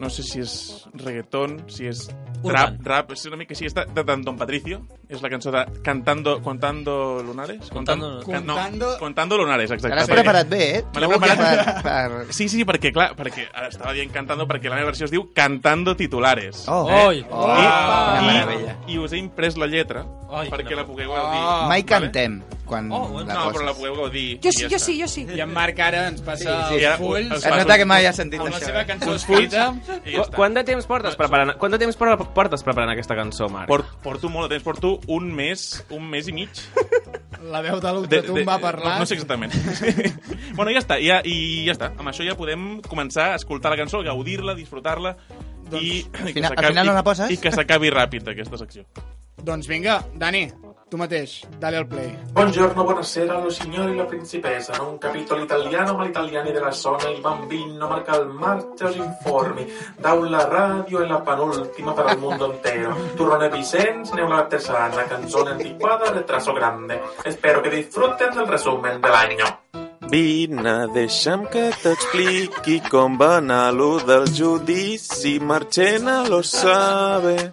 No 0.00 0.10
sé 0.12 0.24
si 0.26 0.42
és 0.42 0.52
reggaeton, 1.00 1.56
si 1.72 1.86
és 1.88 2.08
Trap, 2.50 2.74
rap, 2.86 3.10
és 3.12 3.24
una 3.26 3.36
mica 3.36 3.54
així, 3.54 3.66
és 3.66 3.74
de, 3.74 3.84
de, 3.94 4.02
Don 4.24 4.36
Patricio, 4.36 4.82
és 5.08 5.20
la 5.22 5.30
cançó 5.30 5.50
de 5.50 5.64
Cantando, 5.82 6.40
Contando 6.42 7.22
Lunares? 7.24 7.68
Contando- 7.70 8.20
Can- 8.24 8.44
no, 8.46 8.54
Contando- 8.54 8.98
Contando 8.98 9.36
Lunares, 9.38 9.68
Te 9.70 9.74
exacte. 9.74 9.96
l'has 9.96 10.08
preparat 10.08 10.48
bé, 10.48 10.62
eh? 10.78 10.84
Me 10.94 11.00
l'he 11.00 11.08
preparat. 11.08 11.82
Per, 11.82 11.82
per... 12.26 12.32
Sí, 12.34 12.48
sí, 12.48 12.64
perquè, 12.64 12.92
clar, 12.92 13.14
perquè 13.16 13.48
estava 13.68 13.92
dient 13.92 14.12
cantando, 14.12 14.46
perquè 14.46 14.68
la 14.68 14.76
meva 14.76 14.86
versió 14.92 15.04
es 15.06 15.10
diu 15.10 15.30
Cantando 15.34 15.96
Titulares. 15.96 16.64
Oh, 16.68 16.84
Oi. 17.08 17.24
oh, 17.30 17.48
I, 17.54 17.62
quina 17.62 18.20
i, 18.20 18.26
meravella. 18.26 18.76
I 18.88 18.98
us 18.98 19.12
he 19.12 19.18
imprès 19.18 19.56
la 19.56 19.66
lletra 19.66 20.04
Ai, 20.34 20.48
perquè 20.50 20.74
la 20.74 20.84
pugueu 20.84 21.10
Oh. 21.10 21.14
gaudir. 21.14 21.68
Mai 21.68 21.82
cantem 21.84 22.40
quan 22.64 22.90
Oh, 22.90 23.06
bueno. 23.08 23.26
la 23.28 23.34
No, 23.34 23.40
poses. 23.44 23.56
però 23.60 23.64
la 23.66 23.74
pugueu 23.74 23.94
gaudir. 23.96 24.40
Jo 24.42 24.48
i 24.48 24.52
sí, 24.52 24.62
jo 24.64 24.68
està. 24.76 24.78
sí, 24.80 25.00
jo 25.02 25.06
sí. 25.08 25.26
I 25.36 25.40
en 25.40 25.52
Marc 25.52 25.78
ara 25.78 26.08
ens 26.08 26.20
passa 26.22 26.68
Sí, 26.70 26.78
sí. 26.78 26.84
els 26.84 26.96
fulls 26.98 27.32
es 27.36 27.44
nota 27.46 27.76
que 27.78 27.84
mai 27.84 28.06
ha 28.06 28.12
sentit 28.12 28.40
amb 28.40 28.50
la 28.50 28.56
això. 28.58 28.64
seva 28.66 28.80
eh? 28.82 28.86
cançó 28.86 29.14
escrita. 29.14 29.74
i 30.04 30.12
ja 30.12 30.18
Qu 30.18 30.22
està. 30.24 30.34
quant 30.34 30.54
de 30.54 30.64
temps 30.64 30.86
portes 30.86 31.14
preparant, 31.16 31.52
quant 31.58 31.72
de 31.72 31.78
temps 31.78 31.94
por- 31.96 32.32
portes 32.34 32.62
preparant 32.66 32.90
aquesta 32.92 33.16
cançó, 33.16 33.48
Marc? 33.52 33.68
Port, 33.70 33.86
porto 34.04 34.28
molt 34.32 34.48
de 34.48 34.54
temps, 34.56 34.64
porto 34.66 34.96
un 35.14 35.30
mes, 35.34 35.64
un 35.94 36.04
mes 36.10 36.28
i 36.28 36.34
mig. 36.36 36.50
La 37.54 37.60
veu 37.64 37.76
de 37.82 37.90
l'Ultratum 37.92 38.38
va 38.48 38.58
parlar. 38.62 38.94
No, 38.94 39.00
no 39.04 39.06
sé 39.06 39.14
exactament. 39.18 39.52
bueno, 40.58 40.70
ja 40.72 40.80
està, 40.80 40.96
ja, 41.02 41.18
i 41.24 41.64
ja 41.66 41.74
està. 41.76 41.90
Amb 41.98 42.08
això 42.12 42.24
ja 42.24 42.36
podem 42.38 42.78
començar 42.88 43.32
a 43.32 43.40
escoltar 43.40 43.72
la 43.74 43.78
cançó, 43.80 44.00
gaudir-la, 44.06 44.54
disfrutar-la 44.56 45.14
i, 45.74 46.00
i 46.00 46.02
que 46.08 46.32
final- 46.32 46.52
al 46.52 46.56
s'acabi- 46.56 46.72
final 46.72 46.86
no 46.88 46.94
la 46.96 47.04
poses? 47.04 47.30
I 47.30 47.36
que 47.42 47.52
s'acabi 47.52 47.90
ràpid 47.92 48.30
aquesta 48.32 48.60
secció. 48.60 48.86
Doncs 49.42 49.66
vinga, 49.66 50.02
Dani, 50.14 50.50
tu 50.90 50.96
mateix, 50.96 51.42
dale 51.58 51.76
al 51.76 51.86
play. 51.86 52.16
Buongiorno, 52.32 52.84
buonasera, 52.84 53.40
lo 53.40 53.50
signori 53.50 53.92
e 53.92 53.96
la 53.96 54.04
principessa. 54.04 54.80
Un 54.82 54.96
capitolo 54.98 55.42
italiano, 55.42 55.96
ma 55.96 56.04
gli 56.04 56.10
italiani 56.10 56.52
della 56.52 56.70
zona, 56.70 57.08
il 57.08 57.20
bambino 57.20 57.88
marca 57.88 58.16
il 58.16 58.28
marcia 58.28 58.86
os 58.86 58.96
informi. 58.96 59.66
Daula 59.98 60.46
radio 60.46 61.02
e 61.02 61.06
la 61.06 61.20
penultima 61.20 61.92
per 61.92 62.06
al 62.06 62.18
mondo 62.18 62.52
intero. 62.52 62.96
Turrone 63.16 63.48
Vicens, 63.50 64.12
neula 64.12 64.36
artesana, 64.36 65.02
canzone 65.04 65.50
antiquata, 65.50 66.12
retraso 66.12 66.52
grande. 66.52 67.02
Espero 67.24 67.60
que 67.60 67.70
disfruten 67.70 68.32
del 68.32 68.46
resumen 68.46 69.00
del 69.00 69.12
año. 69.12 69.58
Vine, 70.06 70.86
deixa'm 70.92 71.48
que 71.50 71.72
t'expliqui 71.82 72.78
com 72.86 73.16
va 73.18 73.38
anar 73.40 73.72
lo 73.72 73.98
del 73.98 74.28
judici. 74.30 75.40
Marchena 75.40 76.28
lo 76.28 76.42
sabe. 76.42 77.50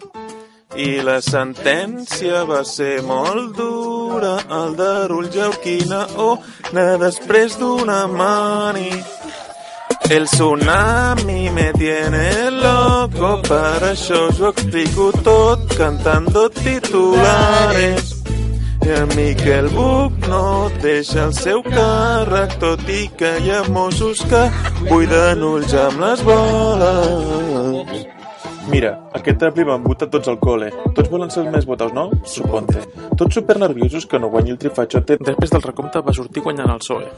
I 0.76 1.02
la 1.04 1.18
sentència 1.20 2.44
va 2.48 2.62
ser 2.64 3.02
molt 3.04 3.56
dura. 3.58 4.38
El 4.60 4.76
Darull 4.78 5.28
Jauquina, 5.32 6.06
oh, 6.16 6.38
na 6.72 6.96
després 7.00 7.58
d'una 7.60 8.06
mani. 8.08 8.90
El 10.08 10.26
tsunami 10.26 11.50
me 11.50 11.72
tiene 11.72 12.50
loco, 12.50 13.40
per 13.48 13.92
això 13.92 14.28
us 14.28 14.40
ho 14.40 14.48
explico 14.50 15.10
tot 15.24 15.76
cantando 15.76 16.48
titulares. 16.50 18.16
I 18.82 18.96
en 18.96 19.12
Miquel 19.14 19.68
Buch 19.76 20.26
no 20.28 20.70
deixa 20.82 21.28
el 21.28 21.34
seu 21.36 21.62
càrrec, 21.68 22.58
tot 22.64 22.88
i 22.90 23.06
que 23.16 23.36
hi 23.44 23.52
ha 23.54 23.62
Mossos 23.70 24.24
que 24.32 24.42
buiden 24.88 25.44
ulls 25.52 25.76
amb 25.84 26.02
les 26.02 26.24
boles. 26.26 28.21
Mira, 28.72 28.92
aquest 29.12 29.42
api 29.44 29.66
van 29.68 29.82
votar 29.84 30.08
tots 30.08 30.30
al 30.32 30.38
cole. 30.40 30.70
Tots 30.96 31.10
volen 31.12 31.28
ser 31.30 31.42
els 31.42 31.50
més 31.52 31.66
votaus, 31.68 31.92
no? 31.92 32.06
Suponte. 32.24 32.80
Tots 33.20 33.36
super 33.36 33.58
nerviosos 33.60 34.06
que 34.08 34.18
no 34.18 34.30
guanyi 34.32 34.54
el 34.54 34.58
trifachote. 34.62 35.18
Després 35.20 35.50
del 35.52 35.64
recompte 35.66 36.00
va 36.00 36.14
sortir 36.16 36.40
guanyant 36.40 36.72
el 36.72 36.80
PSOE. 36.80 37.10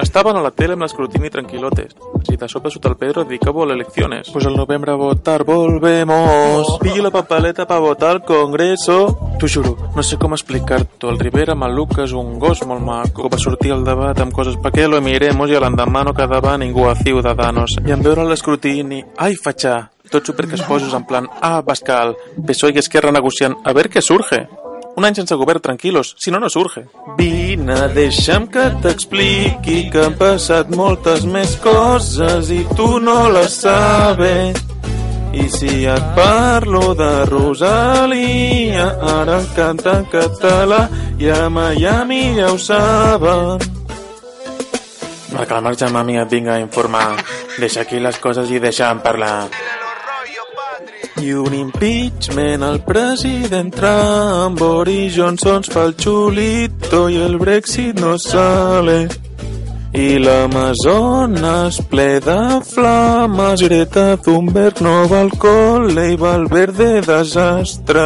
Estaven 0.00 0.38
a 0.40 0.44
la 0.44 0.54
tele 0.56 0.72
amb 0.72 0.86
l'escrutini 0.86 1.28
tranquilotes. 1.30 1.92
Si 2.24 2.38
de 2.40 2.48
sobte 2.48 2.72
sota 2.72 2.88
el 2.88 2.96
Pedro 2.96 3.24
dedicavo 3.24 3.64
a 3.64 3.74
elecciones. 3.74 4.30
Pues 4.32 4.46
al 4.46 4.56
novembre 4.56 4.92
a 4.92 4.94
votar 4.94 5.44
volvemos. 5.44 6.78
Pillo 6.80 7.02
la 7.02 7.10
papeleta 7.10 7.66
para 7.66 7.80
votar 7.80 8.10
al 8.10 8.24
Congreso. 8.24 9.36
T'ho 9.38 9.48
juro, 9.52 9.76
no 9.94 10.02
sé 10.02 10.16
com 10.16 10.32
explicar-t'ho. 10.32 11.10
El 11.10 11.18
Rivera 11.20 11.52
amb 11.52 11.68
el 11.68 11.76
Lucas, 11.76 12.12
un 12.12 12.38
gos 12.38 12.64
molt 12.64 12.80
maco. 12.80 13.28
Va 13.28 13.36
sortir 13.36 13.74
al 13.76 13.84
debat 13.84 14.20
amb 14.24 14.32
coses 14.32 14.56
pa 14.62 14.72
que 14.72 14.88
lo 14.88 15.02
miremos 15.04 15.52
i 15.52 15.58
a 15.58 15.60
l'endemà 15.60 16.06
no 16.08 16.16
quedava 16.16 16.56
ningú 16.56 16.88
a 16.88 16.96
Ciudadanos. 16.96 17.76
I 17.84 17.92
en 17.92 18.02
veure 18.02 18.24
l'escrutini, 18.24 19.02
ai, 19.20 19.36
fatxà, 19.36 19.76
tots 20.10 20.32
supercasposos 20.32 20.94
en 20.94 21.06
plan, 21.06 21.28
ah, 21.40 21.60
Bascal, 21.66 22.14
PSOE 22.46 22.76
i 22.76 22.80
Esquerra 22.82 23.12
negociant, 23.14 23.58
a 23.64 23.72
ver 23.76 23.88
què 23.90 24.02
surge. 24.02 24.46
Un 24.96 25.04
any 25.04 25.14
sense 25.14 25.36
govern, 25.36 25.60
tranquilos, 25.60 26.14
si 26.18 26.30
no, 26.32 26.40
no 26.40 26.48
surge. 26.48 26.86
Vine, 27.18 27.76
deixa'm 27.92 28.46
que 28.48 28.64
t'expliqui 28.80 29.90
que 29.92 30.06
han 30.06 30.16
passat 30.16 30.72
moltes 30.72 31.26
més 31.28 31.52
coses 31.60 32.48
i 32.54 32.62
tu 32.78 32.96
no 33.04 33.26
les 33.34 33.60
sabes. 33.60 34.62
I 35.36 35.50
si 35.52 35.84
et 35.84 36.06
parlo 36.16 36.94
de 36.96 37.10
Rosalia, 37.28 38.86
ara 39.18 39.42
canta 39.52 39.98
en 40.00 40.06
català 40.08 40.86
i 41.20 41.28
a 41.28 41.50
Miami 41.52 42.22
ja 42.38 42.54
ho 42.54 42.56
saben. 42.56 43.60
Marca 45.36 45.58
la 45.58 45.60
marxa, 45.60 45.90
mami, 45.92 46.16
et 46.16 46.30
vinc 46.32 46.48
a 46.48 46.56
informar. 46.62 47.18
Deixa 47.60 47.84
aquí 47.84 48.00
les 48.00 48.16
coses 48.16 48.48
i 48.48 48.62
deixa'm 48.62 49.04
parlar. 49.04 49.50
I 51.16 51.32
un 51.32 51.54
impeachment 51.54 52.62
al 52.62 52.82
president 52.84 53.74
Trump, 53.74 54.58
Boris 54.58 55.14
Johnson 55.16 55.62
fa 55.64 55.86
el 55.88 55.94
xulito 55.96 57.06
i 57.08 57.16
el 57.24 57.38
Brexit 57.40 58.00
no 58.00 58.18
sale. 58.20 59.08
I 59.96 60.18
l'Amazones 60.20 61.80
ple 61.88 62.20
de 62.20 62.60
flames, 62.68 63.62
Greta 63.64 64.16
Thunberg 64.20 64.82
no 64.84 65.08
va 65.08 65.22
al 65.24 65.32
col·le 65.40 66.04
i 66.12 66.18
Valverde 66.20 67.00
desastre. 67.06 68.04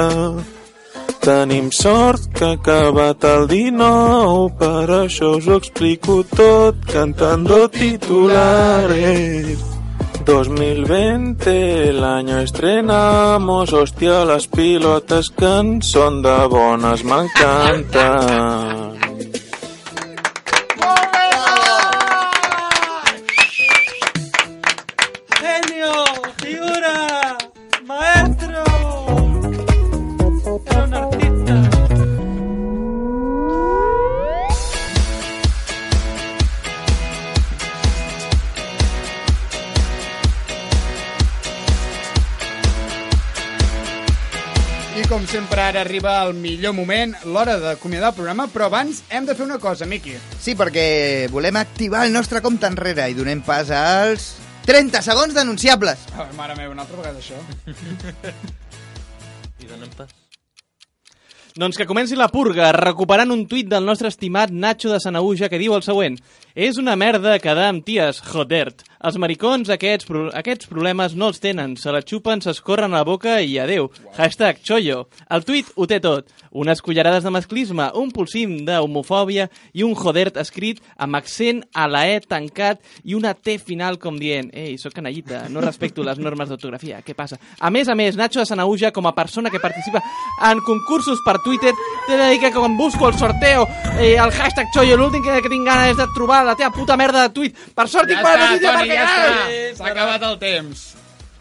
Tenim 1.20 1.72
sort 1.74 2.30
que 2.36 2.44
ha 2.46 2.54
acabat 2.60 3.26
el 3.32 3.48
19, 3.50 4.54
per 4.62 4.86
això 5.02 5.34
us 5.40 5.50
ho 5.50 5.58
explico 5.58 6.22
tot 6.30 6.78
cantando 6.94 7.66
titulares. 7.74 9.69
2020, 10.30 11.88
el 11.88 12.04
año 12.04 12.38
estrenamos, 12.38 13.72
hostia, 13.72 14.24
las 14.24 14.46
pilotas 14.46 15.28
que 15.30 15.78
son 15.82 16.22
de 16.22 16.46
bones 16.46 17.02
m'encanten. 17.04 18.99
Ara 45.70 45.82
arriba 45.82 46.16
el 46.26 46.34
millor 46.34 46.72
moment, 46.74 47.12
l'hora 47.30 47.54
d'acomiadar 47.62 48.08
el 48.10 48.16
programa, 48.16 48.48
però 48.50 48.66
abans 48.66 49.04
hem 49.14 49.26
de 49.28 49.36
fer 49.38 49.44
una 49.46 49.60
cosa, 49.62 49.86
Miqui. 49.86 50.16
Sí, 50.42 50.56
perquè 50.58 51.28
volem 51.30 51.60
activar 51.60 52.02
el 52.08 52.14
nostre 52.14 52.42
compte 52.42 52.66
enrere 52.66 53.06
i 53.06 53.14
donem 53.14 53.38
pas 53.46 53.70
als 53.70 54.32
30 54.66 55.04
segons 55.06 55.36
denunciables. 55.36 56.08
Oh, 56.18 56.26
mare 56.34 56.58
meva, 56.58 56.72
una 56.74 56.82
altra 56.82 56.98
vegada 56.98 57.22
això. 57.22 57.38
I 59.62 59.70
donem 59.70 59.94
pas. 59.94 60.10
Doncs 61.54 61.78
que 61.78 61.86
comenci 61.86 62.18
la 62.18 62.30
purga, 62.34 62.72
recuperant 62.74 63.30
un 63.30 63.46
tuit 63.46 63.70
del 63.70 63.86
nostre 63.86 64.10
estimat 64.10 64.50
Nacho 64.50 64.90
de 64.90 64.98
Sanauja 65.02 65.50
que 65.50 65.58
diu 65.62 65.78
el 65.78 65.86
següent. 65.86 66.18
És 66.54 66.82
una 66.82 66.98
merda 66.98 67.38
quedar 67.38 67.70
amb 67.70 67.86
ties, 67.86 68.18
jodert. 68.26 68.82
Els 69.00 69.16
maricons 69.16 69.70
aquests, 69.72 70.04
pro 70.04 70.26
aquests 70.36 70.68
problemes 70.68 71.14
no 71.16 71.30
els 71.30 71.40
tenen, 71.40 71.72
se 71.80 71.88
la 71.88 72.02
xupen, 72.04 72.42
s'escorren 72.44 72.92
a 72.92 72.98
la 73.00 73.06
boca 73.08 73.38
i 73.40 73.54
adeu. 73.56 73.86
Hashtag 74.18 74.58
chollo. 74.60 75.06
El 75.32 75.46
tuit 75.48 75.70
ho 75.76 75.86
té 75.88 75.96
tot. 76.04 76.28
Unes 76.50 76.82
cullerades 76.84 77.24
de 77.24 77.32
masclisme, 77.32 77.86
un 77.96 78.10
pulsim 78.12 78.58
d'homofòbia 78.66 79.46
i 79.72 79.86
un 79.86 79.94
jodert 79.96 80.36
escrit 80.42 80.82
amb 81.00 81.16
accent 81.16 81.62
a 81.72 81.86
la 81.88 82.02
E 82.10 82.18
tancat 82.20 82.82
i 83.04 83.16
una 83.16 83.32
T 83.32 83.56
final 83.62 83.96
com 84.02 84.18
dient 84.20 84.50
Ei, 84.52 84.76
sóc 84.76 84.92
canallita, 84.92 85.46
no 85.48 85.62
respecto 85.64 86.04
les 86.04 86.18
normes 86.20 86.50
d'ortografia, 86.50 87.00
què 87.06 87.14
passa? 87.16 87.38
A 87.60 87.70
més 87.70 87.88
a 87.88 87.96
més, 87.96 88.18
Nacho 88.20 88.42
de 88.42 88.46
Sanauja, 88.50 88.92
com 88.92 89.08
a 89.08 89.14
persona 89.16 89.48
que 89.48 89.62
participa 89.62 90.02
en 90.50 90.60
concursos 90.66 91.22
per 91.24 91.38
Twitter, 91.44 91.72
t'he 92.06 92.18
de 92.18 92.28
dir 92.34 92.40
que 92.42 92.52
quan 92.52 92.76
busco 92.76 93.08
el 93.08 93.16
sorteo, 93.16 93.64
eh, 93.96 94.16
el 94.18 94.34
hashtag 94.34 94.68
chollo, 94.74 94.98
l'últim 95.00 95.24
que, 95.24 95.40
que 95.40 95.54
tinc 95.54 95.64
ganes 95.64 95.94
és 95.94 96.00
de 96.02 96.08
trobar 96.12 96.42
la 96.44 96.58
teva 96.58 96.74
puta 96.74 96.98
merda 97.00 97.24
de 97.28 97.34
tuit. 97.34 97.64
Per 97.72 97.88
sort, 97.88 98.10
Ja 98.10 98.18
tinc 98.18 98.26
està, 98.26 98.36
notícia 98.44 98.74
perquè... 98.74 98.89
ja 98.96 99.06
està. 99.06 99.78
S'ha 99.78 99.92
acabat 99.92 100.26
el 100.30 100.36
temps. 100.42 100.84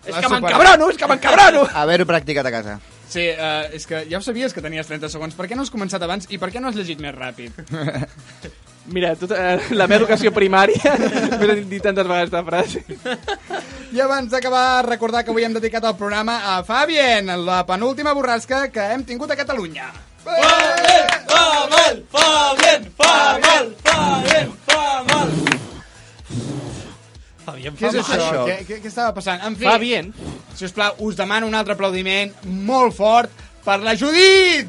És 0.05 0.15
que 0.15 0.29
m'encabrono, 0.31 0.89
és 0.89 0.97
que 0.97 1.09
m'encabrono! 1.11 1.65
Haver-ho 1.81 2.07
practicat 2.09 2.47
a 2.47 2.53
casa. 2.53 2.79
Sí, 3.09 3.25
uh, 3.33 3.65
és 3.73 3.85
que 3.89 4.03
ja 4.09 4.19
ho 4.19 4.23
sabies 4.23 4.53
que 4.53 4.61
tenies 4.61 4.87
30 4.87 5.09
segons. 5.09 5.35
Per 5.37 5.49
què 5.49 5.57
no 5.57 5.65
has 5.65 5.73
començat 5.73 6.03
abans 6.05 6.29
i 6.29 6.37
per 6.41 6.51
què 6.53 6.61
no 6.61 6.69
has 6.69 6.77
llegit 6.77 7.01
més 7.01 7.15
ràpid? 7.15 7.57
Mira, 8.89 9.11
tot, 9.19 9.33
eh, 9.35 9.75
la 9.77 9.85
meva 9.89 10.01
educació 10.01 10.31
primària 10.33 10.95
m'he 11.37 11.57
dit 11.69 11.83
tantes 11.83 12.07
vegades 12.07 12.31
aquesta 12.31 12.43
frase. 12.47 12.81
I 13.93 14.01
abans 14.01 14.31
d'acabar, 14.33 14.85
recordar 14.87 15.23
que 15.25 15.33
avui 15.33 15.45
hem 15.45 15.53
dedicat 15.57 15.85
el 15.85 15.97
programa 15.99 16.39
a 16.55 16.59
Fabien, 16.65 17.29
la 17.45 17.61
penúltima 17.69 18.15
borrasca 18.17 18.67
que 18.73 18.89
hem 18.95 19.05
tingut 19.05 19.33
a 19.33 19.37
Catalunya. 19.37 19.91
Fabel, 20.23 21.11
Fabel, 21.29 22.01
Fabel, 22.09 22.89
Fabel, 22.97 23.71
Fabel. 23.83 24.57
Fabien, 24.65 25.48
Què 27.45 27.89
és 27.89 27.95
Fabel. 27.95 28.01
això? 28.03 28.45
Què, 28.45 28.57
què, 28.67 28.79
què 28.83 28.87
estava 28.91 29.13
passant? 29.15 29.41
En 29.47 29.55
fi, 29.57 29.65
Fa 29.65 29.77
bien. 29.81 30.13
si 30.55 30.65
us 30.65 30.71
plau, 30.75 30.93
us 30.99 31.15
demano 31.17 31.47
un 31.47 31.55
altre 31.55 31.73
aplaudiment 31.73 32.33
molt 32.45 32.93
fort 32.95 33.31
per 33.65 33.79
la 33.81 33.95
Judit! 33.97 34.67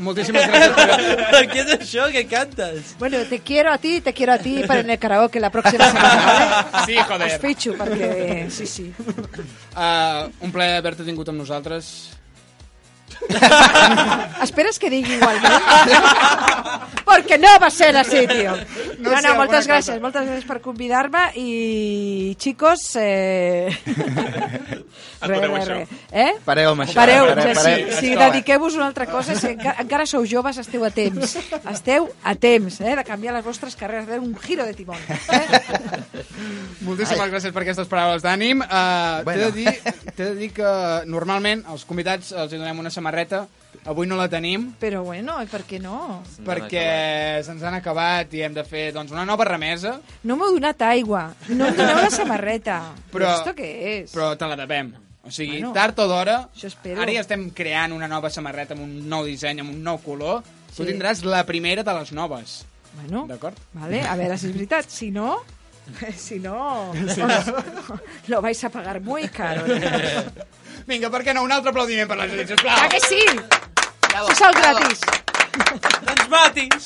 Moltíssimes 0.00 0.46
gràcies 0.48 0.70
per... 1.32 1.40
Què 1.50 1.58
és 1.60 1.72
això? 1.74 2.06
Què 2.14 2.22
cantes? 2.30 2.94
Bueno, 2.98 3.18
te 3.28 3.40
quiero 3.44 3.72
a 3.72 3.76
ti, 3.78 3.98
te 4.00 4.14
quiero 4.16 4.32
a 4.32 4.38
ti 4.40 4.62
para 4.66 4.80
en 4.80 4.88
el 4.94 4.98
karaoke 4.98 5.40
la 5.40 5.50
próxima 5.50 5.90
semana, 5.90 6.62
¿vale? 6.72 6.86
Sí, 6.86 6.96
joder. 6.96 7.28
Us 7.28 7.40
fitxo, 7.42 7.74
perquè... 7.76 8.46
Sí, 8.50 8.66
sí. 8.66 8.86
Uh, 9.76 10.30
un 10.40 10.54
plaer 10.54 10.78
haver-te 10.80 11.04
tingut 11.04 11.28
amb 11.28 11.42
nosaltres. 11.42 11.90
Esperes 14.46 14.78
que 14.80 14.90
digui 14.90 15.16
igualment? 15.18 15.62
Perquè 17.10 17.36
no 17.40 17.50
va 17.60 17.68
ser 17.74 17.90
així, 17.98 18.24
tio. 18.30 18.54
No 19.00 19.10
No, 19.10 19.20
no, 19.24 19.34
moltes 19.40 19.64
cosa. 19.64 19.70
gràcies, 19.72 20.00
moltes 20.02 20.26
gràcies 20.28 20.46
per 20.46 20.60
convidar-me 20.62 21.22
i, 21.40 22.36
xicos, 22.40 22.84
eh... 23.00 23.70
Atureu 25.20 25.52
això. 25.58 25.76
Eh? 26.16 26.30
Pareu 26.46 26.70
amb 26.72 26.84
això. 26.86 26.94
Pareu, 26.96 27.26
pareu, 27.28 27.50
ja, 27.50 27.54
pareu. 27.58 27.90
sí, 27.92 27.96
sí, 28.06 28.12
dediqueu-vos 28.16 28.76
a 28.76 28.80
una 28.80 28.86
altra 28.88 29.04
cosa, 29.10 29.34
si 29.36 29.50
encara, 29.52 29.76
encara 29.82 30.06
sou 30.08 30.24
joves, 30.28 30.56
esteu 30.62 30.84
a 30.86 30.90
temps. 30.94 31.34
Esteu 31.68 32.08
a 32.24 32.34
temps, 32.40 32.78
eh, 32.80 32.94
de 32.96 33.04
canviar 33.04 33.34
les 33.36 33.44
vostres 33.44 33.76
carreres, 33.76 34.06
de 34.08 34.18
un 34.18 34.32
giro 34.40 34.64
de 34.64 34.72
timón. 34.78 34.96
Eh? 35.10 35.44
Moltíssimes 36.86 37.20
Ai. 37.26 37.30
gràcies 37.34 37.52
per 37.52 37.64
aquestes 37.66 37.88
paraules 37.90 38.24
d'ànim. 38.24 38.62
Uh, 38.64 39.20
Bueno. 39.24 39.50
T'he 39.50 39.50
de, 39.50 39.52
dir, 39.52 39.94
de 40.16 40.28
dir 40.38 40.48
que 40.56 40.70
normalment 41.10 41.62
els 41.68 41.84
convidats 41.88 42.30
els 42.32 42.52
donem 42.54 42.78
una 42.80 42.90
samarreta. 43.10 43.46
Avui 43.86 44.06
no 44.06 44.16
la 44.18 44.26
tenim 44.28 44.74
Però 44.80 45.00
bueno, 45.06 45.38
i 45.42 45.46
per 45.48 45.62
què 45.64 45.78
no? 45.80 46.22
perquè 46.44 47.40
se'ns 47.46 47.62
han 47.64 47.74
acabat 47.78 48.32
i 48.34 48.42
hem 48.44 48.52
de 48.52 48.64
fer 48.66 48.90
doncs, 48.92 49.12
una 49.14 49.24
nova 49.24 49.44
remesa, 49.46 49.94
No 50.24 50.36
m'heu 50.36 50.52
donat 50.58 50.82
aigua, 50.82 51.30
no 51.48 51.68
em 51.68 51.76
doneu 51.78 51.96
la 52.02 52.10
samarreta. 52.20 52.80
Però- 53.10 53.22
Però... 53.22 53.30
¿Esto 53.38 53.54
què 53.56 53.70
és? 54.02 54.12
però 54.12 54.34
te 54.36 54.46
la 54.50 54.56
devem. 54.58 54.90
O 55.22 55.30
sigui, 55.30 55.60
Bueno, 55.60 55.72
tard 55.72 55.98
o 56.00 56.06
d'hora, 56.08 56.36
ara 56.50 57.12
ja 57.14 57.20
estem 57.22 57.50
creant 57.56 57.92
una 57.92 58.08
nova 58.08 58.28
samarreta 58.30 58.74
amb 58.74 58.82
un 58.84 59.08
nou 59.08 59.24
disseny, 59.24 59.60
amb 59.62 59.70
un 59.72 59.82
nou 59.82 59.98
color. 60.02 60.42
Tu 60.74 60.82
Sí. 60.84 60.90
tindràs 60.92 61.22
la 61.24 61.44
primera 61.46 61.82
de 61.82 61.94
les 61.94 62.12
noves. 62.12 62.64
Bueno, 63.00 63.24
D'acord? 63.28 63.56
vale, 63.72 64.02
a 64.02 64.16
veure 64.16 64.36
si 64.36 64.46
és 64.48 64.52
veritat. 64.54 64.88
Si 64.90 65.10
no, 65.10 65.38
Si 66.16 66.38
no, 66.38 66.92
Sí. 66.94 67.20
os- 67.22 67.52
lo 68.28 68.40
vais 68.42 68.62
a 68.64 68.68
pagar 68.70 69.00
muy 69.00 69.26
caro. 69.28 69.64
Vinga, 70.86 71.10
per 71.10 71.22
què 71.26 71.34
no? 71.34 71.42
Un 71.46 71.52
altre 71.52 71.70
aplaudiment 71.74 72.08
per 72.08 72.16
la 72.20 72.28
Judit, 72.30 72.48
sisplau. 72.52 72.76
Ja 72.76 72.88
que 72.92 73.00
sí? 73.04 73.22
Això 74.10 74.30
és 74.32 74.40
el 74.46 74.54
gratis. 74.58 75.00
Doncs 76.06 76.28
matis! 76.30 76.84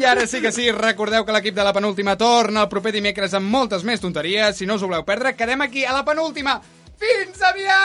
I 0.00 0.04
ara 0.08 0.26
sí 0.28 0.40
que 0.44 0.52
sí, 0.52 0.70
recordeu 0.72 1.24
que 1.24 1.34
l'equip 1.36 1.54
de 1.56 1.64
la 1.66 1.72
penúltima 1.76 2.16
torna 2.20 2.62
el 2.64 2.70
proper 2.72 2.92
dimecres 2.96 3.34
amb 3.36 3.50
moltes 3.52 3.84
més 3.84 4.00
tonteries. 4.02 4.56
Si 4.56 4.66
no 4.66 4.74
us 4.76 4.82
ho 4.82 4.88
voleu 4.90 5.04
perdre, 5.08 5.36
quedem 5.36 5.60
aquí 5.66 5.84
a 5.84 5.92
la 5.96 6.04
penúltima. 6.04 6.60
Fins 6.96 7.42
aviat! 7.44 7.76